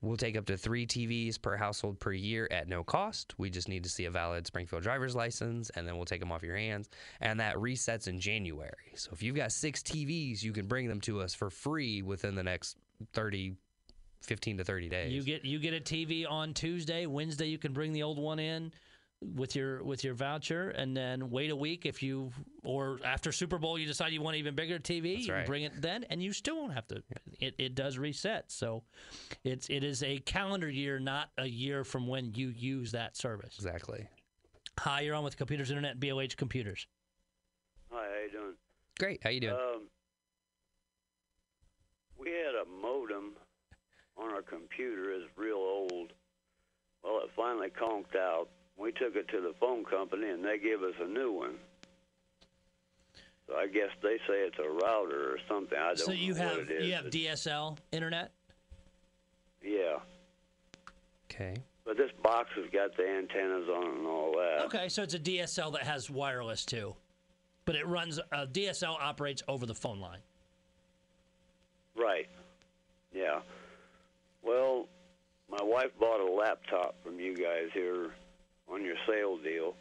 we'll 0.00 0.16
take 0.16 0.36
up 0.36 0.46
to 0.46 0.56
3 0.56 0.84
TVs 0.84 1.40
per 1.40 1.54
household 1.56 2.00
per 2.00 2.12
year 2.12 2.48
at 2.50 2.66
no 2.66 2.82
cost. 2.82 3.38
We 3.38 3.50
just 3.50 3.68
need 3.68 3.84
to 3.84 3.88
see 3.88 4.06
a 4.06 4.10
valid 4.10 4.48
Springfield 4.48 4.82
driver's 4.82 5.14
license 5.14 5.70
and 5.76 5.86
then 5.86 5.94
we'll 5.94 6.06
take 6.06 6.18
them 6.18 6.32
off 6.32 6.42
your 6.42 6.56
hands 6.56 6.88
and 7.20 7.38
that 7.38 7.54
resets 7.54 8.08
in 8.08 8.18
January. 8.18 8.90
So 8.96 9.10
if 9.12 9.22
you've 9.22 9.36
got 9.36 9.52
6 9.52 9.80
TVs, 9.84 10.42
you 10.42 10.52
can 10.52 10.66
bring 10.66 10.88
them 10.88 11.00
to 11.02 11.20
us 11.20 11.34
for 11.34 11.50
free 11.50 12.02
within 12.02 12.34
the 12.34 12.42
next 12.42 12.76
30 13.12 13.54
15 14.22 14.58
to 14.58 14.64
30 14.64 14.88
days. 14.88 15.12
you 15.12 15.22
get 15.22 15.44
you 15.44 15.58
get 15.58 15.74
a 15.74 15.80
TV 15.80 16.24
on 16.28 16.54
Tuesday, 16.54 17.06
Wednesday 17.06 17.46
you 17.46 17.58
can 17.58 17.72
bring 17.72 17.92
the 17.92 18.02
old 18.02 18.18
one 18.18 18.38
in 18.38 18.72
with 19.22 19.54
your 19.54 19.82
with 19.82 20.02
your 20.02 20.14
voucher, 20.14 20.70
and 20.70 20.96
then 20.96 21.30
wait 21.30 21.50
a 21.50 21.56
week 21.56 21.84
if 21.84 22.02
you 22.02 22.30
or 22.64 22.98
after 23.04 23.32
Super 23.32 23.58
Bowl 23.58 23.78
you 23.78 23.86
decide 23.86 24.12
you 24.12 24.22
want 24.22 24.34
an 24.34 24.40
even 24.40 24.54
bigger 24.54 24.78
TV, 24.78 25.16
That's 25.16 25.26
you 25.26 25.34
right. 25.34 25.46
bring 25.46 25.64
it 25.64 25.72
then, 25.80 26.04
and 26.10 26.22
you 26.22 26.32
still 26.32 26.56
won't 26.56 26.72
have 26.72 26.86
to. 26.88 27.02
It, 27.38 27.54
it 27.58 27.74
does 27.74 27.98
reset, 27.98 28.50
so 28.50 28.82
it's 29.44 29.68
it 29.68 29.84
is 29.84 30.02
a 30.02 30.18
calendar 30.20 30.70
year, 30.70 30.98
not 30.98 31.30
a 31.38 31.46
year 31.46 31.84
from 31.84 32.06
when 32.06 32.32
you 32.34 32.48
use 32.48 32.92
that 32.92 33.16
service. 33.16 33.54
exactly. 33.56 34.06
Hi, 34.78 35.00
you're 35.02 35.14
on 35.14 35.24
with 35.24 35.36
Computers 35.36 35.70
Internet, 35.70 36.00
BLH 36.00 36.36
Computers. 36.36 36.86
Hi, 37.90 38.06
how 38.06 38.24
you 38.24 38.30
doing? 38.30 38.54
Great. 38.98 39.20
How 39.22 39.28
you 39.30 39.40
doing? 39.40 39.52
Um, 39.54 39.88
we 42.18 42.28
had 42.30 42.54
a 42.54 42.64
modem 42.64 43.32
on 44.22 44.32
our 44.34 44.42
computer. 44.42 45.12
is 45.12 45.22
real 45.36 45.56
old. 45.56 46.12
Well, 47.02 47.20
it 47.24 47.30
finally 47.34 47.70
conked 47.70 48.14
out. 48.16 48.48
We 48.76 48.92
took 48.92 49.16
it 49.16 49.28
to 49.28 49.40
the 49.40 49.52
phone 49.58 49.84
company, 49.84 50.28
and 50.30 50.44
they 50.44 50.58
gave 50.58 50.82
us 50.82 50.94
a 51.00 51.06
new 51.06 51.32
one. 51.32 51.54
So 53.46 53.56
I 53.56 53.66
guess 53.66 53.88
they 54.02 54.16
say 54.28 54.40
it's 54.46 54.58
a 54.58 54.68
router 54.68 55.32
or 55.32 55.38
something. 55.48 55.76
I 55.78 55.88
don't 55.88 55.98
So 55.98 56.12
you 56.12 56.34
know 56.34 56.40
have 56.42 56.50
what 56.58 56.70
it 56.70 56.70
is. 56.70 56.86
you 56.86 56.92
have 56.94 57.04
DSL 57.06 57.76
internet. 57.92 58.30
yeah, 59.62 59.98
okay. 61.30 61.56
but 61.84 61.96
this 61.96 62.10
box 62.22 62.48
has 62.56 62.70
got 62.72 62.96
the 62.96 63.06
antennas 63.08 63.68
on 63.68 63.86
it 63.86 63.98
and 63.98 64.06
all 64.06 64.32
that. 64.32 64.64
Okay, 64.66 64.88
so 64.88 65.02
it's 65.02 65.14
a 65.14 65.18
DSL 65.18 65.72
that 65.72 65.82
has 65.82 66.08
wireless 66.08 66.64
too, 66.64 66.94
but 67.64 67.74
it 67.74 67.86
runs. 67.86 68.18
Uh, 68.32 68.46
DSL 68.52 68.96
operates 69.00 69.42
over 69.48 69.66
the 69.66 69.74
phone 69.74 70.00
line. 70.00 70.20
Right. 71.96 72.28
Yeah. 73.12 73.40
My 75.60 75.66
wife 75.66 75.90
bought 76.00 76.20
a 76.20 76.32
laptop 76.32 76.94
from 77.04 77.20
you 77.20 77.36
guys 77.36 77.68
here 77.74 78.12
on 78.66 78.82
your 78.82 78.96
sale 79.06 79.36
deal, 79.36 79.74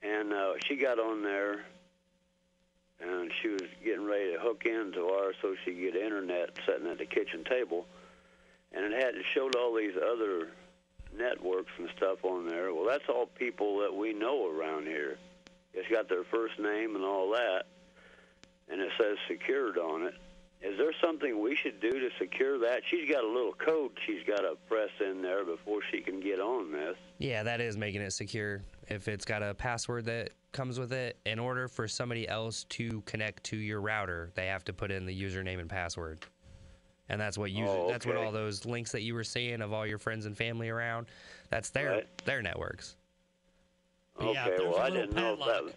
and 0.00 0.32
uh, 0.32 0.52
she 0.64 0.76
got 0.76 1.00
on 1.00 1.24
there, 1.24 1.64
and 3.00 3.32
she 3.42 3.48
was 3.48 3.62
getting 3.84 4.04
ready 4.04 4.32
to 4.32 4.38
hook 4.38 4.66
into 4.66 5.08
ours 5.08 5.34
so 5.42 5.56
she 5.64 5.72
could 5.72 5.94
get 5.94 5.96
internet 5.96 6.50
sitting 6.64 6.86
at 6.86 6.98
the 6.98 7.04
kitchen 7.04 7.42
table, 7.42 7.84
and 8.70 8.84
it 8.84 8.92
had 8.92 9.16
it 9.16 9.24
showed 9.34 9.56
all 9.56 9.74
these 9.74 9.96
other 9.96 10.50
networks 11.18 11.72
and 11.76 11.88
stuff 11.96 12.24
on 12.24 12.46
there. 12.46 12.72
Well, 12.72 12.86
that's 12.86 13.08
all 13.08 13.26
people 13.26 13.80
that 13.80 13.92
we 13.92 14.12
know 14.12 14.48
around 14.56 14.86
here. 14.86 15.18
It's 15.74 15.88
got 15.88 16.08
their 16.08 16.22
first 16.22 16.60
name 16.60 16.94
and 16.94 17.04
all 17.04 17.32
that, 17.32 17.64
and 18.68 18.80
it 18.80 18.92
says 18.96 19.16
secured 19.26 19.78
on 19.78 20.04
it. 20.04 20.14
Is 20.62 20.76
there 20.76 20.92
something 21.02 21.40
we 21.40 21.56
should 21.56 21.80
do 21.80 21.90
to 21.90 22.10
secure 22.18 22.58
that? 22.58 22.82
She's 22.90 23.08
got 23.10 23.24
a 23.24 23.26
little 23.26 23.54
code 23.54 23.92
she's 24.06 24.22
got 24.26 24.40
to 24.40 24.56
press 24.68 24.90
in 25.00 25.22
there 25.22 25.42
before 25.44 25.80
she 25.90 26.00
can 26.00 26.20
get 26.20 26.38
on 26.38 26.70
this. 26.70 26.96
Yeah, 27.18 27.42
that 27.42 27.62
is 27.62 27.78
making 27.78 28.02
it 28.02 28.12
secure. 28.12 28.62
If 28.88 29.08
it's 29.08 29.24
got 29.24 29.42
a 29.42 29.54
password 29.54 30.04
that 30.06 30.30
comes 30.52 30.78
with 30.78 30.92
it, 30.92 31.18
in 31.24 31.38
order 31.38 31.66
for 31.66 31.88
somebody 31.88 32.28
else 32.28 32.64
to 32.70 33.00
connect 33.06 33.44
to 33.44 33.56
your 33.56 33.80
router, 33.80 34.30
they 34.34 34.46
have 34.46 34.62
to 34.64 34.72
put 34.74 34.90
in 34.90 35.06
the 35.06 35.18
username 35.18 35.60
and 35.60 35.70
password. 35.70 36.20
And 37.08 37.18
that's 37.18 37.38
what 37.38 37.50
user, 37.50 37.70
Oh, 37.70 37.88
that's 37.88 38.04
what 38.04 38.16
all 38.16 38.30
those 38.30 38.66
links 38.66 38.92
that 38.92 39.02
you 39.02 39.14
were 39.14 39.24
seeing 39.24 39.62
of 39.62 39.72
all 39.72 39.86
your 39.86 39.98
friends 39.98 40.26
and 40.26 40.36
family 40.36 40.68
around. 40.68 41.06
That's 41.48 41.70
their 41.70 41.90
Right. 41.90 42.24
their 42.26 42.42
networks. 42.42 42.96
But 44.16 44.34
yeah, 44.34 44.46
okay, 44.46 44.56
there's 44.58 44.74
well, 44.74 44.78
I 44.82 44.90
didn't 44.90 45.14
know 45.14 45.32
if 45.32 45.38
that 45.40 45.64
was. 45.64 45.72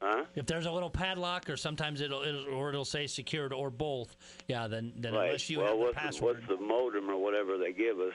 Huh? 0.00 0.24
If 0.34 0.46
there's 0.46 0.64
a 0.64 0.72
little 0.72 0.88
padlock, 0.88 1.50
or 1.50 1.56
sometimes 1.56 2.00
it'll, 2.00 2.22
it'll 2.22 2.54
or 2.54 2.70
it'll 2.70 2.86
say 2.86 3.06
secured 3.06 3.52
or 3.52 3.70
both. 3.70 4.16
Yeah, 4.48 4.66
then 4.66 4.92
then 4.96 5.12
right. 5.12 5.26
unless 5.26 5.50
you 5.50 5.58
well, 5.58 5.68
have 5.68 5.76
the 5.76 5.82
what's, 5.84 5.98
password. 5.98 6.36
what's 6.36 6.48
the 6.48 6.66
modem 6.66 7.10
or 7.10 7.18
whatever 7.18 7.58
they 7.58 7.72
give 7.72 8.00
us? 8.00 8.14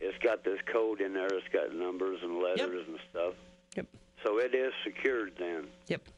It's 0.00 0.16
got 0.18 0.42
this 0.42 0.58
code 0.72 1.00
in 1.00 1.12
there. 1.12 1.26
It's 1.26 1.48
got 1.52 1.74
numbers 1.74 2.20
and 2.22 2.38
letters 2.42 2.86
and 2.88 2.98
stuff. 3.10 3.34
Yep. 3.76 3.86
So 4.24 4.38
it 4.38 4.54
is 4.54 4.72
secured 4.84 5.32
then. 5.38 5.66
Yep. 5.88 6.08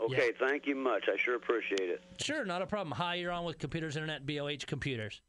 Okay, 0.00 0.32
thank 0.38 0.66
you 0.66 0.74
much. 0.74 1.04
I 1.12 1.16
sure 1.16 1.36
appreciate 1.36 1.88
it. 1.88 2.02
Sure, 2.18 2.44
not 2.44 2.60
a 2.60 2.66
problem. 2.66 2.92
Hi, 2.96 3.14
you're 3.14 3.30
on 3.30 3.44
with 3.44 3.58
Computers 3.58 3.96
Internet, 3.96 4.26
BLH 4.26 4.66
Computers. 4.66 5.20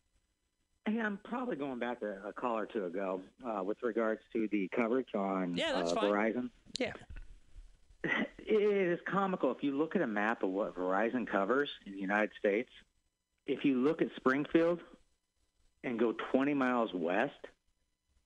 Hey, 0.85 0.99
I'm 0.99 1.19
probably 1.23 1.55
going 1.55 1.79
back 1.79 1.99
to 1.99 2.17
a 2.27 2.33
call 2.33 2.57
or 2.57 2.65
two 2.65 2.85
ago 2.85 3.21
uh, 3.45 3.63
with 3.63 3.81
regards 3.83 4.21
to 4.33 4.47
the 4.51 4.67
coverage 4.75 5.13
on 5.13 5.55
Yeah, 5.55 5.73
that's 5.73 5.91
uh, 5.91 5.95
fine. 5.95 6.11
Verizon. 6.11 6.49
Yeah. 6.79 6.93
It 8.03 8.61
is 8.61 8.99
comical 9.07 9.51
if 9.51 9.63
you 9.63 9.77
look 9.77 9.95
at 9.95 10.01
a 10.01 10.07
map 10.07 10.43
of 10.43 10.49
what 10.49 10.75
Verizon 10.75 11.25
covers 11.25 11.69
in 11.85 11.93
the 11.93 11.99
United 11.99 12.31
States. 12.37 12.69
If 13.47 13.63
you 13.65 13.81
look 13.81 14.01
at 14.01 14.09
Springfield 14.15 14.79
and 15.83 15.97
go 15.97 16.13
20 16.31 16.53
miles 16.53 16.93
west, 16.93 17.47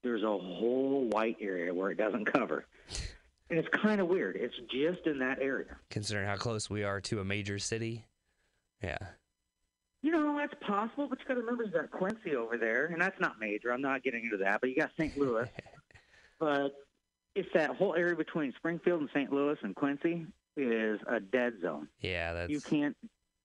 there's 0.04 0.24
a 0.24 0.28
whole 0.28 1.08
white 1.10 1.38
area 1.40 1.74
where 1.74 1.92
it 1.92 1.98
doesn't 1.98 2.26
cover. 2.26 2.66
And 3.50 3.58
it's 3.58 3.68
kind 3.70 4.02
of 4.02 4.08
weird. 4.08 4.36
It's 4.36 4.56
just 4.72 5.08
in 5.08 5.20
that 5.20 5.40
area. 5.40 5.78
Considering 5.90 6.28
how 6.28 6.36
close 6.36 6.70
we 6.70 6.84
are 6.84 7.00
to 7.02 7.20
a 7.22 7.26
major 7.26 7.60
city. 7.60 8.06
Yeah. 8.84 8.98
You 10.02 10.12
know, 10.12 10.38
that's 10.38 10.54
possible, 10.62 11.08
but 11.08 11.20
you 11.20 11.26
got 11.26 11.36
to 11.36 11.40
remember 11.40 11.63
you 11.63 11.72
got 11.72 11.90
Quincy 11.90 12.36
over 12.36 12.58
there, 12.58 12.88
and 12.88 13.02
that's 13.02 13.20
not 13.20 13.40
major. 13.40 13.72
I'm 13.72 13.82
not 13.82 14.04
getting 14.04 14.26
into 14.26 14.38
that, 14.38 14.62
but 14.62 14.70
you 14.70 14.76
got 14.76 14.92
St. 14.98 15.18
Louis. 15.18 15.50
but 16.40 16.74
it's 17.38 17.50
that 17.54 17.76
whole 17.76 17.95
area 17.95 18.15
between 18.15 18.52
Springfield 18.58 19.02
and 19.02 19.10
St. 19.13 19.32
Louis 19.32 19.58
and 19.62 19.76
Quincy 19.76 20.26
is 20.56 21.00
a 21.08 21.19
dead 21.19 21.54
zone. 21.62 21.88
Yeah, 22.02 22.34
that's 22.34 22.52
You 22.52 22.60
can't 22.60 22.97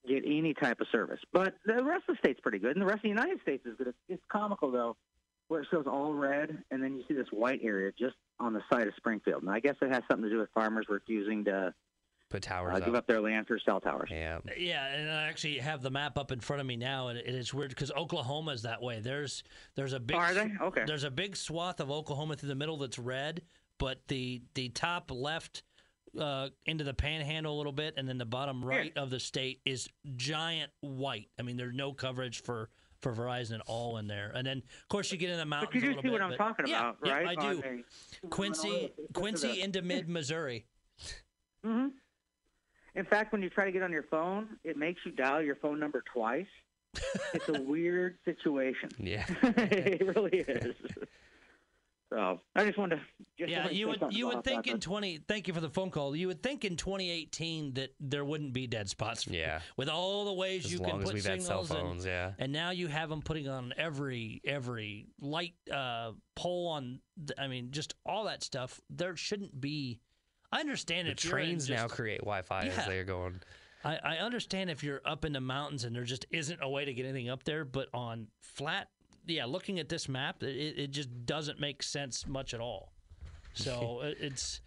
get 0.08 0.24
any 0.26 0.54
type 0.54 0.80
of 0.80 0.86
service. 0.90 1.20
But 1.32 1.54
the 1.66 1.84
rest 1.84 2.04
of 2.08 2.16
the 2.16 2.18
state's 2.18 2.40
pretty 2.40 2.58
good, 2.58 2.72
and 2.72 2.80
the 2.80 2.86
rest 2.86 2.98
of 2.98 3.02
the 3.02 3.08
United 3.10 3.40
States 3.42 3.64
is 3.66 3.76
good. 3.76 3.88
It's, 3.88 3.98
it's 4.08 4.22
comical 4.30 4.70
though, 4.70 4.96
where 5.48 5.60
it 5.60 5.68
shows 5.70 5.84
all 5.86 6.14
red, 6.14 6.62
and 6.70 6.82
then 6.82 6.96
you 6.96 7.04
see 7.06 7.14
this 7.14 7.28
white 7.30 7.60
area 7.62 7.92
just 7.98 8.16
on 8.40 8.54
the 8.54 8.62
side 8.72 8.88
of 8.88 8.94
Springfield. 8.96 9.42
And 9.42 9.50
I 9.50 9.60
guess 9.60 9.74
it 9.82 9.92
has 9.92 10.02
something 10.10 10.24
to 10.24 10.30
do 10.30 10.38
with 10.38 10.48
farmers 10.54 10.86
refusing 10.88 11.44
to 11.44 11.74
put 12.30 12.42
towers 12.42 12.74
uh, 12.74 12.80
give 12.80 12.94
up 12.94 13.06
their 13.06 13.20
land 13.20 13.46
for 13.46 13.58
cell 13.58 13.78
towers. 13.78 14.08
Yeah. 14.10 14.38
Yeah, 14.56 14.86
and 14.86 15.10
I 15.10 15.24
actually 15.24 15.58
have 15.58 15.82
the 15.82 15.90
map 15.90 16.16
up 16.16 16.32
in 16.32 16.40
front 16.40 16.60
of 16.60 16.66
me 16.66 16.76
now, 16.76 17.08
and 17.08 17.18
it 17.18 17.26
is 17.26 17.52
weird 17.52 17.68
because 17.68 17.92
Oklahoma 17.92 18.52
is 18.52 18.62
that 18.62 18.80
way. 18.80 19.00
There's 19.00 19.44
there's 19.74 19.92
a 19.92 20.00
big 20.00 20.16
Are 20.16 20.32
they? 20.32 20.50
Okay. 20.60 20.84
There's 20.86 21.04
a 21.04 21.10
big 21.10 21.36
swath 21.36 21.78
of 21.78 21.90
Oklahoma 21.90 22.36
through 22.36 22.48
the 22.48 22.54
middle 22.54 22.78
that's 22.78 22.98
red, 22.98 23.42
but 23.82 23.98
the 24.06 24.40
the 24.54 24.68
top 24.68 25.10
left 25.10 25.64
uh, 26.16 26.50
into 26.66 26.84
the 26.84 26.94
panhandle 26.94 27.56
a 27.56 27.58
little 27.58 27.72
bit, 27.72 27.94
and 27.96 28.08
then 28.08 28.16
the 28.16 28.24
bottom 28.24 28.64
right 28.64 28.96
of 28.96 29.10
the 29.10 29.18
state 29.18 29.60
is 29.64 29.88
giant 30.14 30.70
white. 30.82 31.28
I 31.36 31.42
mean, 31.42 31.56
there's 31.56 31.74
no 31.74 31.92
coverage 31.92 32.44
for 32.44 32.70
for 33.00 33.12
Verizon 33.12 33.54
at 33.56 33.62
all 33.66 33.96
in 33.96 34.06
there. 34.06 34.30
And 34.36 34.46
then 34.46 34.58
of 34.58 34.88
course 34.88 35.10
you 35.10 35.18
get 35.18 35.30
in 35.30 35.36
the 35.36 35.44
mountains 35.44 35.70
But 35.72 35.74
you 35.74 35.80
a 35.80 35.82
do 35.82 35.88
little 35.96 36.02
see 36.02 36.08
bit. 36.10 36.12
what 36.12 36.22
I'm 36.22 36.38
talking 36.38 36.66
yeah, 36.68 36.78
about, 36.90 36.98
yeah, 37.04 37.12
right? 37.18 37.36
I 37.36 37.52
do. 37.52 37.62
A- 38.24 38.28
Quincy, 38.28 38.92
Quincy 39.12 39.60
into 39.60 39.82
mid 39.82 40.08
Missouri. 40.08 40.64
hmm 41.64 41.88
In 42.94 43.04
fact, 43.04 43.32
when 43.32 43.42
you 43.42 43.50
try 43.50 43.64
to 43.64 43.72
get 43.72 43.82
on 43.82 43.90
your 43.90 44.04
phone, 44.04 44.50
it 44.62 44.76
makes 44.76 45.00
you 45.04 45.10
dial 45.10 45.42
your 45.42 45.56
phone 45.56 45.80
number 45.80 46.04
twice. 46.14 46.46
it's 47.34 47.48
a 47.48 47.60
weird 47.66 48.18
situation. 48.24 48.90
Yeah. 48.96 49.24
it 49.42 50.06
really 50.14 50.38
is. 50.38 50.76
So 52.14 52.40
I 52.54 52.64
just 52.66 52.76
wanted 52.76 52.96
to. 52.96 53.02
Just 53.38 53.50
yeah, 53.50 53.70
you 53.70 53.88
would 53.88 54.02
you 54.10 54.26
would 54.26 54.44
think 54.44 54.66
in 54.66 54.80
twenty. 54.80 55.18
Thank 55.26 55.48
you 55.48 55.54
for 55.54 55.60
the 55.60 55.70
phone 55.70 55.90
call. 55.90 56.14
You 56.14 56.26
would 56.28 56.42
think 56.42 56.64
in 56.64 56.76
2018 56.76 57.74
that 57.74 57.94
there 58.00 58.24
wouldn't 58.24 58.52
be 58.52 58.66
dead 58.66 58.88
spots. 58.90 59.26
Yeah. 59.26 59.60
With 59.78 59.88
all 59.88 60.26
the 60.26 60.34
ways 60.34 60.66
As 60.66 60.72
you 60.72 60.78
long 60.80 60.90
can 60.90 60.98
as 61.00 61.04
put 61.06 61.14
we've 61.14 61.24
had 61.24 61.42
cell 61.42 61.64
signals 61.64 61.70
and- 61.70 61.88
phones, 61.88 62.06
yeah. 62.06 62.32
And 62.38 62.52
now 62.52 62.70
you 62.70 62.88
have 62.88 63.08
them 63.08 63.22
putting 63.22 63.48
on 63.48 63.72
every 63.78 64.42
every 64.44 65.06
light 65.20 65.54
uh, 65.72 66.12
pole 66.36 66.68
on. 66.68 67.00
th- 67.18 67.38
I 67.38 67.48
mean, 67.48 67.70
just 67.70 67.94
all 68.04 68.24
that 68.24 68.42
stuff. 68.42 68.80
There 68.90 69.16
shouldn't 69.16 69.58
be. 69.60 70.00
I 70.50 70.60
understand 70.60 71.08
The 71.08 71.12
if 71.12 71.24
you're 71.24 71.38
in 71.38 71.46
trains 71.46 71.70
now 71.70 71.88
create 71.88 72.20
Wi-Fi 72.20 72.64
Yeah. 72.64 72.72
as 72.76 72.86
they're 72.86 73.04
going. 73.04 73.40
I, 73.84 73.98
I 74.04 74.16
understand 74.18 74.70
if 74.70 74.84
you're 74.84 75.00
up 75.04 75.24
in 75.24 75.32
the 75.32 75.40
mountains 75.40 75.82
and 75.84 75.96
there 75.96 76.04
just 76.04 76.26
isn't 76.30 76.60
a 76.62 76.68
way 76.68 76.84
to 76.84 76.92
get 76.94 77.04
anything 77.06 77.30
up 77.30 77.42
there, 77.42 77.64
but 77.64 77.88
on 77.92 78.28
flat, 78.40 78.88
yeah, 79.26 79.44
looking 79.44 79.78
at 79.78 79.88
this 79.88 80.08
map, 80.08 80.42
it, 80.42 80.78
it 80.78 80.90
just 80.90 81.08
doesn't 81.26 81.60
make 81.60 81.82
sense 81.82 82.26
much 82.26 82.54
at 82.54 82.60
all. 82.60 82.92
So 83.54 84.00
it- 84.02 84.18
it's 84.20 84.60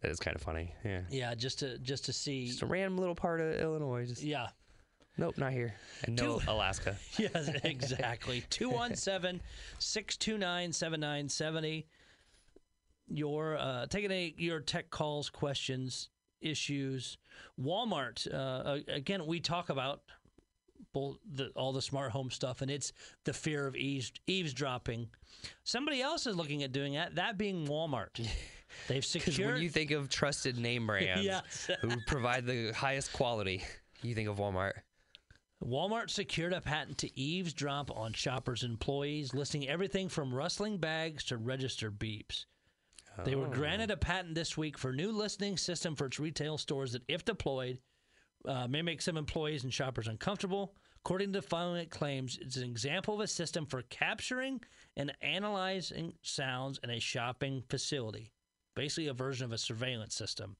That 0.00 0.10
is 0.10 0.18
kind 0.20 0.34
of 0.34 0.42
funny. 0.42 0.74
Yeah. 0.84 1.02
yeah, 1.10 1.34
just 1.34 1.58
to 1.60 1.78
just 1.78 2.04
to 2.06 2.12
see. 2.12 2.46
Just 2.48 2.62
a 2.62 2.66
random 2.66 2.98
little 2.98 3.14
part 3.14 3.40
of 3.40 3.54
Illinois. 3.60 4.06
Just 4.06 4.22
Yeah. 4.22 4.48
nope, 5.18 5.38
not 5.38 5.52
here. 5.52 5.74
And 6.04 6.16
no 6.16 6.38
Two- 6.38 6.44
Alaska. 6.50 6.96
Yes, 7.18 7.48
exactly. 7.64 8.42
217 8.50 9.40
629 9.78 10.72
7970. 10.72 11.86
Your 13.08 13.58
uh, 13.58 13.86
taking 13.86 14.10
a, 14.10 14.34
your 14.38 14.60
tech 14.60 14.90
calls, 14.90 15.28
questions, 15.28 16.08
issues. 16.40 17.18
Walmart. 17.60 18.26
Uh, 18.32 18.78
again, 18.88 19.26
we 19.26 19.38
talk 19.40 19.68
about 19.68 20.02
the, 20.92 21.50
all 21.56 21.72
the 21.72 21.82
smart 21.82 22.12
home 22.12 22.30
stuff, 22.30 22.62
and 22.62 22.70
it's 22.70 22.92
the 23.24 23.32
fear 23.32 23.66
of 23.66 23.76
eaves, 23.76 24.12
eavesdropping. 24.26 25.08
Somebody 25.64 26.02
else 26.02 26.26
is 26.26 26.36
looking 26.36 26.62
at 26.62 26.72
doing 26.72 26.94
that. 26.94 27.16
That 27.16 27.38
being 27.38 27.66
Walmart. 27.66 28.26
They've 28.88 29.04
secured. 29.04 29.54
when 29.54 29.62
you 29.62 29.68
think 29.70 29.90
of 29.90 30.08
trusted 30.08 30.58
name 30.58 30.86
brands 30.88 31.24
Yes. 31.24 31.70
who 31.80 31.90
provide 32.06 32.46
the 32.46 32.72
highest 32.72 33.12
quality, 33.12 33.62
you 34.02 34.14
think 34.14 34.28
of 34.28 34.36
Walmart. 34.36 34.72
Walmart 35.64 36.10
secured 36.10 36.52
a 36.52 36.60
patent 36.60 36.98
to 36.98 37.20
eavesdrop 37.20 37.96
on 37.96 38.12
shoppers' 38.12 38.64
employees, 38.64 39.32
listing 39.32 39.68
everything 39.68 40.08
from 40.08 40.34
rustling 40.34 40.78
bags 40.78 41.22
to 41.24 41.36
registered 41.36 41.98
beeps. 42.00 42.46
They 43.24 43.36
were 43.36 43.46
oh. 43.46 43.50
granted 43.50 43.90
a 43.90 43.96
patent 43.96 44.34
this 44.34 44.56
week 44.56 44.78
for 44.78 44.88
a 44.90 44.94
new 44.96 45.12
listening 45.12 45.58
system 45.58 45.94
for 45.94 46.06
its 46.06 46.18
retail 46.18 46.58
stores 46.58 46.92
that, 46.92 47.02
if 47.08 47.24
deployed, 47.24 47.78
uh, 48.46 48.66
may 48.68 48.82
make 48.82 49.02
some 49.02 49.16
employees 49.16 49.64
and 49.64 49.72
shoppers 49.72 50.08
uncomfortable. 50.08 50.74
According 51.04 51.32
to 51.32 51.40
the 51.40 51.46
filing, 51.46 51.80
it 51.80 51.90
claims 51.90 52.38
it's 52.40 52.56
an 52.56 52.64
example 52.64 53.14
of 53.14 53.20
a 53.20 53.26
system 53.26 53.66
for 53.66 53.82
capturing 53.82 54.60
and 54.96 55.12
analyzing 55.20 56.14
sounds 56.22 56.78
in 56.84 56.90
a 56.90 57.00
shopping 57.00 57.62
facility, 57.68 58.30
basically 58.76 59.08
a 59.08 59.12
version 59.12 59.44
of 59.44 59.52
a 59.52 59.58
surveillance 59.58 60.14
system. 60.14 60.56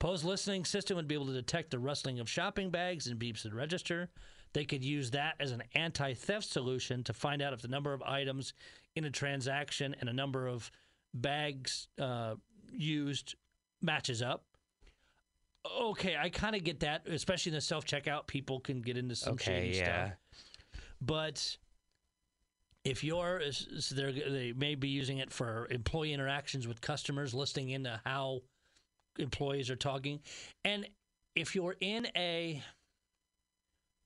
Poe's 0.00 0.24
listening 0.24 0.64
system 0.64 0.96
would 0.96 1.06
be 1.06 1.14
able 1.14 1.26
to 1.26 1.32
detect 1.32 1.70
the 1.70 1.78
rustling 1.78 2.18
of 2.18 2.28
shopping 2.28 2.70
bags 2.70 3.06
and 3.06 3.20
beeps 3.20 3.42
the 3.42 3.54
register. 3.54 4.08
They 4.54 4.64
could 4.64 4.82
use 4.82 5.10
that 5.12 5.34
as 5.38 5.52
an 5.52 5.62
anti 5.74 6.14
theft 6.14 6.48
solution 6.48 7.04
to 7.04 7.12
find 7.12 7.40
out 7.40 7.52
if 7.52 7.62
the 7.62 7.68
number 7.68 7.92
of 7.92 8.02
items 8.02 8.54
in 8.96 9.04
a 9.04 9.10
transaction 9.10 9.94
and 10.00 10.08
a 10.08 10.12
number 10.12 10.48
of 10.48 10.70
bags 11.14 11.86
uh, 12.00 12.34
used 12.72 13.36
matches 13.82 14.22
up. 14.22 14.44
Okay, 15.80 16.16
I 16.16 16.28
kind 16.30 16.56
of 16.56 16.64
get 16.64 16.80
that, 16.80 17.06
especially 17.08 17.50
in 17.50 17.54
the 17.54 17.60
self 17.60 17.84
checkout. 17.84 18.26
People 18.26 18.60
can 18.60 18.80
get 18.80 18.96
into 18.96 19.14
some 19.14 19.34
Okay, 19.34 19.44
shady 19.72 19.78
yeah. 19.78 20.04
stuff. 20.06 20.18
But 21.02 21.56
if 22.84 23.04
you're, 23.04 23.42
so 23.52 23.94
they're, 23.94 24.12
they 24.12 24.52
may 24.56 24.74
be 24.74 24.88
using 24.88 25.18
it 25.18 25.32
for 25.32 25.68
employee 25.70 26.12
interactions 26.14 26.66
with 26.66 26.80
customers, 26.80 27.34
listening 27.34 27.70
into 27.70 28.00
how 28.04 28.40
employees 29.18 29.68
are 29.70 29.76
talking. 29.76 30.20
And 30.64 30.86
if 31.34 31.54
you're 31.54 31.76
in 31.80 32.06
a 32.16 32.62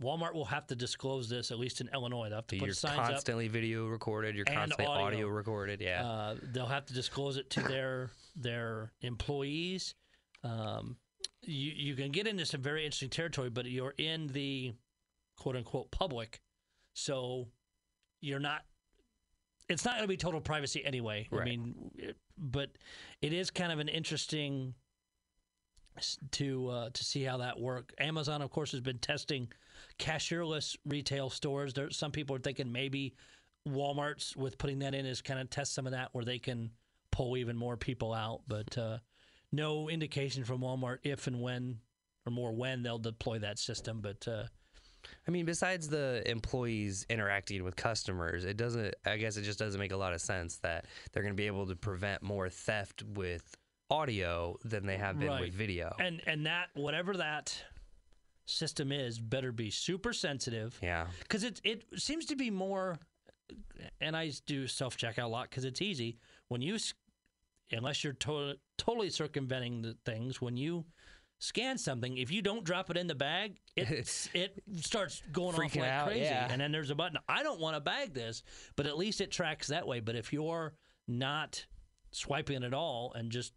Walmart 0.02 0.34
will 0.34 0.44
have 0.44 0.66
to 0.66 0.74
disclose 0.74 1.28
this, 1.28 1.52
at 1.52 1.58
least 1.58 1.80
in 1.80 1.88
Illinois. 1.94 2.28
They'll 2.28 2.38
have 2.38 2.46
to 2.48 2.56
So 2.56 2.60
put 2.60 2.66
you're 2.66 2.74
signs 2.74 2.98
up. 2.98 3.06
constantly 3.10 3.46
video 3.48 3.86
recorded. 3.86 4.34
You're 4.34 4.44
constantly 4.44 4.86
audio. 4.86 5.04
audio. 5.06 5.28
recorded. 5.28 5.80
Yeah. 5.80 6.04
Uh, 6.04 6.36
they'll 6.52 6.66
have 6.66 6.84
to 6.86 6.94
disclose 6.94 7.36
it 7.36 7.48
to 7.50 7.60
their 7.60 8.10
their 8.34 8.90
employees. 9.02 9.94
Um, 10.42 10.96
you 11.46 11.72
you 11.74 11.94
can 11.94 12.10
get 12.12 12.26
into 12.26 12.46
some 12.46 12.62
very 12.62 12.84
interesting 12.84 13.10
territory, 13.10 13.50
but 13.50 13.66
you're 13.66 13.94
in 13.98 14.28
the 14.28 14.74
quote 15.36 15.56
unquote 15.56 15.90
public, 15.90 16.40
so 16.94 17.48
you're 18.20 18.40
not. 18.40 18.62
It's 19.68 19.84
not 19.84 19.94
going 19.94 20.04
to 20.04 20.08
be 20.08 20.18
total 20.18 20.40
privacy 20.40 20.84
anyway. 20.84 21.26
I 21.32 21.44
mean, 21.44 21.90
it, 21.96 22.16
but 22.36 22.70
it 23.22 23.32
is 23.32 23.50
kind 23.50 23.72
of 23.72 23.78
an 23.78 23.88
interesting 23.88 24.74
to 26.32 26.68
uh, 26.68 26.90
to 26.92 27.04
see 27.04 27.22
how 27.22 27.38
that 27.38 27.58
work. 27.58 27.92
Amazon, 27.98 28.42
of 28.42 28.50
course, 28.50 28.72
has 28.72 28.80
been 28.80 28.98
testing 28.98 29.48
cashierless 29.98 30.76
retail 30.84 31.30
stores. 31.30 31.72
There, 31.72 31.90
some 31.90 32.10
people 32.10 32.36
are 32.36 32.40
thinking 32.40 32.70
maybe 32.72 33.14
Walmart's 33.68 34.36
with 34.36 34.58
putting 34.58 34.80
that 34.80 34.94
in 34.94 35.06
is 35.06 35.22
kind 35.22 35.40
of 35.40 35.50
test 35.50 35.74
some 35.74 35.86
of 35.86 35.92
that 35.92 36.10
where 36.12 36.24
they 36.24 36.38
can 36.38 36.70
pull 37.10 37.36
even 37.36 37.56
more 37.56 37.76
people 37.76 38.12
out. 38.12 38.42
But 38.48 38.76
uh, 38.76 38.98
no 39.54 39.88
indication 39.88 40.44
from 40.44 40.60
Walmart 40.60 40.98
if 41.02 41.26
and 41.26 41.40
when, 41.40 41.78
or 42.26 42.32
more 42.32 42.52
when 42.52 42.82
they'll 42.82 42.98
deploy 42.98 43.38
that 43.40 43.58
system. 43.58 44.00
But 44.00 44.26
uh, 44.28 44.44
I 45.26 45.30
mean, 45.30 45.44
besides 45.46 45.88
the 45.88 46.22
employees 46.30 47.04
interacting 47.08 47.62
with 47.64 47.76
customers, 47.76 48.44
it 48.44 48.56
doesn't. 48.56 48.94
I 49.06 49.16
guess 49.16 49.36
it 49.36 49.42
just 49.42 49.58
doesn't 49.58 49.78
make 49.78 49.92
a 49.92 49.96
lot 49.96 50.12
of 50.12 50.20
sense 50.20 50.56
that 50.58 50.86
they're 51.12 51.22
going 51.22 51.34
to 51.34 51.36
be 51.40 51.46
able 51.46 51.66
to 51.66 51.76
prevent 51.76 52.22
more 52.22 52.48
theft 52.48 53.02
with 53.14 53.54
audio 53.90 54.56
than 54.64 54.86
they 54.86 54.96
have 54.96 55.18
been 55.18 55.28
Right. 55.28 55.40
with 55.42 55.52
video. 55.54 55.94
and 55.98 56.22
and 56.26 56.46
that 56.46 56.68
whatever 56.74 57.16
that 57.18 57.54
system 58.46 58.92
is 58.92 59.18
better 59.18 59.52
be 59.52 59.70
super 59.70 60.12
sensitive. 60.12 60.78
yeah. 60.82 61.06
because 61.20 61.44
it 61.44 61.60
it 61.64 61.84
seems 61.96 62.26
to 62.26 62.36
be 62.36 62.50
more 62.50 62.98
and 64.00 64.16
i 64.16 64.30
do 64.46 64.66
self 64.66 64.96
checkout 64.96 65.24
a 65.24 65.26
lot 65.26 65.48
because 65.50 65.64
it's 65.64 65.80
easy 65.82 66.18
when 66.48 66.60
you 66.62 66.76
unless 67.72 68.04
you're 68.04 68.12
to- 68.14 68.56
totally 68.78 69.10
circumventing 69.10 69.82
the 69.82 69.96
things 70.04 70.40
when 70.40 70.56
you 70.56 70.84
scan 71.38 71.76
something, 71.78 72.16
if 72.16 72.30
you 72.30 72.40
don't 72.42 72.64
drop 72.64 72.90
it 72.90 72.96
in 72.96 73.06
the 73.06 73.14
bag, 73.14 73.56
it 73.76 73.88
it 74.34 74.62
starts 74.76 75.22
going 75.32 75.54
off 75.54 75.58
like 75.58 75.76
out, 75.78 76.06
crazy. 76.08 76.20
yeah. 76.20 76.48
And 76.50 76.60
then 76.60 76.72
there's 76.72 76.90
a 76.90 76.94
button. 76.94 77.18
I 77.28 77.42
don't 77.42 77.60
want 77.60 77.76
to 77.76 77.80
bag 77.80 78.14
this, 78.14 78.42
but 78.76 78.86
at 78.86 78.96
least 78.96 79.20
it 79.20 79.30
tracks 79.30 79.68
that 79.68 79.86
way. 79.86 80.00
But 80.00 80.16
if 80.16 80.32
you're 80.32 80.74
not 81.08 81.64
swiping 82.12 82.62
at 82.64 82.72
all 82.74 83.12
and 83.14 83.30
just 83.30 83.52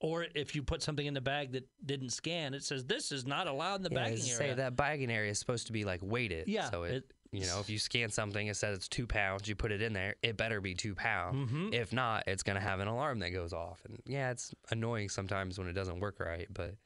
or 0.00 0.26
if 0.36 0.54
you 0.54 0.62
put 0.62 0.80
something 0.80 1.04
in 1.04 1.12
the 1.12 1.20
bag 1.20 1.50
that 1.52 1.66
didn't 1.84 2.10
scan, 2.10 2.54
it 2.54 2.62
says 2.62 2.84
this 2.84 3.10
is 3.10 3.26
not 3.26 3.48
allowed 3.48 3.76
in 3.76 3.82
the 3.82 3.90
Yeah, 3.90 4.04
bagging 4.04 4.18
area. 4.24 4.36
say 4.36 4.54
that 4.54 4.76
bagging 4.76 5.10
area 5.10 5.32
is 5.32 5.40
supposed 5.40 5.66
to 5.66 5.72
be 5.72 5.84
like 5.84 5.98
weighted. 6.04 6.46
Yeah, 6.46 6.70
So 6.70 6.84
it, 6.84 6.94
it- 6.94 7.12
you 7.32 7.46
know, 7.46 7.60
if 7.60 7.68
you 7.68 7.78
scan 7.78 8.10
something, 8.10 8.46
it 8.46 8.56
says 8.56 8.76
it's 8.76 8.88
two 8.88 9.06
pounds. 9.06 9.46
You 9.48 9.54
put 9.54 9.70
it 9.72 9.82
in 9.82 9.92
there, 9.92 10.14
it 10.22 10.36
better 10.36 10.60
be 10.60 10.74
two 10.74 10.94
pounds. 10.94 11.50
Mhm. 11.50 11.74
If 11.74 11.92
not, 11.92 12.24
it's 12.26 12.42
gonna 12.42 12.60
have 12.60 12.80
an 12.80 12.88
alarm 12.88 13.18
that 13.20 13.30
goes 13.30 13.52
off. 13.52 13.84
And 13.84 14.00
yeah, 14.06 14.30
it's 14.30 14.54
annoying 14.70 15.08
sometimes 15.08 15.58
when 15.58 15.68
it 15.68 15.74
doesn't 15.74 16.00
work 16.00 16.20
right. 16.20 16.46
But 16.52 16.76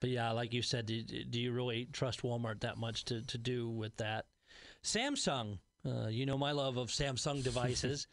But 0.00 0.10
yeah, 0.10 0.32
like 0.32 0.52
you 0.52 0.62
said, 0.62 0.86
do, 0.86 1.02
do 1.02 1.40
you 1.40 1.52
really 1.52 1.86
trust 1.92 2.22
Walmart 2.22 2.60
that 2.60 2.76
much 2.76 3.04
to, 3.06 3.22
to 3.22 3.38
do 3.38 3.68
with 3.70 3.96
that? 3.98 4.26
Samsung, 4.82 5.58
uh, 5.86 6.08
you 6.08 6.26
know 6.26 6.36
my 6.36 6.52
love 6.52 6.76
of 6.76 6.88
Samsung 6.88 7.42
devices. 7.50 8.06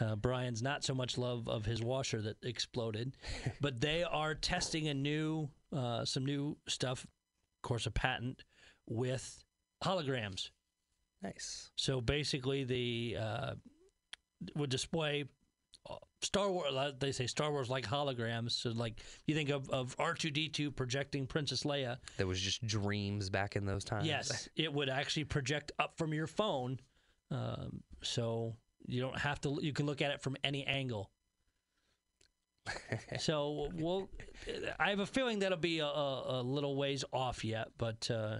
uh, 0.00 0.16
Brian's 0.16 0.62
not 0.62 0.84
so 0.84 0.94
much 0.94 1.16
love 1.18 1.48
of 1.48 1.64
his 1.64 1.80
washer 1.82 2.20
that 2.22 2.36
exploded, 2.42 3.16
but 3.60 3.80
they 3.80 4.02
are 4.02 4.34
testing 4.34 4.88
a 4.88 4.94
new, 4.94 5.48
uh, 5.72 6.04
some 6.04 6.24
new 6.26 6.56
stuff, 6.68 7.04
of 7.04 7.62
course, 7.62 7.86
a 7.86 7.90
patent 7.90 8.44
with 8.86 9.42
holograms. 9.82 10.50
Nice. 11.22 11.70
So 11.76 12.00
basically, 12.00 12.64
the 12.64 13.16
uh, 13.20 13.54
would 14.54 14.70
display 14.70 15.24
uh, 15.88 15.96
Star 16.22 16.50
Wars. 16.50 16.72
They 16.98 17.12
say 17.12 17.26
Star 17.26 17.50
Wars 17.50 17.70
like 17.70 17.86
holograms. 17.86 18.52
So 18.52 18.70
like 18.70 19.00
you 19.26 19.34
think 19.34 19.50
of 19.50 19.68
of 19.70 19.94
R 19.98 20.14
two 20.14 20.30
D 20.30 20.48
two 20.48 20.70
projecting 20.70 21.26
Princess 21.26 21.62
Leia. 21.64 21.98
There 22.16 22.26
was 22.26 22.40
just 22.40 22.66
dreams 22.66 23.30
back 23.30 23.56
in 23.56 23.66
those 23.66 23.84
times. 23.84 24.06
Yes, 24.06 24.48
it 24.56 24.72
would 24.72 24.88
actually 24.88 25.24
project 25.24 25.72
up 25.78 25.96
from 25.96 26.12
your 26.12 26.26
phone, 26.26 26.78
um, 27.30 27.82
so 28.02 28.56
you 28.86 29.00
don't 29.00 29.18
have 29.18 29.40
to. 29.42 29.58
You 29.60 29.72
can 29.72 29.86
look 29.86 30.02
at 30.02 30.10
it 30.10 30.20
from 30.20 30.36
any 30.44 30.64
angle. 30.64 31.10
so 33.18 33.68
we'll. 33.74 34.08
I 34.78 34.90
have 34.90 35.00
a 35.00 35.06
feeling 35.06 35.38
that'll 35.38 35.58
be 35.58 35.78
a, 35.78 35.86
a, 35.86 36.40
a 36.40 36.42
little 36.42 36.76
ways 36.76 37.04
off 37.12 37.44
yet, 37.44 37.68
but 37.78 38.10
uh, 38.10 38.38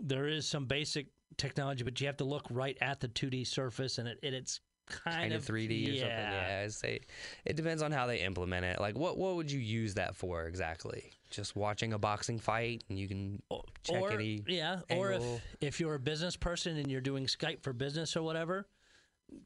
there 0.00 0.26
is 0.26 0.48
some 0.48 0.66
basic 0.66 1.06
technology. 1.36 1.84
But 1.84 2.00
you 2.00 2.06
have 2.06 2.16
to 2.18 2.24
look 2.24 2.46
right 2.50 2.76
at 2.80 3.00
the 3.00 3.08
two 3.08 3.30
D 3.30 3.44
surface, 3.44 3.98
and 3.98 4.08
it, 4.08 4.18
it 4.22 4.34
it's 4.34 4.60
kind, 4.86 5.16
kind 5.16 5.32
of 5.32 5.44
3D 5.44 5.84
or 5.84 5.98
something. 5.98 6.08
Yeah, 6.08 6.68
say 6.68 7.00
it 7.44 7.56
depends 7.56 7.82
on 7.82 7.92
how 7.92 8.06
they 8.06 8.20
implement 8.20 8.64
it. 8.64 8.80
Like, 8.80 8.96
what 8.96 9.18
what 9.18 9.36
would 9.36 9.50
you 9.50 9.60
use 9.60 9.94
that 9.94 10.16
for 10.16 10.46
exactly? 10.46 11.10
Just 11.30 11.56
watching 11.56 11.92
a 11.92 11.98
boxing 11.98 12.38
fight, 12.38 12.84
and 12.88 12.98
you 12.98 13.08
can 13.08 13.42
check 13.84 14.02
or, 14.02 14.12
any. 14.12 14.42
yeah, 14.46 14.80
or 14.90 15.12
if 15.12 15.22
if 15.60 15.80
you're 15.80 15.94
a 15.94 16.00
business 16.00 16.36
person 16.36 16.76
and 16.76 16.90
you're 16.90 17.00
doing 17.00 17.26
Skype 17.26 17.62
for 17.62 17.72
business 17.72 18.16
or 18.16 18.22
whatever, 18.22 18.66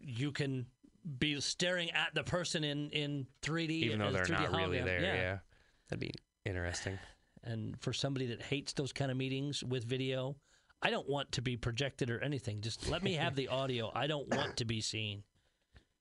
you 0.00 0.32
can 0.32 0.66
be 1.18 1.40
staring 1.40 1.90
at 1.92 2.14
the 2.14 2.24
person 2.24 2.64
in 2.64 2.90
in 2.90 3.26
3D, 3.42 3.70
even 3.70 3.98
though 4.00 4.10
they're 4.10 4.24
3D 4.24 4.50
not 4.50 4.56
really 4.56 4.80
there. 4.80 5.00
Yeah. 5.00 5.38
that'd 5.88 6.00
be 6.00 6.12
interesting. 6.44 6.98
And 7.44 7.80
for 7.80 7.92
somebody 7.92 8.26
that 8.26 8.42
hates 8.42 8.72
those 8.72 8.92
kind 8.92 9.10
of 9.10 9.16
meetings 9.16 9.62
with 9.62 9.84
video, 9.84 10.34
I 10.82 10.90
don't 10.90 11.08
want 11.08 11.32
to 11.32 11.42
be 11.42 11.56
projected 11.56 12.10
or 12.10 12.22
anything. 12.22 12.60
Just 12.60 12.88
let 12.88 13.02
me 13.02 13.14
have 13.14 13.34
the 13.34 13.48
audio. 13.48 13.90
I 13.94 14.06
don't 14.06 14.28
want 14.28 14.58
to 14.58 14.64
be 14.64 14.80
seen. 14.80 15.22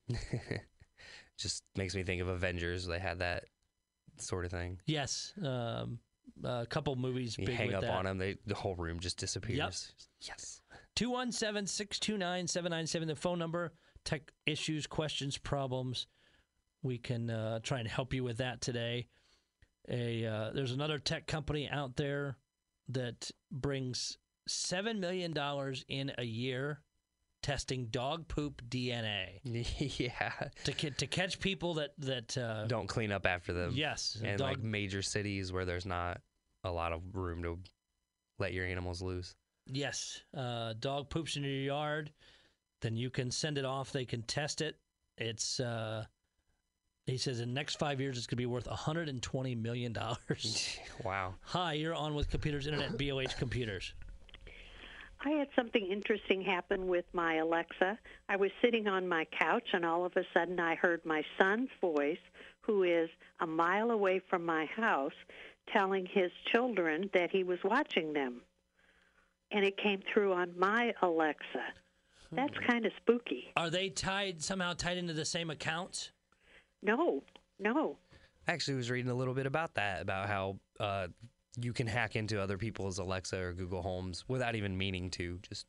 Just 1.37 1.63
makes 1.75 1.95
me 1.95 2.03
think 2.03 2.21
of 2.21 2.27
Avengers. 2.27 2.85
They 2.85 2.99
had 2.99 3.19
that 3.19 3.45
sort 4.17 4.45
of 4.45 4.51
thing. 4.51 4.79
Yes, 4.85 5.33
um, 5.43 5.99
a 6.43 6.65
couple 6.65 6.95
movies. 6.95 7.37
You 7.37 7.47
hang 7.47 7.73
up 7.73 7.81
that. 7.81 7.91
on 7.91 8.05
them, 8.05 8.17
they 8.17 8.37
the 8.45 8.55
whole 8.55 8.75
room 8.75 8.99
just 8.99 9.17
disappears. 9.17 9.93
Yes. 10.21 10.61
217 10.95 11.67
629 11.67 12.47
797, 12.47 13.07
the 13.07 13.15
phone 13.15 13.39
number. 13.39 13.73
Tech 14.05 14.31
issues, 14.45 14.85
questions, 14.87 15.37
problems. 15.37 16.07
We 16.83 16.97
can 16.99 17.29
uh, 17.29 17.59
try 17.59 17.79
and 17.79 17.87
help 17.87 18.13
you 18.13 18.23
with 18.23 18.37
that 18.37 18.61
today. 18.61 19.07
A 19.89 20.25
uh, 20.25 20.51
There's 20.53 20.71
another 20.71 20.99
tech 20.99 21.27
company 21.27 21.67
out 21.67 21.95
there 21.95 22.37
that 22.89 23.31
brings 23.51 24.17
$7 24.49 24.99
million 24.99 25.33
in 25.87 26.11
a 26.17 26.23
year 26.23 26.81
testing 27.41 27.85
dog 27.91 28.27
poop 28.27 28.61
DNA 28.67 29.39
yeah. 29.99 30.31
to, 30.63 30.91
to 30.91 31.07
catch 31.07 31.39
people 31.39 31.75
that. 31.75 31.91
that 31.99 32.37
uh, 32.37 32.65
Don't 32.65 32.87
clean 32.87 33.11
up 33.11 33.25
after 33.25 33.53
them. 33.53 33.71
Yes. 33.75 34.17
In 34.23 34.37
dog 34.37 34.49
like 34.49 34.63
major 34.63 35.01
cities 35.01 35.53
where 35.53 35.65
there's 35.65 35.85
not 35.85 36.21
a 36.63 36.71
lot 36.71 36.91
of 36.91 37.01
room 37.13 37.43
to 37.43 37.59
let 38.39 38.53
your 38.53 38.65
animals 38.65 39.01
loose. 39.01 39.35
Yes, 39.67 40.21
uh, 40.35 40.73
dog 40.79 41.09
poops 41.09 41.37
in 41.37 41.43
your 41.43 41.51
yard, 41.51 42.11
then 42.81 42.95
you 42.95 43.09
can 43.09 43.31
send 43.31 43.57
it 43.57 43.65
off. 43.65 43.91
They 43.91 44.05
can 44.05 44.21
test 44.23 44.61
it. 44.61 44.77
It's 45.17 45.59
uh, 45.59 46.05
he 47.05 47.17
says 47.17 47.39
in 47.39 47.49
the 47.49 47.53
next 47.53 47.79
five 47.79 48.01
years 48.01 48.17
it's 48.17 48.27
going 48.27 48.37
to 48.37 48.41
be 48.41 48.45
worth 48.45 48.67
120 48.67 49.55
million 49.55 49.93
dollars. 49.93 50.77
wow. 51.03 51.35
Hi, 51.41 51.73
you're 51.73 51.95
on 51.95 52.15
with 52.15 52.29
Computers 52.29 52.67
Internet, 52.67 52.97
BLH 52.97 53.37
Computers. 53.37 53.93
I 55.25 55.29
had 55.31 55.47
something 55.55 55.87
interesting 55.87 56.43
happen 56.43 56.87
with 56.87 57.05
my 57.11 57.37
Alexa. 57.37 57.97
I 58.29 58.35
was 58.35 58.51
sitting 58.61 58.87
on 58.87 59.07
my 59.07 59.25
couch, 59.37 59.67
and 59.73 59.83
all 59.83 60.05
of 60.05 60.13
a 60.15 60.23
sudden 60.35 60.59
I 60.59 60.75
heard 60.75 61.03
my 61.03 61.23
son's 61.39 61.69
voice, 61.81 62.19
who 62.61 62.83
is 62.83 63.09
a 63.39 63.47
mile 63.47 63.89
away 63.89 64.21
from 64.29 64.45
my 64.45 64.65
house, 64.65 65.13
telling 65.73 66.05
his 66.05 66.31
children 66.51 67.09
that 67.15 67.31
he 67.31 67.43
was 67.43 67.57
watching 67.63 68.13
them. 68.13 68.41
And 69.51 69.65
it 69.65 69.77
came 69.77 70.01
through 70.13 70.33
on 70.33 70.53
my 70.59 70.93
Alexa. 71.01 71.73
That's 72.31 72.53
kind 72.67 72.85
of 72.85 72.91
spooky. 72.97 73.51
Are 73.57 73.69
they 73.69 73.89
tied 73.89 74.43
somehow 74.43 74.73
tied 74.73 74.97
into 74.97 75.13
the 75.13 75.25
same 75.25 75.49
accounts? 75.49 76.11
No, 76.83 77.23
no. 77.59 77.97
I 78.47 78.51
actually 78.51 78.75
was 78.75 78.91
reading 78.91 79.09
a 79.09 79.15
little 79.15 79.33
bit 79.33 79.47
about 79.47 79.75
that, 79.75 80.01
about 80.01 80.27
how 80.27 80.59
uh, 80.79 81.07
you 81.59 81.73
can 81.73 81.87
hack 81.87 82.15
into 82.15 82.41
other 82.41 82.57
people's 82.57 82.97
Alexa 82.97 83.39
or 83.39 83.53
Google 83.53 83.81
Homes 83.81 84.25
without 84.27 84.55
even 84.55 84.77
meaning 84.77 85.09
to. 85.11 85.39
Just 85.41 85.65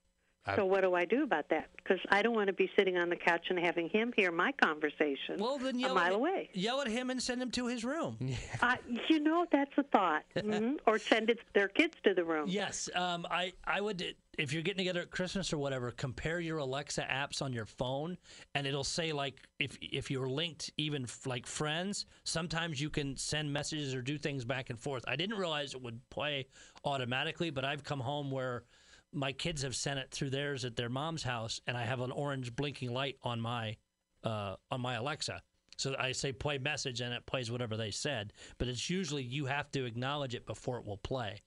So 0.55 0.65
what 0.65 0.83
do 0.83 0.95
I 0.95 1.05
do 1.05 1.25
about 1.25 1.49
that? 1.49 1.69
Because 1.77 1.99
I 2.11 2.23
don't 2.23 2.35
want 2.35 2.47
to 2.47 2.53
be 2.53 2.71
sitting 2.79 2.97
on 2.97 3.09
the 3.09 3.17
couch 3.17 3.47
and 3.51 3.59
having 3.59 3.89
him 3.89 4.13
hear 4.17 4.31
my 4.31 4.53
conversation 4.53 5.39
Well, 5.39 5.59
then 5.59 5.77
a 5.77 5.79
yell 5.79 5.95
mile 5.95 6.07
at, 6.07 6.13
away. 6.13 6.51
Yell 6.53 6.81
at 6.81 6.89
him 6.89 7.11
and 7.11 7.21
send 7.21 7.43
him 7.43 7.51
to 7.53 7.67
his 7.67 7.85
room. 7.85 8.19
Uh, 8.63 8.77
you 9.09 9.21
know, 9.21 9.45
that's 9.53 9.73
a 9.77 9.83
thought. 9.83 10.25
hmm 10.41 10.75
Or 10.87 10.99
send 10.99 11.31
it, 11.31 11.39
their 11.55 11.69
kids 11.69 11.95
to 12.05 12.15
the 12.15 12.25
room. 12.25 12.47
Yes, 12.49 12.89
um, 12.95 13.27
I 13.31 13.53
I 13.65 13.81
would 13.81 14.15
if 14.39 14.53
you're 14.53 14.63
getting 14.63 14.79
together 14.79 15.01
at 15.01 15.11
Christmas 15.11 15.53
or 15.53 15.59
whatever, 15.59 15.91
compare 15.91 16.41
your 16.41 16.59
Alexa 16.59 17.07
apps 17.11 17.43
on 17.43 17.53
your 17.53 17.67
phone, 17.67 18.17
and 18.55 18.67
it'll 18.67 18.85
say 18.85 19.13
like 19.13 19.41
if 19.59 19.77
if 19.81 20.11
you're 20.11 20.29
linked 20.29 20.71
even 20.77 21.05
f- 21.05 21.27
like 21.27 21.47
friends, 21.47 22.07
sometimes 22.25 22.81
you 22.81 22.91
can 22.91 23.17
send 23.17 23.53
messages 23.53 23.95
or 23.95 24.03
do 24.03 24.19
things 24.19 24.45
back 24.45 24.71
and 24.71 24.79
forth. 24.79 25.05
I 25.09 25.17
didn't 25.17 25.37
realize 25.37 25.75
it 25.75 25.83
would 25.83 26.01
play 26.11 26.47
automatically, 26.85 27.51
but 27.51 27.65
I've 27.65 27.85
come 27.85 28.01
home 28.01 28.31
where 28.31 28.65
my 29.13 29.33
kids 29.33 29.63
have 29.63 29.75
sent 29.75 29.99
it 29.99 30.11
through 30.11 30.31
theirs 30.31 30.65
at 30.65 30.77
their 30.77 30.89
mom's 30.89 31.23
house, 31.23 31.61
and 31.67 31.77
I 31.77 31.85
have 31.85 32.01
an 32.01 32.11
orange 32.11 32.55
blinking 32.55 32.93
light 32.93 33.17
on 33.23 33.41
my 33.41 33.77
uh, 34.25 34.57
on 34.71 34.81
my 34.81 34.95
Alexa. 34.95 35.43
So 35.77 35.95
I 35.99 36.13
say 36.13 36.33
play 36.33 36.59
message 36.59 37.01
and 37.01 37.13
it 37.13 37.27
plays 37.27 37.51
whatever 37.51 37.77
they 37.77 37.91
said, 37.91 38.33
but 38.59 38.67
it's 38.67 38.89
usually 38.89 39.23
you 39.23 39.45
have 39.47 39.71
to 39.73 39.85
acknowledge 39.85 40.35
it 40.35 40.47
before 40.47 40.79
it 40.79 40.87
will 40.87 40.97
play. 40.97 41.43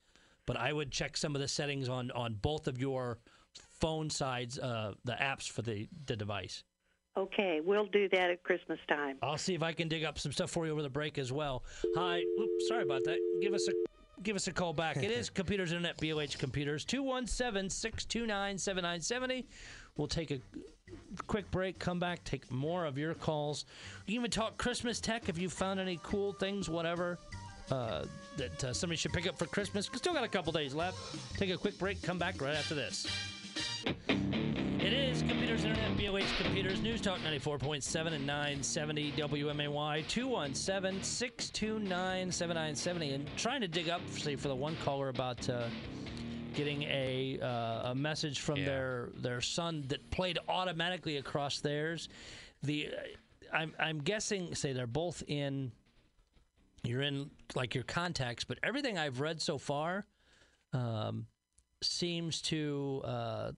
But 0.45 0.55
I 0.55 0.71
would 0.71 0.91
check 0.91 1.17
some 1.17 1.35
of 1.35 1.41
the 1.41 1.47
settings 1.47 1.89
on 1.89 2.11
on 2.11 2.35
both 2.35 2.67
of 2.67 2.79
your 2.79 3.19
phone 3.79 4.09
sides, 4.09 4.59
uh, 4.59 4.93
the 5.03 5.13
apps 5.13 5.49
for 5.49 5.61
the 5.61 5.87
the 6.05 6.15
device. 6.15 6.63
Okay, 7.17 7.59
we'll 7.63 7.87
do 7.87 8.07
that 8.09 8.29
at 8.29 8.43
Christmas 8.43 8.79
time. 8.87 9.17
I'll 9.21 9.37
see 9.37 9.55
if 9.55 9.63
I 9.63 9.73
can 9.73 9.87
dig 9.87 10.03
up 10.03 10.19
some 10.19 10.31
stuff 10.31 10.51
for 10.51 10.65
you 10.65 10.71
over 10.71 10.81
the 10.81 10.89
break 10.89 11.17
as 11.17 11.31
well. 11.31 11.63
Hi, 11.95 12.21
oops, 12.39 12.67
sorry 12.67 12.83
about 12.83 13.03
that. 13.05 13.17
Give 13.41 13.53
us 13.53 13.67
a 13.67 13.73
give 14.23 14.35
us 14.35 14.47
a 14.47 14.51
call 14.51 14.73
back. 14.73 14.97
It 14.97 15.11
is 15.11 15.29
Computers 15.29 15.71
Internet 15.71 15.97
BLH 15.97 16.37
Computers 16.37 16.83
217-629-7970. 16.85 19.45
We'll 19.97 20.07
take 20.07 20.31
a 20.31 20.39
quick 21.27 21.49
break, 21.51 21.77
come 21.79 21.99
back, 21.99 22.23
take 22.23 22.49
more 22.51 22.85
of 22.85 22.97
your 22.97 23.13
calls. 23.13 23.65
You 24.05 24.13
can 24.13 24.21
even 24.21 24.31
talk 24.31 24.57
Christmas 24.57 24.99
tech 24.99 25.29
if 25.29 25.37
you 25.37 25.49
found 25.49 25.79
any 25.79 25.99
cool 26.03 26.33
things, 26.33 26.69
whatever. 26.69 27.17
Uh, 27.71 28.05
that 28.37 28.63
uh, 28.63 28.73
somebody 28.73 28.97
should 28.97 29.13
pick 29.13 29.27
up 29.27 29.37
for 29.37 29.45
Christmas. 29.45 29.87
Still 29.93 30.13
got 30.13 30.23
a 30.23 30.27
couple 30.27 30.51
days 30.51 30.73
left. 30.73 30.97
Take 31.37 31.51
a 31.51 31.57
quick 31.57 31.77
break. 31.77 32.01
Come 32.01 32.17
back 32.17 32.41
right 32.41 32.55
after 32.55 32.73
this. 32.73 33.05
It 35.69 35.77
is 35.77 35.85
Computers 35.85 36.17
Internet, 36.17 36.23
BLH 36.23 36.43
Computers, 36.43 36.81
News 36.81 37.01
Talk 37.01 37.19
94.7 37.19 38.13
and 38.13 38.25
970 38.25 39.11
WMAY, 39.11 40.07
217 40.07 41.03
629 41.03 42.31
7970. 42.31 43.13
And 43.13 43.37
trying 43.37 43.61
to 43.61 43.67
dig 43.67 43.87
up, 43.89 44.01
say, 44.09 44.35
for 44.35 44.47
the 44.47 44.55
one 44.55 44.75
caller 44.83 45.09
about 45.09 45.47
uh, 45.47 45.67
getting 46.55 46.81
a, 46.83 47.39
uh, 47.41 47.91
a 47.91 47.95
message 47.95 48.39
from 48.39 48.57
Yeah. 48.57 48.65
their, 48.65 49.09
their 49.17 49.41
son 49.41 49.83
that 49.89 50.09
played 50.09 50.39
automatically 50.47 51.17
across 51.17 51.59
theirs. 51.59 52.09
The 52.63 52.87
uh, 52.87 53.55
I'm, 53.55 53.73
I'm 53.79 53.99
guessing, 53.99 54.55
say, 54.55 54.73
they're 54.73 54.87
both 54.87 55.21
in 55.27 55.71
you're 56.83 57.01
in 57.01 57.29
like 57.55 57.75
your 57.75 57.83
contacts, 57.83 58.43
but 58.43 58.57
everything 58.63 58.97
I've 58.97 59.19
read 59.19 59.39
so 59.41 59.57
far 59.59 60.05
um, 60.73 61.27
seems 61.83 62.41
to 62.43 63.01
uh, 63.03 63.51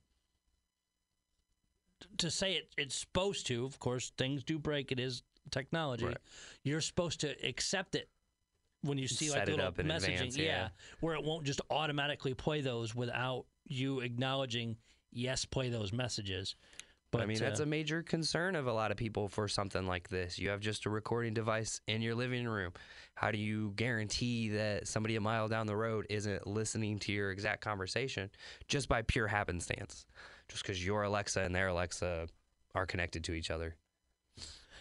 to 2.18 2.32
say 2.32 2.54
it, 2.54 2.70
it's 2.78 2.96
supposed 2.96 3.48
to. 3.48 3.66
Of 3.66 3.80
course, 3.80 4.12
things 4.18 4.44
do 4.44 4.60
break. 4.60 4.92
It 4.92 5.00
is 5.00 5.24
technology. 5.50 6.06
Right. 6.06 6.18
You're 6.64 6.82
supposed 6.82 7.22
to 7.22 7.36
accept 7.46 7.96
it 7.96 8.10
when 8.84 8.98
you 8.98 9.08
see 9.08 9.28
Set 9.28 9.40
like 9.40 9.48
it 9.48 9.58
little 9.58 9.72
messaging, 9.72 10.16
advance, 10.16 10.38
yeah. 10.38 10.70
where 11.00 11.16
it 11.16 11.24
won't 11.24 11.46
just 11.46 11.62
automatically 11.70 12.34
play 12.34 12.62
those 12.62 12.96
without 12.96 13.46
you 13.68 14.00
acknowledging 14.00 14.76
yes, 15.12 15.46
play 15.46 15.70
those 15.70 15.94
messages. 15.94 16.56
But 17.12 17.22
I 17.22 17.26
mean, 17.26 17.40
that's 17.40 17.60
uh, 17.60 17.64
a 17.64 17.66
major 17.66 18.02
concern 18.02 18.56
of 18.56 18.68
a 18.68 18.74
lot 18.74 18.90
of 18.90 18.96
people 18.96 19.28
for 19.28 19.50
something 19.50 19.86
like 19.86 20.08
this. 20.08 20.40
You 20.40 20.50
have 20.50 20.62
just 20.62 20.86
a 20.86 20.90
recording 20.90 21.34
device 21.34 21.82
in 21.88 22.02
your 22.02 22.16
living 22.16 22.48
room. 22.48 22.72
How 23.16 23.32
do 23.32 23.38
you 23.38 23.74
guarantee 23.76 24.50
that 24.50 24.88
somebody 24.88 25.18
a 25.18 25.22
mile 25.22 25.50
down 25.50 25.68
the 25.68 25.76
road 25.76 26.08
isn't 26.10 26.48
listening 26.48 27.00
to 27.00 27.12
your 27.12 27.32
exact 27.32 27.62
conversation 27.62 28.30
just 28.70 28.88
by 28.88 29.02
pure 29.02 29.28
happenstance? 29.28 30.06
Just 30.52 30.64
because 30.64 30.86
your 30.86 31.04
Alexa 31.04 31.42
and 31.42 31.56
their 31.56 31.68
Alexa 31.68 32.28
are 32.76 32.86
connected 32.86 33.24
to 33.24 33.34
each 33.34 33.50
other. 33.50 33.76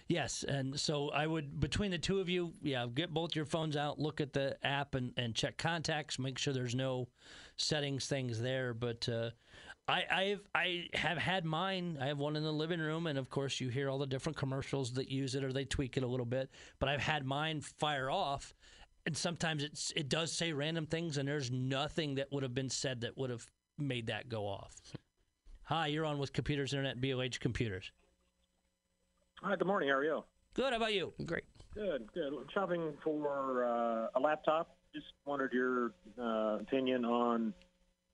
Yes, 0.08 0.42
and 0.42 0.78
so 0.78 1.10
I 1.10 1.24
would 1.24 1.60
between 1.60 1.92
the 1.92 1.98
two 1.98 2.18
of 2.18 2.28
you, 2.28 2.52
yeah, 2.62 2.86
get 2.92 3.14
both 3.14 3.36
your 3.36 3.44
phones 3.44 3.76
out, 3.76 4.00
look 4.00 4.20
at 4.20 4.32
the 4.32 4.56
app, 4.66 4.96
and, 4.96 5.12
and 5.16 5.36
check 5.36 5.56
contacts, 5.56 6.18
make 6.18 6.36
sure 6.36 6.52
there's 6.52 6.74
no 6.74 7.06
settings 7.56 8.06
things 8.06 8.40
there. 8.40 8.74
But 8.74 9.08
uh, 9.08 9.30
I 9.86 10.02
I've 10.10 10.48
I 10.52 10.88
have 10.94 11.16
had 11.16 11.44
mine. 11.44 11.96
I 12.00 12.08
have 12.08 12.18
one 12.18 12.34
in 12.34 12.42
the 12.42 12.52
living 12.52 12.80
room, 12.80 13.06
and 13.06 13.18
of 13.20 13.30
course 13.30 13.60
you 13.60 13.68
hear 13.68 13.88
all 13.88 13.98
the 13.98 14.06
different 14.06 14.36
commercials 14.36 14.92
that 14.94 15.12
use 15.12 15.36
it 15.36 15.44
or 15.44 15.52
they 15.52 15.64
tweak 15.64 15.96
it 15.96 16.02
a 16.02 16.08
little 16.08 16.26
bit. 16.26 16.50
But 16.80 16.88
I've 16.88 17.00
had 17.00 17.24
mine 17.24 17.60
fire 17.60 18.10
off, 18.10 18.52
and 19.06 19.16
sometimes 19.16 19.62
it's 19.62 19.92
it 19.94 20.08
does 20.08 20.32
say 20.32 20.52
random 20.52 20.86
things, 20.86 21.18
and 21.18 21.28
there's 21.28 21.52
nothing 21.52 22.16
that 22.16 22.32
would 22.32 22.42
have 22.42 22.54
been 22.54 22.70
said 22.70 23.02
that 23.02 23.16
would 23.16 23.30
have 23.30 23.46
made 23.78 24.08
that 24.08 24.28
go 24.28 24.48
off. 24.48 24.74
Hi, 25.70 25.86
you're 25.86 26.04
on 26.04 26.18
with 26.18 26.32
Computers 26.32 26.72
Internet, 26.72 27.00
BLH 27.00 27.38
Computers. 27.38 27.92
Hi, 29.40 29.54
good 29.54 29.68
morning. 29.68 29.88
How 29.88 29.98
are 29.98 30.04
you? 30.04 30.24
Good. 30.54 30.70
How 30.70 30.76
about 30.76 30.94
you? 30.94 31.12
Great. 31.24 31.44
Good, 31.76 32.12
good. 32.12 32.32
Shopping 32.52 32.92
for 33.04 33.64
uh, 33.64 34.08
a 34.16 34.20
laptop. 34.20 34.76
Just 34.92 35.06
wondered 35.26 35.52
your 35.52 35.92
uh, 36.20 36.58
opinion 36.58 37.04
on 37.04 37.54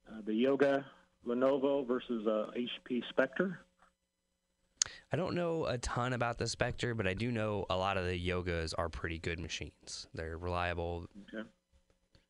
uh, 0.07 0.21
the 0.27 0.35
Yoga 0.35 0.85
Lenovo 1.27 1.89
versus 1.89 2.27
uh, 2.27 2.51
HP 2.55 3.01
Spectre. 3.09 3.61
I 5.11 5.17
don't 5.17 5.35
know 5.35 5.65
a 5.65 5.79
ton 5.79 6.13
about 6.13 6.37
the 6.37 6.49
Spectre, 6.49 6.95
but 6.95 7.07
I 7.07 7.15
do 7.15 7.33
know 7.33 7.65
a 7.71 7.77
lot 7.79 7.97
of 7.97 8.05
the 8.05 8.23
Yogas 8.23 8.75
are 8.77 8.91
pretty 8.91 9.19
good 9.19 9.41
machines. 9.41 10.09
They're 10.13 10.37
reliable. 10.37 11.07
Okay. 11.35 11.49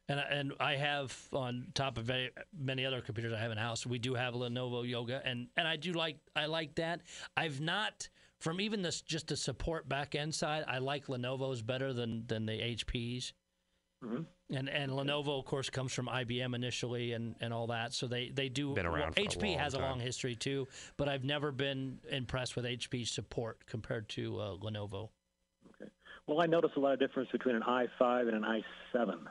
And 0.08 0.20
and 0.20 0.52
I 0.60 0.76
have 0.76 1.16
on 1.32 1.66
top 1.74 1.98
of 1.98 2.04
very, 2.04 2.30
many 2.56 2.86
other 2.86 3.00
computers 3.00 3.32
I 3.32 3.38
have 3.38 3.50
in 3.50 3.58
house, 3.58 3.84
we 3.84 3.98
do 3.98 4.14
have 4.14 4.34
a 4.34 4.38
Lenovo 4.38 4.88
Yoga, 4.88 5.20
and 5.24 5.48
and 5.56 5.66
I 5.66 5.76
do 5.76 5.92
like 5.92 6.18
I 6.36 6.46
like 6.46 6.76
that. 6.76 7.00
I've 7.36 7.60
not 7.60 8.08
from 8.40 8.60
even 8.60 8.82
this 8.82 9.00
just 9.00 9.28
the 9.28 9.36
support 9.36 9.88
back 9.88 10.14
end 10.14 10.34
side. 10.34 10.64
I 10.68 10.78
like 10.78 11.06
Lenovo's 11.06 11.62
better 11.62 11.92
than 11.92 12.24
than 12.26 12.46
the 12.46 12.52
HPs. 12.52 13.32
Mhm. 14.04 14.26
And 14.50 14.68
and 14.68 14.92
Lenovo, 14.92 15.40
of 15.40 15.44
course, 15.44 15.70
comes 15.70 15.92
from 15.92 16.06
IBM 16.06 16.54
initially, 16.54 17.12
and, 17.12 17.34
and 17.40 17.52
all 17.52 17.66
that. 17.68 17.92
So 17.92 18.06
they 18.06 18.30
they 18.30 18.48
do. 18.48 18.74
Been 18.74 18.86
around 18.86 19.14
for 19.14 19.20
a 19.20 19.24
HP 19.24 19.50
long 19.50 19.58
has 19.58 19.74
a 19.74 19.80
long 19.80 19.98
history 19.98 20.36
too, 20.36 20.68
but 20.96 21.08
I've 21.08 21.24
never 21.24 21.50
been 21.50 21.98
impressed 22.08 22.54
with 22.54 22.64
HP's 22.64 23.10
support 23.10 23.66
compared 23.66 24.08
to 24.10 24.38
uh, 24.38 24.56
Lenovo. 24.58 25.08
Okay. 25.74 25.90
Well, 26.28 26.40
I 26.40 26.46
noticed 26.46 26.76
a 26.76 26.80
lot 26.80 26.92
of 26.92 27.00
difference 27.00 27.28
between 27.32 27.56
an 27.56 27.62
i5 27.62 28.28
and 28.28 28.44
an 28.44 28.62
i7. 28.94 29.26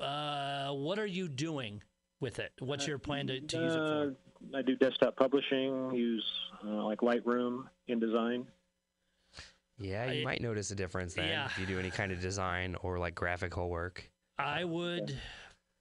Uh, 0.00 0.70
what 0.72 0.98
are 0.98 1.06
you 1.06 1.28
doing 1.28 1.82
with 2.20 2.38
it? 2.38 2.52
What's 2.58 2.86
your 2.86 2.98
plan 2.98 3.26
to, 3.28 3.40
to 3.40 3.56
use 3.56 3.72
it 3.74 3.78
for? 3.78 4.16
Uh, 4.54 4.58
I 4.58 4.62
do 4.62 4.76
desktop 4.76 5.16
publishing. 5.16 5.92
Use 5.94 6.24
uh, 6.66 6.84
like 6.84 7.00
Lightroom, 7.00 7.64
InDesign. 7.88 8.46
Yeah, 9.78 10.10
you 10.10 10.20
I- 10.22 10.24
might 10.24 10.40
notice 10.42 10.70
a 10.70 10.74
difference 10.74 11.14
then 11.14 11.28
Yeah. 11.28 11.46
if 11.46 11.58
you 11.58 11.66
do 11.66 11.78
any 11.78 11.90
kind 11.90 12.12
of 12.12 12.20
design 12.20 12.76
or 12.82 12.98
like 12.98 13.14
graphical 13.14 13.68
work. 13.70 14.08
I 14.38 14.64
would. 14.64 15.18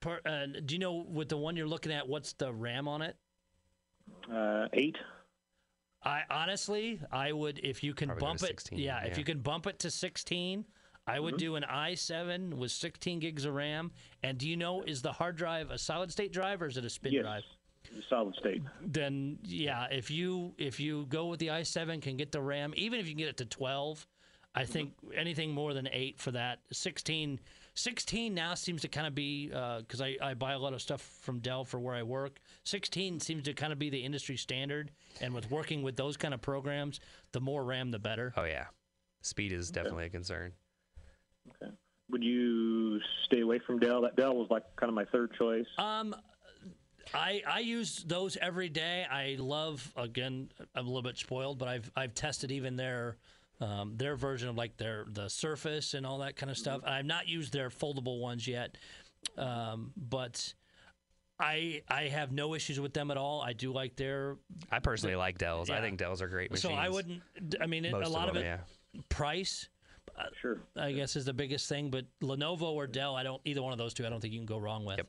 Per, 0.01 0.19
uh, 0.25 0.45
do 0.65 0.75
you 0.75 0.79
know 0.79 1.05
with 1.07 1.27
the 1.29 1.37
one 1.37 1.55
you're 1.57 1.67
looking 1.67 1.91
at? 1.91 2.07
What's 2.07 2.33
the 2.33 2.51
RAM 2.53 2.87
on 2.87 3.01
it? 3.01 3.17
Uh, 4.33 4.67
eight. 4.73 4.97
I 6.03 6.21
honestly, 6.29 7.01
I 7.11 7.33
would 7.33 7.59
if 7.61 7.83
you 7.83 7.93
can 7.93 8.07
Probably 8.07 8.25
bump 8.25 8.43
it. 8.43 8.47
16, 8.47 8.79
yeah, 8.79 9.03
if 9.03 9.17
you 9.17 9.25
can 9.25 9.39
bump 9.39 9.67
it 9.67 9.79
to 9.79 9.91
16, 9.91 10.63
I 11.09 11.19
would 11.19 11.35
mm-hmm. 11.35 11.39
do 11.39 11.55
an 11.55 11.65
i7 11.69 12.53
with 12.53 12.71
16 12.71 13.19
gigs 13.19 13.45
of 13.45 13.53
RAM. 13.53 13.91
And 14.23 14.37
do 14.37 14.47
you 14.47 14.57
know 14.57 14.83
is 14.83 15.01
the 15.01 15.11
hard 15.11 15.35
drive 15.35 15.71
a 15.71 15.77
solid 15.77 16.11
state 16.11 16.31
drive 16.31 16.61
or 16.61 16.67
is 16.67 16.77
it 16.77 16.85
a 16.85 16.89
spin 16.89 17.13
yes. 17.13 17.23
drive? 17.23 17.43
Solid 18.09 18.35
state. 18.35 18.61
Then 18.85 19.39
yeah, 19.43 19.87
if 19.89 20.11
you 20.11 20.53
if 20.57 20.79
you 20.79 21.05
go 21.07 21.27
with 21.27 21.39
the 21.39 21.47
i7 21.47 22.01
can 22.01 22.17
get 22.17 22.31
the 22.31 22.41
RAM, 22.41 22.73
even 22.75 22.99
if 22.99 23.07
you 23.07 23.13
can 23.13 23.19
get 23.19 23.29
it 23.29 23.37
to 23.37 23.45
12, 23.45 24.05
I 24.53 24.63
mm-hmm. 24.63 24.71
think 24.71 24.93
anything 25.15 25.51
more 25.51 25.73
than 25.73 25.87
eight 25.91 26.19
for 26.19 26.31
that. 26.31 26.59
16, 26.71 27.39
16 27.75 28.33
now 28.33 28.53
seems 28.55 28.81
to 28.81 28.87
kind 28.87 29.07
of 29.07 29.15
be 29.15 29.51
uh, 29.53 29.79
because 29.79 30.01
I, 30.01 30.17
I 30.21 30.33
buy 30.33 30.53
a 30.53 30.59
lot 30.59 30.73
of 30.73 30.81
stuff 30.81 31.01
from 31.21 31.39
Dell 31.39 31.63
for 31.63 31.79
where 31.79 31.95
I 31.95 32.03
work. 32.03 32.39
16 32.65 33.19
seems 33.19 33.43
to 33.43 33.53
kind 33.53 33.71
of 33.71 33.79
be 33.79 33.89
the 33.89 34.03
industry 34.03 34.37
standard, 34.37 34.91
and 35.21 35.33
with 35.33 35.49
working 35.49 35.81
with 35.81 35.95
those 35.95 36.17
kind 36.17 36.33
of 36.33 36.41
programs, 36.41 36.99
the 37.31 37.39
more 37.39 37.63
RAM, 37.63 37.91
the 37.91 37.99
better. 37.99 38.33
Oh 38.35 38.43
yeah, 38.43 38.65
speed 39.21 39.51
is 39.51 39.71
definitely 39.71 40.05
a 40.05 40.09
concern. 40.09 40.53
Would 42.11 42.23
you 42.23 42.99
stay 43.25 43.41
away 43.41 43.59
from 43.59 43.79
Dell? 43.79 44.01
That 44.01 44.15
Dell 44.15 44.35
was 44.35 44.47
like 44.49 44.63
kind 44.75 44.89
of 44.89 44.95
my 44.95 45.05
third 45.05 45.31
choice. 45.37 45.67
Um, 45.77 46.15
I 47.13 47.41
I 47.47 47.59
use 47.59 48.03
those 48.07 48.37
every 48.37 48.69
day. 48.69 49.05
I 49.09 49.35
love 49.39 49.91
again. 49.95 50.49
I'm 50.75 50.85
a 50.85 50.87
little 50.87 51.03
bit 51.03 51.17
spoiled, 51.17 51.59
but 51.59 51.67
I've 51.67 51.91
I've 51.95 52.13
tested 52.13 52.51
even 52.51 52.75
their 52.75 53.17
um, 53.61 53.93
their 53.95 54.15
version 54.15 54.49
of 54.49 54.55
like 54.55 54.77
their 54.77 55.05
the 55.09 55.29
Surface 55.29 55.93
and 55.93 56.05
all 56.05 56.19
that 56.19 56.35
kind 56.35 56.49
of 56.49 56.57
stuff. 56.57 56.81
I've 56.85 57.05
not 57.05 57.27
used 57.27 57.53
their 57.53 57.69
foldable 57.69 58.19
ones 58.19 58.47
yet, 58.47 58.77
um, 59.37 59.91
but. 59.97 60.53
I 61.41 61.83
I 61.87 62.09
have 62.09 62.33
no 62.33 62.53
issues 62.53 62.81
with 62.81 62.93
them 62.93 63.11
at 63.11 63.15
all. 63.15 63.41
I 63.41 63.53
do 63.53 63.71
like 63.71 63.95
their 63.95 64.35
I 64.69 64.79
personally 64.79 65.15
like 65.15 65.37
Dells. 65.37 65.69
I 65.69 65.79
think 65.79 65.97
Dells 65.97 66.21
are 66.21 66.27
great 66.27 66.51
machines. 66.51 66.73
so 66.73 66.77
I 66.77 66.89
wouldn't. 66.89 67.21
I 67.61 67.65
mean, 67.65 67.85
it, 67.85 67.93
Most 67.93 68.07
a 68.07 68.09
lot 68.09 68.27
of, 68.27 68.33
them, 68.33 68.43
it 68.43 68.47
yeah. 68.47 69.01
price. 69.07 69.69
Sure. 70.41 70.59
I 70.77 70.91
guess 70.91 71.15
is 71.15 71.25
the 71.25 71.33
biggest 71.33 71.67
thing, 71.67 71.89
but 71.89 72.05
Lenovo 72.21 72.63
or 72.63 72.87
Dell, 72.87 73.15
I 73.15 73.23
don't 73.23 73.41
either 73.45 73.61
one 73.61 73.71
of 73.71 73.77
those 73.77 73.93
two. 73.93 74.05
I 74.05 74.09
don't 74.09 74.21
think 74.21 74.33
you 74.33 74.39
can 74.39 74.45
go 74.45 74.57
wrong 74.57 74.85
with. 74.85 74.97
Yep. 74.97 75.07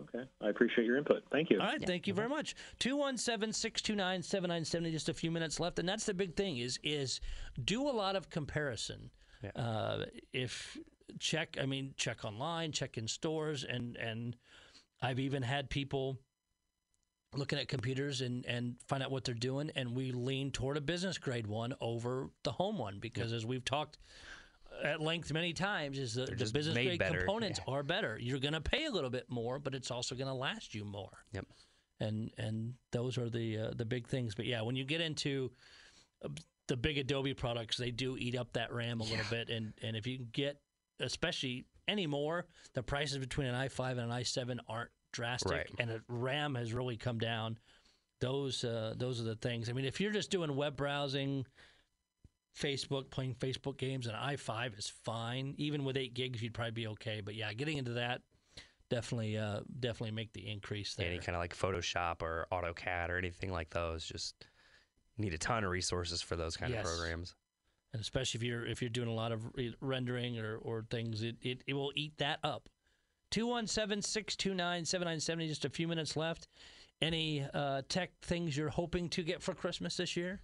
Okay. 0.00 0.24
I 0.40 0.48
appreciate 0.48 0.86
your 0.86 0.96
input. 0.96 1.22
Thank 1.30 1.50
you. 1.50 1.60
All 1.60 1.66
right, 1.66 1.84
thank 1.84 2.06
you 2.06 2.14
very 2.14 2.28
much. 2.28 2.56
217-629-7970 2.80 4.90
just 4.90 5.08
a 5.08 5.14
few 5.14 5.30
minutes 5.30 5.60
left 5.60 5.78
and 5.78 5.88
that's 5.88 6.04
the 6.04 6.14
big 6.14 6.34
thing 6.34 6.58
is 6.58 6.80
is 6.82 7.20
do 7.64 7.88
a 7.88 7.92
lot 7.92 8.16
of 8.16 8.28
comparison. 8.30 9.10
Yeah. 9.42 9.50
Uh, 9.54 10.06
if 10.32 10.78
check 11.18 11.56
I 11.60 11.66
mean 11.66 11.94
check 11.96 12.24
online, 12.24 12.72
check 12.72 12.98
in 12.98 13.06
stores 13.06 13.64
and 13.64 13.96
and 13.96 14.34
I've 15.00 15.20
even 15.20 15.42
had 15.42 15.68
people 15.68 16.18
looking 17.34 17.58
at 17.58 17.68
computers 17.68 18.22
and 18.22 18.44
and 18.46 18.76
find 18.88 19.02
out 19.02 19.10
what 19.10 19.24
they're 19.24 19.34
doing 19.34 19.70
and 19.76 19.94
we 19.94 20.12
lean 20.12 20.50
toward 20.50 20.76
a 20.76 20.80
business 20.80 21.18
grade 21.18 21.46
one 21.46 21.74
over 21.80 22.30
the 22.44 22.52
home 22.52 22.78
one 22.78 22.98
because 22.98 23.32
as 23.32 23.46
we've 23.46 23.64
talked 23.64 23.98
at 24.82 25.00
length 25.00 25.32
many 25.32 25.52
times 25.52 25.98
is 25.98 26.14
the, 26.14 26.26
the 26.26 26.50
business 26.52 26.74
grade 26.74 26.98
better, 26.98 27.18
components 27.18 27.60
yeah. 27.66 27.74
are 27.74 27.82
better. 27.82 28.18
You're 28.20 28.38
going 28.40 28.54
to 28.54 28.60
pay 28.60 28.86
a 28.86 28.90
little 28.90 29.10
bit 29.10 29.26
more, 29.30 29.58
but 29.58 29.74
it's 29.74 29.90
also 29.90 30.14
going 30.14 30.28
to 30.28 30.34
last 30.34 30.74
you 30.74 30.84
more 30.84 31.24
Yep. 31.32 31.46
and 32.00 32.30
and 32.38 32.74
those 32.90 33.18
are 33.18 33.28
the 33.30 33.58
uh, 33.58 33.70
the 33.76 33.84
big 33.84 34.06
things. 34.08 34.34
But 34.34 34.46
yeah, 34.46 34.62
when 34.62 34.76
you 34.76 34.84
get 34.84 35.00
into 35.00 35.50
uh, 36.24 36.28
the 36.68 36.76
big 36.76 36.98
Adobe 36.98 37.34
products, 37.34 37.76
they 37.76 37.90
do 37.90 38.16
eat 38.18 38.36
up 38.36 38.52
that 38.54 38.72
RAM 38.72 39.00
a 39.00 39.04
little 39.04 39.26
bit, 39.30 39.48
and 39.48 39.72
and 39.82 39.96
if 39.96 40.06
you 40.06 40.16
can 40.16 40.28
get, 40.32 40.60
especially 41.00 41.66
anymore, 41.88 42.46
the 42.74 42.82
prices 42.82 43.18
between 43.18 43.46
an 43.48 43.54
i5 43.54 43.90
and 43.92 44.00
an 44.00 44.10
i7 44.10 44.58
aren't 44.68 44.90
drastic, 45.12 45.52
Right. 45.52 45.70
and 45.78 45.90
a 45.90 46.00
RAM 46.08 46.54
has 46.54 46.72
really 46.72 46.96
come 46.96 47.18
down. 47.18 47.58
Those 48.20 48.62
uh, 48.64 48.94
those 48.96 49.20
are 49.20 49.24
the 49.24 49.34
things. 49.36 49.68
I 49.68 49.72
mean, 49.72 49.84
if 49.84 50.00
you're 50.00 50.12
just 50.12 50.30
doing 50.30 50.54
web 50.56 50.76
browsing. 50.76 51.46
Facebook 52.58 53.10
playing 53.10 53.34
Facebook 53.34 53.76
games 53.78 54.06
and 54.06 54.16
i5 54.16 54.78
is 54.78 54.92
fine. 55.04 55.54
Even 55.58 55.84
with 55.84 55.96
eight 55.96 56.14
gigs, 56.14 56.42
you'd 56.42 56.54
probably 56.54 56.72
be 56.72 56.86
okay. 56.88 57.20
But 57.24 57.34
yeah, 57.34 57.52
getting 57.52 57.78
into 57.78 57.92
that 57.92 58.22
definitely 58.90 59.38
uh, 59.38 59.60
definitely 59.80 60.10
make 60.10 60.32
the 60.34 60.46
increase 60.50 60.94
there. 60.94 61.06
Any 61.08 61.18
kind 61.18 61.34
of 61.34 61.40
like 61.40 61.56
Photoshop 61.56 62.20
or 62.20 62.46
AutoCAD 62.52 63.08
or 63.08 63.16
anything 63.16 63.50
like 63.50 63.70
those, 63.70 64.04
just 64.04 64.44
need 65.16 65.32
a 65.32 65.38
ton 65.38 65.64
of 65.64 65.70
resources 65.70 66.20
for 66.20 66.36
those 66.36 66.58
kind 66.58 66.70
Yes. 66.72 66.86
of 66.86 66.92
programs. 66.98 67.34
and 67.94 68.02
especially 68.02 68.38
if 68.38 68.44
you're 68.44 68.66
if 68.66 68.82
you're 68.82 68.90
doing 68.90 69.08
a 69.08 69.14
lot 69.14 69.32
of 69.32 69.42
re- 69.54 69.74
rendering 69.80 70.38
or, 70.38 70.56
or 70.58 70.84
things, 70.90 71.22
it, 71.22 71.36
it, 71.40 71.62
it 71.66 71.72
will 71.74 71.92
eat 71.94 72.18
that 72.18 72.38
up. 72.44 72.68
217-629-7970, 73.30 75.48
just 75.48 75.64
a 75.64 75.70
few 75.70 75.88
minutes 75.88 76.16
left. 76.16 76.48
Any 77.00 77.46
uh, 77.54 77.82
tech 77.88 78.10
things 78.22 78.56
you're 78.56 78.68
hoping 78.68 79.08
to 79.10 79.22
get 79.22 79.42
for 79.42 79.54
Christmas 79.54 79.96
this 79.96 80.16
year? 80.16 80.40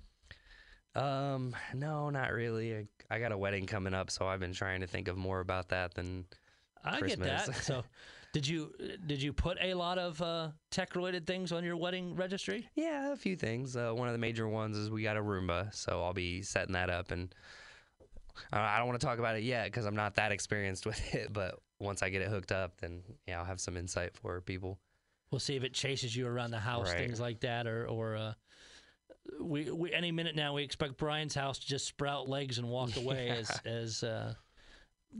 Um, 0.94 1.54
no, 1.74 2.10
not 2.10 2.32
really. 2.32 2.76
I, 2.76 2.86
I 3.10 3.18
got 3.20 3.32
a 3.32 3.38
wedding 3.38 3.66
coming 3.66 3.94
up, 3.94 4.10
so 4.10 4.26
I've 4.26 4.40
been 4.40 4.52
trying 4.54 4.80
to 4.80 4.86
think 4.86 5.08
of 5.08 5.16
more 5.16 5.40
about 5.40 5.68
that 5.68 5.94
than 5.94 6.24
I 6.84 6.98
Christmas. 6.98 7.28
get 7.46 7.46
that. 7.46 7.54
So, 7.64 7.84
did 8.32 8.46
you 8.46 8.72
did 9.06 9.22
you 9.22 9.32
put 9.32 9.58
a 9.60 9.74
lot 9.74 9.98
of 9.98 10.20
uh, 10.20 10.50
tech 10.70 10.96
related 10.96 11.26
things 11.26 11.52
on 11.52 11.62
your 11.64 11.76
wedding 11.76 12.14
registry? 12.16 12.68
Yeah, 12.74 13.12
a 13.12 13.16
few 13.16 13.36
things. 13.36 13.76
Uh, 13.76 13.92
one 13.92 14.08
of 14.08 14.12
the 14.12 14.18
major 14.18 14.48
ones 14.48 14.76
is 14.76 14.90
we 14.90 15.02
got 15.02 15.16
a 15.16 15.22
Roomba, 15.22 15.72
so 15.74 16.02
I'll 16.02 16.14
be 16.14 16.42
setting 16.42 16.72
that 16.72 16.90
up. 16.90 17.10
And 17.10 17.32
I 18.52 18.58
I 18.60 18.78
don't 18.78 18.88
want 18.88 19.00
to 19.00 19.06
talk 19.06 19.18
about 19.18 19.36
it 19.36 19.42
yet 19.44 19.66
because 19.66 19.84
I'm 19.86 19.96
not 19.96 20.16
that 20.16 20.32
experienced 20.32 20.84
with 20.86 21.14
it. 21.14 21.32
But 21.32 21.58
once 21.80 22.02
I 22.02 22.08
get 22.08 22.22
it 22.22 22.28
hooked 22.28 22.50
up, 22.52 22.80
then 22.80 23.02
yeah, 23.26 23.38
I'll 23.38 23.44
have 23.44 23.60
some 23.60 23.76
insight 23.76 24.16
for 24.16 24.40
people. 24.40 24.78
We'll 25.30 25.38
see 25.40 25.56
if 25.56 25.62
it 25.62 25.74
chases 25.74 26.16
you 26.16 26.26
around 26.26 26.50
the 26.52 26.58
house, 26.58 26.88
Right. 26.88 26.98
things 26.98 27.20
like 27.20 27.40
that, 27.40 27.66
or 27.66 27.86
or 27.86 28.16
uh, 28.16 28.32
we, 29.40 29.70
we 29.70 29.92
any 29.92 30.12
minute 30.12 30.36
now 30.36 30.54
we 30.54 30.62
expect 30.62 30.96
Brian's 30.96 31.34
house 31.34 31.58
to 31.58 31.66
just 31.66 31.86
sprout 31.86 32.28
legs 32.28 32.58
and 32.58 32.68
walk 32.68 32.96
away 33.02 33.30
as 33.30 33.50
as 33.64 34.02
uh, 34.02 34.34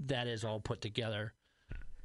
that 0.06 0.26
is 0.26 0.44
all 0.44 0.60
put 0.60 0.80
together. 0.80 1.32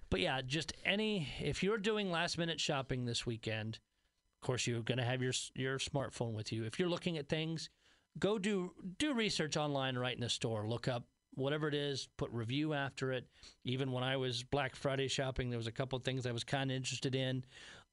But 0.10 0.20
yeah, 0.20 0.42
just 0.46 0.74
any 0.86 1.28
if 1.42 1.64
you're 1.64 1.78
doing 1.78 2.12
last 2.12 2.38
minute 2.38 2.60
shopping 2.60 3.06
this 3.06 3.26
weekend, 3.26 3.80
of 4.42 4.46
course 4.46 4.68
you're 4.68 4.82
going 4.82 5.00
to 5.00 5.04
have 5.04 5.22
your 5.22 5.34
your 5.56 5.80
smartphone 5.80 6.34
with 6.34 6.52
you. 6.52 6.64
If 6.66 6.80
you're 6.80 6.90
looking 6.90 7.18
at 7.18 7.30
things, 7.30 7.70
go 8.20 8.38
do 8.38 8.74
do 9.00 9.14
research 9.14 9.58
online 9.58 9.98
right 9.98 10.16
in 10.16 10.22
the 10.22 10.30
store. 10.30 10.68
Look 10.68 10.88
up 10.88 11.06
whatever 11.36 11.68
it 11.68 11.74
is, 11.74 12.10
put 12.18 12.30
review 12.32 12.74
after 12.74 13.12
it. 13.12 13.26
Even 13.64 13.92
when 13.92 14.04
I 14.04 14.18
was 14.18 14.44
Black 14.44 14.76
Friday 14.76 15.08
shopping, 15.08 15.50
there 15.50 15.58
was 15.58 15.68
a 15.68 15.72
couple 15.72 15.98
of 15.98 16.04
things 16.04 16.26
I 16.26 16.32
was 16.32 16.44
kind 16.44 16.70
of 16.70 16.78
interested 16.78 17.16
in. 17.16 17.44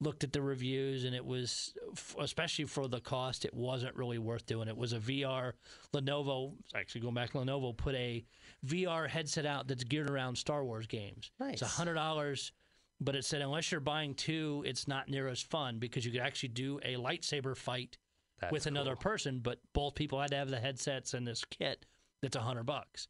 Looked 0.03 0.23
at 0.23 0.33
the 0.33 0.41
reviews, 0.41 1.03
and 1.05 1.15
it 1.15 1.23
was, 1.23 1.75
especially 2.19 2.65
for 2.65 2.87
the 2.87 2.99
cost, 2.99 3.45
it 3.45 3.53
wasn't 3.53 3.95
really 3.95 4.17
worth 4.17 4.47
doing. 4.47 4.67
It 4.67 4.75
was 4.75 4.93
a 4.93 4.99
VR. 4.99 5.53
Lenovo, 5.93 6.53
actually 6.75 7.01
going 7.01 7.13
back, 7.13 7.33
Lenovo 7.33 7.77
put 7.77 7.93
a 7.93 8.25
VR 8.65 9.07
headset 9.07 9.45
out 9.45 9.67
that's 9.67 9.83
geared 9.83 10.09
around 10.09 10.35
Star 10.37 10.65
Wars 10.65 10.87
games. 10.87 11.29
nice. 11.39 11.53
It's 11.53 11.61
a 11.61 11.65
hundred 11.65 11.93
dollars, 11.93 12.51
but 12.99 13.15
it 13.15 13.25
said 13.25 13.41
unless 13.41 13.71
you're 13.71 13.79
buying 13.79 14.15
two, 14.15 14.63
it's 14.65 14.87
not 14.87 15.07
near 15.07 15.27
as 15.27 15.39
fun 15.41 15.77
because 15.77 16.03
you 16.03 16.11
could 16.11 16.21
actually 16.21 16.49
do 16.49 16.79
a 16.83 16.95
lightsaber 16.95 17.55
fight 17.55 17.99
That's 18.39 18.51
with 18.51 18.65
another 18.65 18.95
cool. 18.95 19.11
person, 19.11 19.39
but 19.39 19.59
both 19.73 19.93
people 19.93 20.19
had 20.19 20.31
to 20.31 20.37
have 20.37 20.49
the 20.49 20.59
headsets 20.59 21.13
and 21.13 21.27
this 21.27 21.45
kit 21.45 21.85
that's 22.23 22.35
a 22.35 22.41
hundred 22.41 22.63
bucks. 22.65 23.07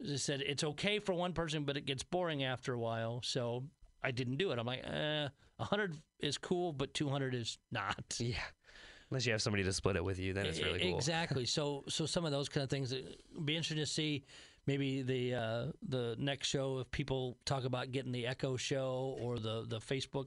They 0.00 0.16
said 0.16 0.42
it's 0.44 0.64
okay 0.64 0.98
for 0.98 1.12
one 1.14 1.32
person, 1.32 1.62
but 1.64 1.76
it 1.76 1.86
gets 1.86 2.02
boring 2.02 2.42
after 2.42 2.72
a 2.74 2.78
while. 2.78 3.20
So 3.22 3.62
I 4.02 4.10
didn't 4.10 4.36
do 4.38 4.50
it. 4.50 4.58
I'm 4.58 4.66
like, 4.66 4.84
eh, 4.84 5.28
a 5.58 5.64
hundred 5.64 5.96
is 6.20 6.38
cool, 6.38 6.72
but 6.72 6.94
two 6.94 7.08
hundred 7.08 7.34
is 7.34 7.58
not. 7.70 8.04
Yeah, 8.18 8.36
unless 9.10 9.26
you 9.26 9.32
have 9.32 9.42
somebody 9.42 9.62
to 9.64 9.72
split 9.72 9.96
it 9.96 10.04
with 10.04 10.18
you, 10.18 10.32
then 10.32 10.46
it's 10.46 10.60
really 10.60 10.80
cool. 10.80 10.96
Exactly. 10.96 11.44
So 11.46 11.84
so 11.88 12.06
some 12.06 12.24
of 12.24 12.32
those 12.32 12.48
kind 12.48 12.64
of 12.64 12.70
things. 12.70 12.92
Be 13.44 13.56
interesting 13.56 13.78
to 13.78 13.86
see. 13.86 14.24
Maybe 14.66 15.02
the 15.02 15.34
uh, 15.34 15.64
the 15.86 16.16
next 16.18 16.48
show 16.48 16.78
if 16.78 16.90
people 16.90 17.36
talk 17.44 17.64
about 17.64 17.92
getting 17.92 18.12
the 18.12 18.26
Echo 18.26 18.56
show 18.56 19.16
or 19.20 19.38
the 19.38 19.66
the 19.68 19.78
Facebook, 19.78 20.26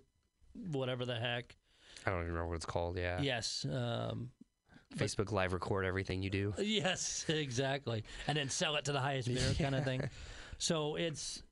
whatever 0.71 1.05
the 1.05 1.15
heck. 1.15 1.55
I 2.05 2.11
don't 2.11 2.19
even 2.19 2.33
remember 2.33 2.49
what 2.49 2.55
it's 2.57 2.65
called. 2.65 2.97
Yeah. 2.97 3.19
Yes. 3.19 3.65
Um, 3.65 4.29
Facebook 4.95 5.31
live 5.31 5.53
record 5.53 5.85
everything 5.85 6.21
you 6.23 6.29
do. 6.29 6.53
Yes, 6.59 7.25
exactly. 7.27 8.03
And 8.27 8.37
then 8.37 8.49
sell 8.49 8.75
it 8.75 8.85
to 8.85 8.91
the 8.91 8.99
highest 8.99 9.27
bidder 9.27 9.53
kind 9.57 9.75
of 9.75 9.83
thing. 9.83 10.09
So 10.59 10.95
it's 10.95 11.43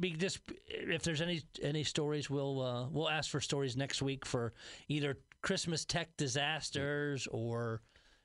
be- 0.00 0.12
just 0.12 0.40
if 0.68 1.02
there's 1.02 1.20
any 1.20 1.42
any 1.62 1.84
stories, 1.84 2.28
we'll 2.30 2.60
uh, 2.60 2.88
we'll 2.90 3.08
ask 3.08 3.30
for 3.30 3.40
stories 3.40 3.76
next 3.76 4.02
week 4.02 4.24
for 4.26 4.52
either 4.88 5.18
Christmas 5.42 5.84
tech 5.84 6.16
disasters 6.16 7.26
or 7.30 7.80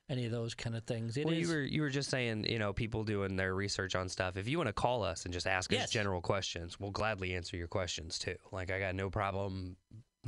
any 0.10 0.26
of 0.26 0.32
those 0.32 0.56
kind 0.56 0.76
of 0.76 0.84
things. 0.86 1.18
It 1.18 1.26
well, 1.26 1.34
is- 1.34 1.48
you 1.48 1.56
were 1.56 1.62
you 1.62 1.82
were 1.82 1.90
just 1.90 2.10
saying, 2.10 2.46
you 2.46 2.60
know, 2.60 2.74
people 2.74 3.04
doing 3.04 3.36
their 3.36 3.54
research 3.56 3.96
on 3.96 4.10
stuff. 4.10 4.38
If 4.38 4.48
you 4.48 4.58
want 4.58 4.68
to 4.68 4.74
call 4.74 5.04
us 5.04 5.26
and 5.26 5.34
just 5.34 5.48
ask 5.48 5.72
Yes. 5.72 5.86
us 5.86 5.92
general 5.92 6.22
questions, 6.22 6.80
we'll 6.80 6.92
gladly 6.92 7.34
answer 7.36 7.58
your 7.58 7.68
questions 7.68 8.18
too. 8.20 8.36
Like 8.52 8.72
I 8.72 8.80
got 8.80 8.96
no 8.96 9.10
problem 9.10 9.76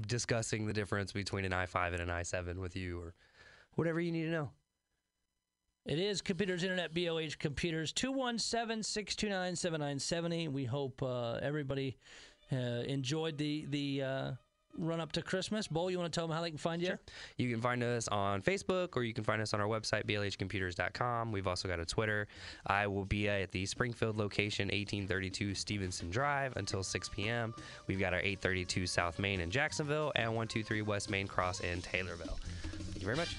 discussing 0.07 0.65
the 0.65 0.73
difference 0.73 1.11
between 1.11 1.43
an 1.45 1.51
i5 1.51 1.93
and 1.93 2.01
an 2.01 2.07
i7 2.09 2.55
with 2.57 2.75
you 2.75 2.99
or 2.99 3.13
whatever 3.73 3.99
you 3.99 4.11
need 4.11 4.23
to 4.23 4.31
know. 4.31 4.51
It 5.85 5.97
is 5.97 6.21
Computers 6.21 6.61
Internet, 6.61 6.93
BLH 6.93 7.39
Computers, 7.39 7.91
217 7.91 8.83
629 8.83 9.55
7970. 9.55 10.47
We 10.47 10.63
hope 10.63 11.01
uh, 11.01 11.39
everybody 11.41 11.97
uh, 12.51 12.55
enjoyed 12.85 13.39
the, 13.39 13.65
the 13.67 14.03
uh, 14.03 14.31
run 14.77 14.99
up 14.99 15.11
to 15.13 15.23
Christmas. 15.23 15.67
Bo, 15.67 15.87
you 15.87 15.97
want 15.97 16.13
to 16.13 16.15
tell 16.15 16.27
them 16.27 16.35
how 16.35 16.43
they 16.43 16.51
can 16.51 16.59
find 16.59 16.83
you? 16.83 16.99
You 17.37 17.49
can 17.49 17.61
find 17.61 17.81
us 17.81 18.07
on 18.09 18.43
Facebook 18.43 18.89
or 18.95 19.03
you 19.03 19.13
can 19.15 19.23
find 19.23 19.41
us 19.41 19.55
on 19.55 19.59
our 19.59 19.67
website, 19.67 20.05
blhcomputers.com. 20.05 21.31
We've 21.31 21.47
also 21.47 21.67
got 21.67 21.79
a 21.79 21.85
Twitter. 21.85 22.27
I 22.67 22.85
will 22.85 23.05
be 23.05 23.27
at 23.27 23.51
the 23.51 23.65
Springfield 23.65 24.17
location, 24.17 24.67
1832 24.67 25.55
Stevenson 25.55 26.11
Drive, 26.11 26.53
until 26.57 26.83
6 26.83 27.09
p.m. 27.09 27.55
We've 27.87 27.99
got 27.99 28.13
our 28.13 28.19
832 28.19 28.85
South 28.85 29.17
Main 29.17 29.41
in 29.41 29.49
Jacksonville 29.49 30.11
and 30.15 30.27
123 30.27 30.83
West 30.83 31.09
Main 31.09 31.25
Cross 31.25 31.61
in 31.61 31.81
Taylorville. 31.81 32.37
Thank 32.91 32.99
you 32.99 33.05
very 33.05 33.17
much. 33.17 33.35